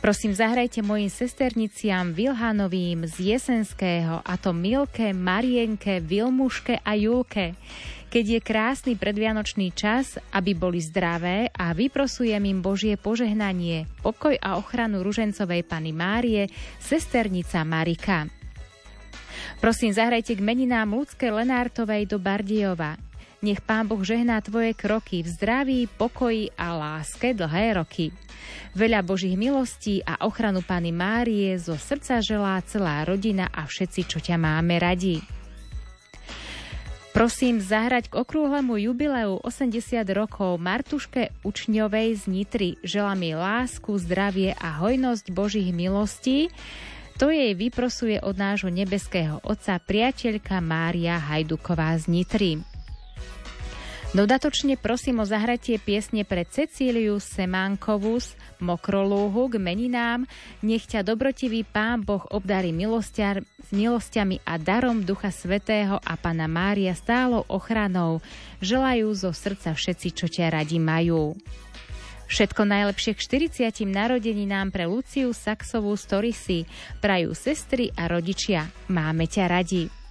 Prosím, 0.03 0.35
zahrajte 0.35 0.83
mojim 0.83 1.07
sesterniciam 1.07 2.11
Vilhanovým 2.11 3.07
z 3.07 3.39
Jesenského, 3.39 4.19
a 4.19 4.35
to 4.35 4.51
Milke, 4.51 5.15
Marienke, 5.15 6.03
Vilmuške 6.03 6.83
a 6.83 6.91
Julke. 6.99 7.55
Keď 8.11 8.25
je 8.35 8.39
krásny 8.43 8.93
predvianočný 8.99 9.71
čas, 9.71 10.19
aby 10.35 10.59
boli 10.59 10.83
zdravé 10.83 11.47
a 11.55 11.71
vyprosujem 11.71 12.43
im 12.43 12.59
Božie 12.59 12.99
požehnanie, 12.99 13.87
pokoj 14.03 14.35
a 14.43 14.59
ochranu 14.59 15.07
ružencovej 15.07 15.63
Pany 15.63 15.95
Márie, 15.95 16.51
sesternica 16.83 17.63
Marika. 17.63 18.27
Prosím, 19.63 19.95
zahrajte 19.95 20.35
k 20.35 20.43
meninám 20.43 20.99
ľudskej 20.99 21.31
Lenártovej 21.31 22.11
do 22.11 22.19
Bardiova. 22.19 22.99
Nech 23.43 23.59
Pán 23.59 23.91
Boh 23.91 23.99
žehná 23.99 24.39
tvoje 24.39 24.71
kroky 24.71 25.19
v 25.19 25.27
zdraví, 25.27 25.79
pokoji 25.99 26.55
a 26.55 26.79
láske 26.79 27.35
dlhé 27.35 27.75
roky. 27.75 28.15
Veľa 28.71 29.03
Božích 29.03 29.35
milostí 29.35 29.99
a 29.99 30.23
ochranu 30.23 30.63
Pany 30.63 30.95
Márie 30.95 31.51
zo 31.59 31.75
srdca 31.75 32.23
želá 32.23 32.63
celá 32.63 33.03
rodina 33.03 33.51
a 33.51 33.67
všetci, 33.67 34.01
čo 34.07 34.23
ťa 34.23 34.39
máme 34.39 34.79
radi. 34.79 35.19
Prosím 37.11 37.59
zahrať 37.59 38.09
k 38.09 38.17
okrúhlemu 38.17 38.79
jubileu 38.89 39.37
80 39.43 40.01
rokov 40.17 40.57
Martuške 40.57 41.29
Učňovej 41.45 42.09
z 42.17 42.23
Nitry. 42.25 42.69
Želám 42.81 43.19
jej 43.21 43.37
lásku, 43.37 43.91
zdravie 44.01 44.55
a 44.57 44.81
hojnosť 44.81 45.29
Božích 45.29 45.69
milostí. 45.75 46.47
To 47.21 47.29
jej 47.29 47.53
vyprosuje 47.53 48.17
od 48.17 48.33
nášho 48.33 48.73
nebeského 48.73 49.37
otca 49.45 49.77
priateľka 49.77 50.57
Mária 50.57 51.21
Hajduková 51.21 51.93
z 52.01 52.09
Nitry. 52.09 52.72
Dodatočne 54.13 54.77
prosím 54.77 55.19
o 55.19 55.25
zahratie 55.25 55.81
piesne 55.81 56.21
pre 56.21 56.45
Cecíliu 56.45 57.17
Semánkovú 57.17 58.21
z 58.21 58.37
Mokrolúhu 58.61 59.49
k 59.49 59.57
meninám. 59.57 60.29
Nech 60.61 60.85
ťa 60.85 61.01
dobrotivý 61.01 61.65
Pán 61.65 62.05
Boh 62.05 62.21
obdarí 62.29 62.69
milostia, 62.69 63.41
s 63.41 63.69
milosťami 63.73 64.45
a 64.45 64.61
darom 64.61 65.01
Ducha 65.01 65.33
Svetého 65.33 65.97
a 65.97 66.13
Pana 66.13 66.45
Mária 66.45 66.93
stálou 66.93 67.41
ochranou. 67.49 68.21
Želajú 68.61 69.09
zo 69.17 69.33
srdca 69.33 69.73
všetci, 69.73 70.07
čo 70.13 70.29
ťa 70.29 70.61
radi 70.61 70.77
majú. 70.77 71.33
Všetko 72.29 72.69
najlepšie 72.69 73.17
k 73.17 73.49
40. 73.49 73.89
narodeninám 73.89 74.69
pre 74.69 74.85
Luciu 74.85 75.33
Saxovú 75.33 75.97
Storisy 75.97 76.69
prajú 77.01 77.33
sestry 77.33 77.89
a 77.97 78.05
rodičia. 78.05 78.69
Máme 78.93 79.25
ťa 79.25 79.49
radi. 79.49 80.02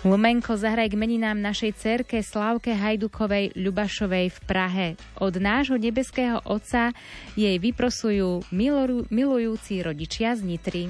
Lumenko 0.00 0.56
zahraj 0.56 0.88
k 0.88 0.96
meninám 0.96 1.36
našej 1.44 1.76
cerke 1.76 2.24
Slavke 2.24 2.72
Hajdukovej 2.72 3.52
Ľubašovej 3.52 4.32
v 4.32 4.38
Prahe. 4.48 4.88
Od 5.20 5.36
nášho 5.36 5.76
nebeského 5.76 6.40
Otca 6.48 6.96
jej 7.36 7.60
vyprosujú 7.60 8.48
milujúci 9.12 9.84
rodičia 9.84 10.32
z 10.32 10.40
Nitry. 10.48 10.84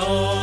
Oh. 0.00 0.37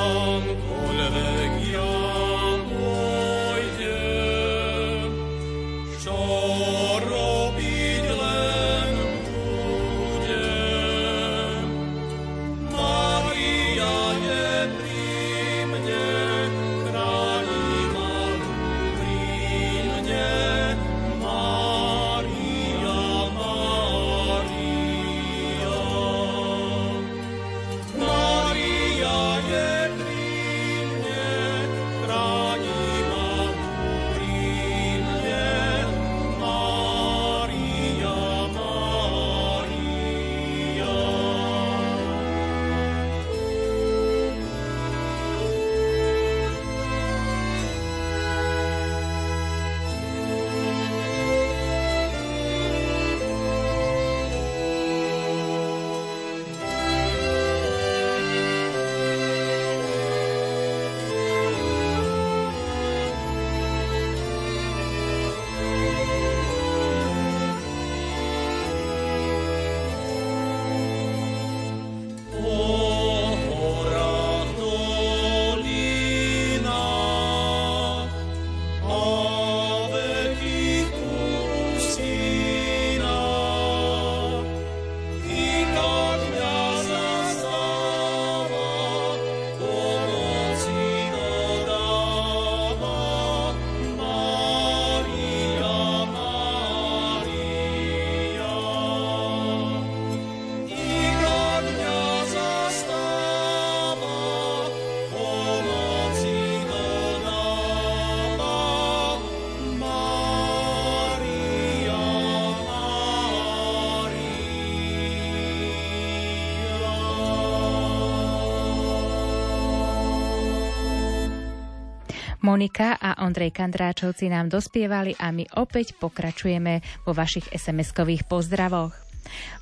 Monika 122.45 122.93
a 123.01 123.25
Ondrej 123.25 123.57
Kandráčovci 123.57 124.29
nám 124.29 124.53
dospievali 124.53 125.17
a 125.17 125.33
my 125.33 125.49
opäť 125.57 125.97
pokračujeme 125.97 126.77
vo 127.01 127.17
vašich 127.17 127.49
SMS-kových 127.49 128.29
pozdravoch. 128.29 128.93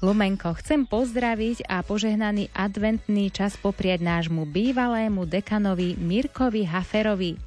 Lumenko, 0.03 0.51
chcem 0.59 0.83
pozdraviť 0.83 1.63
a 1.71 1.79
požehnaný 1.79 2.51
adventný 2.51 3.31
čas 3.31 3.55
poprieť 3.55 4.03
nášmu 4.03 4.43
bývalému 4.43 5.23
dekanovi 5.23 5.95
Mirkovi 5.95 6.67
Haferovi. 6.67 7.39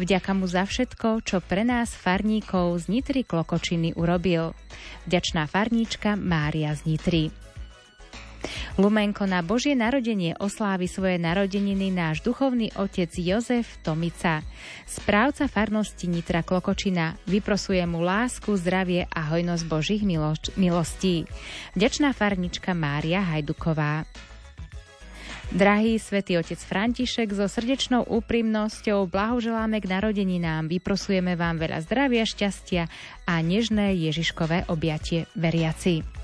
Vďaka 0.00 0.32
mu 0.32 0.48
za 0.48 0.64
všetko, 0.64 1.20
čo 1.20 1.44
pre 1.44 1.68
nás 1.68 1.92
farníkov 1.92 2.80
z 2.80 2.84
Nitry 2.88 3.28
Klokočiny 3.28 3.92
urobil. 3.92 4.56
Vďačná 5.04 5.44
farníčka 5.52 6.16
Mária 6.16 6.72
z 6.72 6.88
Nitry. 6.88 7.47
Lumenko 8.78 9.26
na 9.26 9.42
Božie 9.42 9.74
narodenie 9.74 10.38
oslávi 10.38 10.86
svoje 10.86 11.18
narodeniny 11.18 11.90
náš 11.90 12.22
duchovný 12.22 12.70
otec 12.78 13.10
Jozef 13.18 13.80
Tomica. 13.82 14.46
Správca 14.86 15.50
farnosti 15.50 16.06
Nitra 16.06 16.46
Klokočina 16.46 17.18
vyprosuje 17.26 17.82
mu 17.84 17.98
lásku, 18.00 18.54
zdravie 18.54 19.10
a 19.10 19.20
hojnosť 19.34 19.64
Božích 19.66 20.02
milostí. 20.54 21.26
Vďačná 21.74 22.14
farnička 22.14 22.70
Mária 22.72 23.18
Hajduková. 23.20 24.06
Drahý 25.48 25.96
svätý 25.96 26.36
otec 26.36 26.60
František, 26.60 27.32
so 27.32 27.48
srdečnou 27.48 28.04
úprimnosťou 28.04 29.08
blahoželáme 29.08 29.80
k 29.80 29.88
narodeninám, 29.88 30.68
vyprosujeme 30.68 31.40
vám 31.40 31.56
veľa 31.56 31.88
zdravia, 31.88 32.28
šťastia 32.28 32.84
a 33.24 33.34
nežné 33.40 33.96
Ježiškové 33.96 34.68
objatie 34.68 35.24
veriaci. 35.32 36.17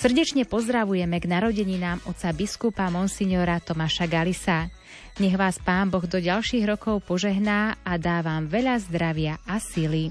Srdečne 0.00 0.48
pozdravujeme 0.48 1.20
k 1.20 1.28
narodeninám 1.28 2.00
oca 2.08 2.32
biskupa 2.32 2.88
Monsignora 2.88 3.60
Tomáša 3.60 4.08
Galisa. 4.08 4.72
Nech 5.20 5.36
vás 5.36 5.60
Pán 5.60 5.92
Boh 5.92 6.00
do 6.00 6.16
ďalších 6.16 6.64
rokov 6.64 7.04
požehná 7.04 7.76
a 7.84 8.00
dá 8.00 8.24
vám 8.24 8.48
veľa 8.48 8.80
zdravia 8.80 9.36
a 9.44 9.60
sily. 9.60 10.08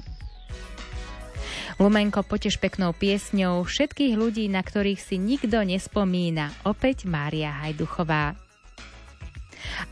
Lumenko 1.82 2.22
poteš 2.22 2.62
peknou 2.62 2.94
piesňou 2.94 3.66
všetkých 3.66 4.14
ľudí, 4.14 4.46
na 4.46 4.62
ktorých 4.62 5.02
si 5.02 5.18
nikto 5.18 5.58
nespomína. 5.66 6.54
Opäť 6.70 7.10
Mária 7.10 7.50
Hajduchová. 7.50 8.38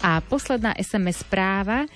A 0.05 0.21
posledná 0.21 0.77
SMS 0.77 1.25
správa 1.25 1.89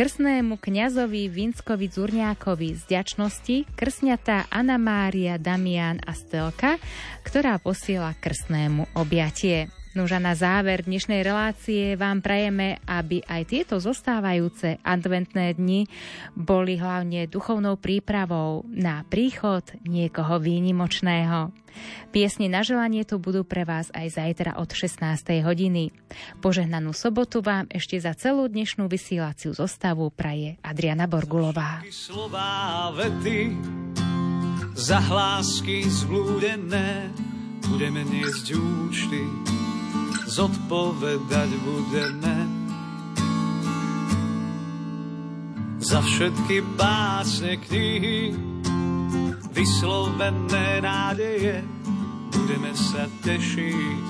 krstnému 0.00 0.56
kňazovi 0.56 1.28
Vinskovi 1.28 1.84
Zurňákovi 1.92 2.72
z 2.72 2.82
ďačnosti 2.88 3.68
krsňatá 3.76 4.48
Anna 4.48 4.80
Mária 4.80 5.36
Damian 5.36 6.00
a 6.08 6.16
Stelka, 6.16 6.80
ktorá 7.20 7.60
posiela 7.60 8.16
krstnému 8.16 8.96
objatie. 8.96 9.68
Nuža 9.90 10.22
na 10.22 10.38
záver 10.38 10.86
dnešnej 10.86 11.26
relácie 11.26 11.98
vám 11.98 12.22
prajeme, 12.22 12.78
aby 12.86 13.26
aj 13.26 13.42
tieto 13.50 13.82
zostávajúce 13.82 14.78
adventné 14.86 15.50
dni 15.58 15.90
boli 16.38 16.78
hlavne 16.78 17.26
duchovnou 17.26 17.74
prípravou 17.74 18.62
na 18.70 19.02
príchod 19.10 19.66
niekoho 19.82 20.38
výnimočného. 20.38 21.50
Piesne 22.14 22.46
na 22.46 22.62
želanie 22.62 23.02
tu 23.02 23.18
budú 23.18 23.42
pre 23.42 23.66
vás 23.66 23.90
aj 23.90 24.14
zajtra 24.14 24.62
od 24.62 24.70
16. 24.70 25.02
hodiny. 25.42 25.90
Požehnanú 26.38 26.94
sobotu 26.94 27.42
vám 27.42 27.66
ešte 27.66 27.98
za 27.98 28.14
celú 28.14 28.46
dnešnú 28.46 28.86
vysielaciu 28.86 29.58
zostavu 29.58 30.06
praje 30.14 30.54
Adriana 30.62 31.10
Borgulová. 31.10 31.82
Slová 31.90 32.94
vety, 32.94 33.58
za 34.78 35.02
zblúdené, 35.82 37.10
budeme 37.66 38.06
niesť 38.06 38.54
účty, 38.54 39.22
zodpovedať 40.30 41.50
budeme. 41.66 42.36
Za 45.80 45.98
všetky 46.06 46.62
básne 46.78 47.58
knihy, 47.58 48.30
vyslovené 49.50 50.78
nádeje, 50.78 51.66
budeme 52.30 52.70
sa 52.78 53.10
tešiť 53.26 54.06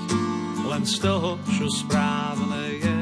len 0.69 0.83
z 0.85 0.95
toho, 1.01 1.41
čo 1.57 1.65
správne 1.67 2.63
je. 2.79 2.99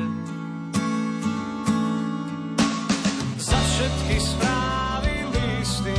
Za 3.35 3.59
všetky 3.59 4.15
správy 4.15 5.13
listy, 5.27 5.97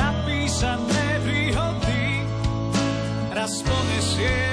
napísané 0.00 1.06
príhody, 1.28 2.24
raz 3.36 3.52
ponesie 3.60 4.49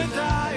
jedna 0.00 0.16
sveta 0.16 0.49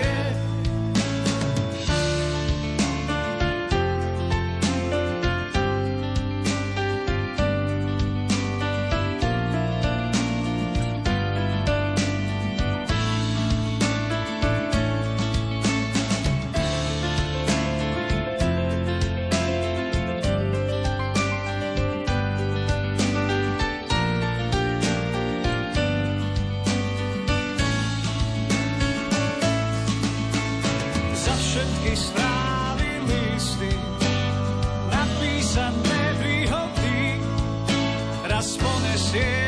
je. 39.13 39.42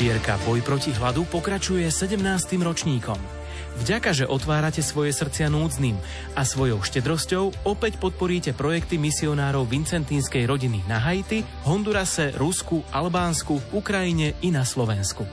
Zbierka 0.00 0.40
Boj 0.48 0.64
proti 0.64 0.96
hladu 0.96 1.28
pokračuje 1.28 1.84
17. 1.84 2.24
ročníkom. 2.64 3.20
Vďaka, 3.84 4.16
že 4.16 4.24
otvárate 4.24 4.80
svoje 4.80 5.12
srdcia 5.12 5.52
núdznym 5.52 5.92
a 6.32 6.40
svojou 6.40 6.80
štedrosťou 6.80 7.68
opäť 7.68 8.00
podporíte 8.00 8.56
projekty 8.56 8.96
misionárov 8.96 9.68
Vincentínskej 9.68 10.48
rodiny 10.48 10.80
na 10.88 11.04
Haiti, 11.04 11.44
Hondurase, 11.68 12.32
Rusku, 12.32 12.80
Albánsku, 12.88 13.60
Ukrajine 13.76 14.40
i 14.40 14.48
na 14.48 14.64
Slovensku. 14.64 15.28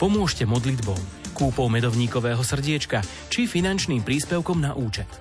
Pomôžte 0.00 0.48
modlitbou, 0.48 0.96
kúpou 1.36 1.68
medovníkového 1.68 2.40
srdiečka 2.40 3.04
či 3.28 3.44
finančným 3.44 4.00
príspevkom 4.00 4.64
na 4.64 4.72
účet. 4.72 5.12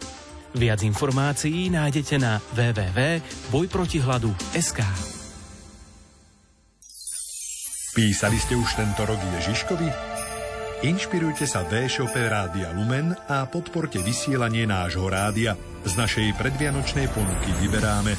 Viac 0.56 0.80
informácií 0.88 1.68
nájdete 1.68 2.15
na 2.15 2.40
www.bojprotihľadu.sk. 2.56 5.12
Písali 7.94 8.41
ste 8.41 8.57
už 8.57 8.74
tento 8.74 9.06
rok 9.06 9.22
Ježiškovi? 9.38 9.86
Inšpirujte 10.82 11.45
sa 11.45 11.61
D-Shopper 11.70 12.26
Rádia 12.26 12.74
Lumen 12.74 13.14
a 13.30 13.45
podporte 13.45 14.02
vysielanie 14.02 14.65
nášho 14.65 15.06
rádia. 15.06 15.53
Z 15.86 15.94
našej 16.02 16.34
predvianočnej 16.41 17.06
ponuky 17.14 17.53
vyberáme 17.61 18.18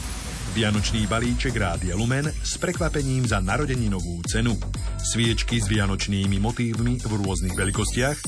Vianočný 0.55 1.11
balíček 1.11 1.59
Rádia 1.59 1.99
Lumen 1.99 2.31
s 2.31 2.55
prekvapením 2.63 3.27
za 3.27 3.43
narodeninovú 3.43 4.23
cenu. 4.31 4.55
Sviečky 5.03 5.59
s 5.59 5.67
vianočnými 5.67 6.39
motívmi 6.39 7.03
v 7.03 7.11
rôznych 7.11 7.59
veľkostiach, 7.59 8.19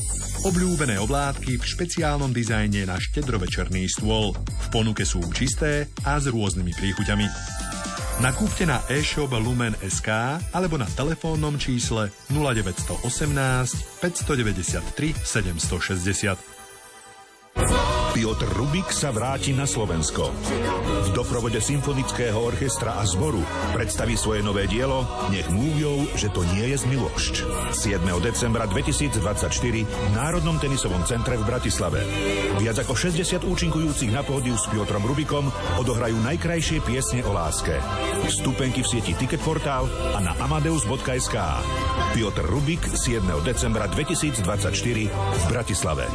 obľúbené 0.43 0.99
oblátky 0.99 1.55
v 1.55 1.63
špeciálnom 1.63 2.35
dizajne 2.35 2.83
na 2.83 2.99
štedrovečerný 2.99 3.87
stôl. 3.87 4.35
V 4.35 4.67
ponuke 4.67 5.07
sú 5.07 5.23
čisté 5.31 5.87
a 6.03 6.19
s 6.19 6.27
rôznymi 6.27 6.75
príchuťami. 6.75 7.25
Nakúpte 8.17 8.65
na 8.65 8.81
e-shop 8.89 9.29
Lumen.sk 9.29 10.09
alebo 10.49 10.73
na 10.73 10.89
telefónnom 10.89 11.53
čísle 11.61 12.09
0918 12.33 13.05
593 14.01 15.13
760. 15.21 16.56
Piotr 18.17 18.49
Rubik 18.49 18.89
sa 18.89 19.13
vráti 19.13 19.53
na 19.53 19.69
Slovensko. 19.69 20.33
V 21.05 21.09
doprovode 21.13 21.61
symfonického 21.61 22.37
orchestra 22.37 22.97
a 22.97 23.05
zboru 23.05 23.41
predstaví 23.77 24.17
svoje 24.17 24.41
nové 24.41 24.65
dielo 24.65 25.05
Nech 25.29 25.45
múvjou, 25.53 26.05
že 26.17 26.33
to 26.33 26.41
nie 26.53 26.73
je 26.73 26.77
zmilošť. 26.81 27.33
7. 27.77 28.01
decembra 28.21 28.65
2024 28.65 29.21
v 29.85 30.09
Národnom 30.17 30.57
tenisovom 30.57 31.05
centre 31.05 31.37
v 31.37 31.45
Bratislave. 31.45 32.01
Viac 32.57 32.81
ako 32.81 32.93
60 32.97 33.45
účinkujúcich 33.45 34.09
na 34.09 34.25
pódiu 34.25 34.57
s 34.57 34.65
Piotrom 34.69 35.05
Rubikom 35.05 35.49
odohrajú 35.77 36.17
najkrajšie 36.25 36.81
piesne 36.81 37.21
o 37.21 37.33
láske. 37.33 37.77
Vstupenky 38.25 38.81
v 38.81 38.97
sieti 38.97 39.13
Ticketportál 39.13 39.85
a 40.13 40.19
na 40.21 40.33
amadeus.sk. 40.41 41.37
Piotr 42.17 42.45
Rubik 42.49 42.81
7. 42.81 43.21
decembra 43.45 43.85
2024 43.89 44.41
v 45.09 45.43
Bratislave. 45.49 46.05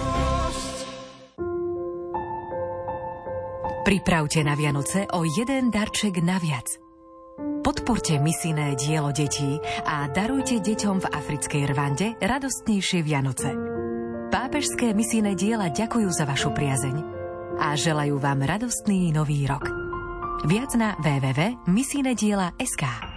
Pripravte 3.82 4.46
na 4.46 4.54
Vianoce 4.54 5.10
o 5.10 5.26
jeden 5.26 5.74
darček 5.74 6.22
naviac. 6.22 6.78
Podporte 7.66 8.14
misijné 8.22 8.78
dielo 8.78 9.10
detí 9.10 9.58
a 9.82 10.06
darujte 10.06 10.62
deťom 10.62 11.02
v 11.02 11.10
africkej 11.10 11.62
Rwande 11.74 12.14
radostnejšie 12.22 13.02
Vianoce. 13.02 13.50
Pápežské 14.30 14.94
misijné 14.94 15.34
diela 15.34 15.66
ďakujú 15.66 16.14
za 16.14 16.22
vašu 16.22 16.54
priazeň 16.54 16.96
a 17.58 17.74
želajú 17.74 18.22
vám 18.22 18.46
radostný 18.46 19.10
nový 19.10 19.50
rok. 19.50 19.66
Viac 20.46 20.78
na 20.78 20.94
www.misijnediela.sk 21.02 23.11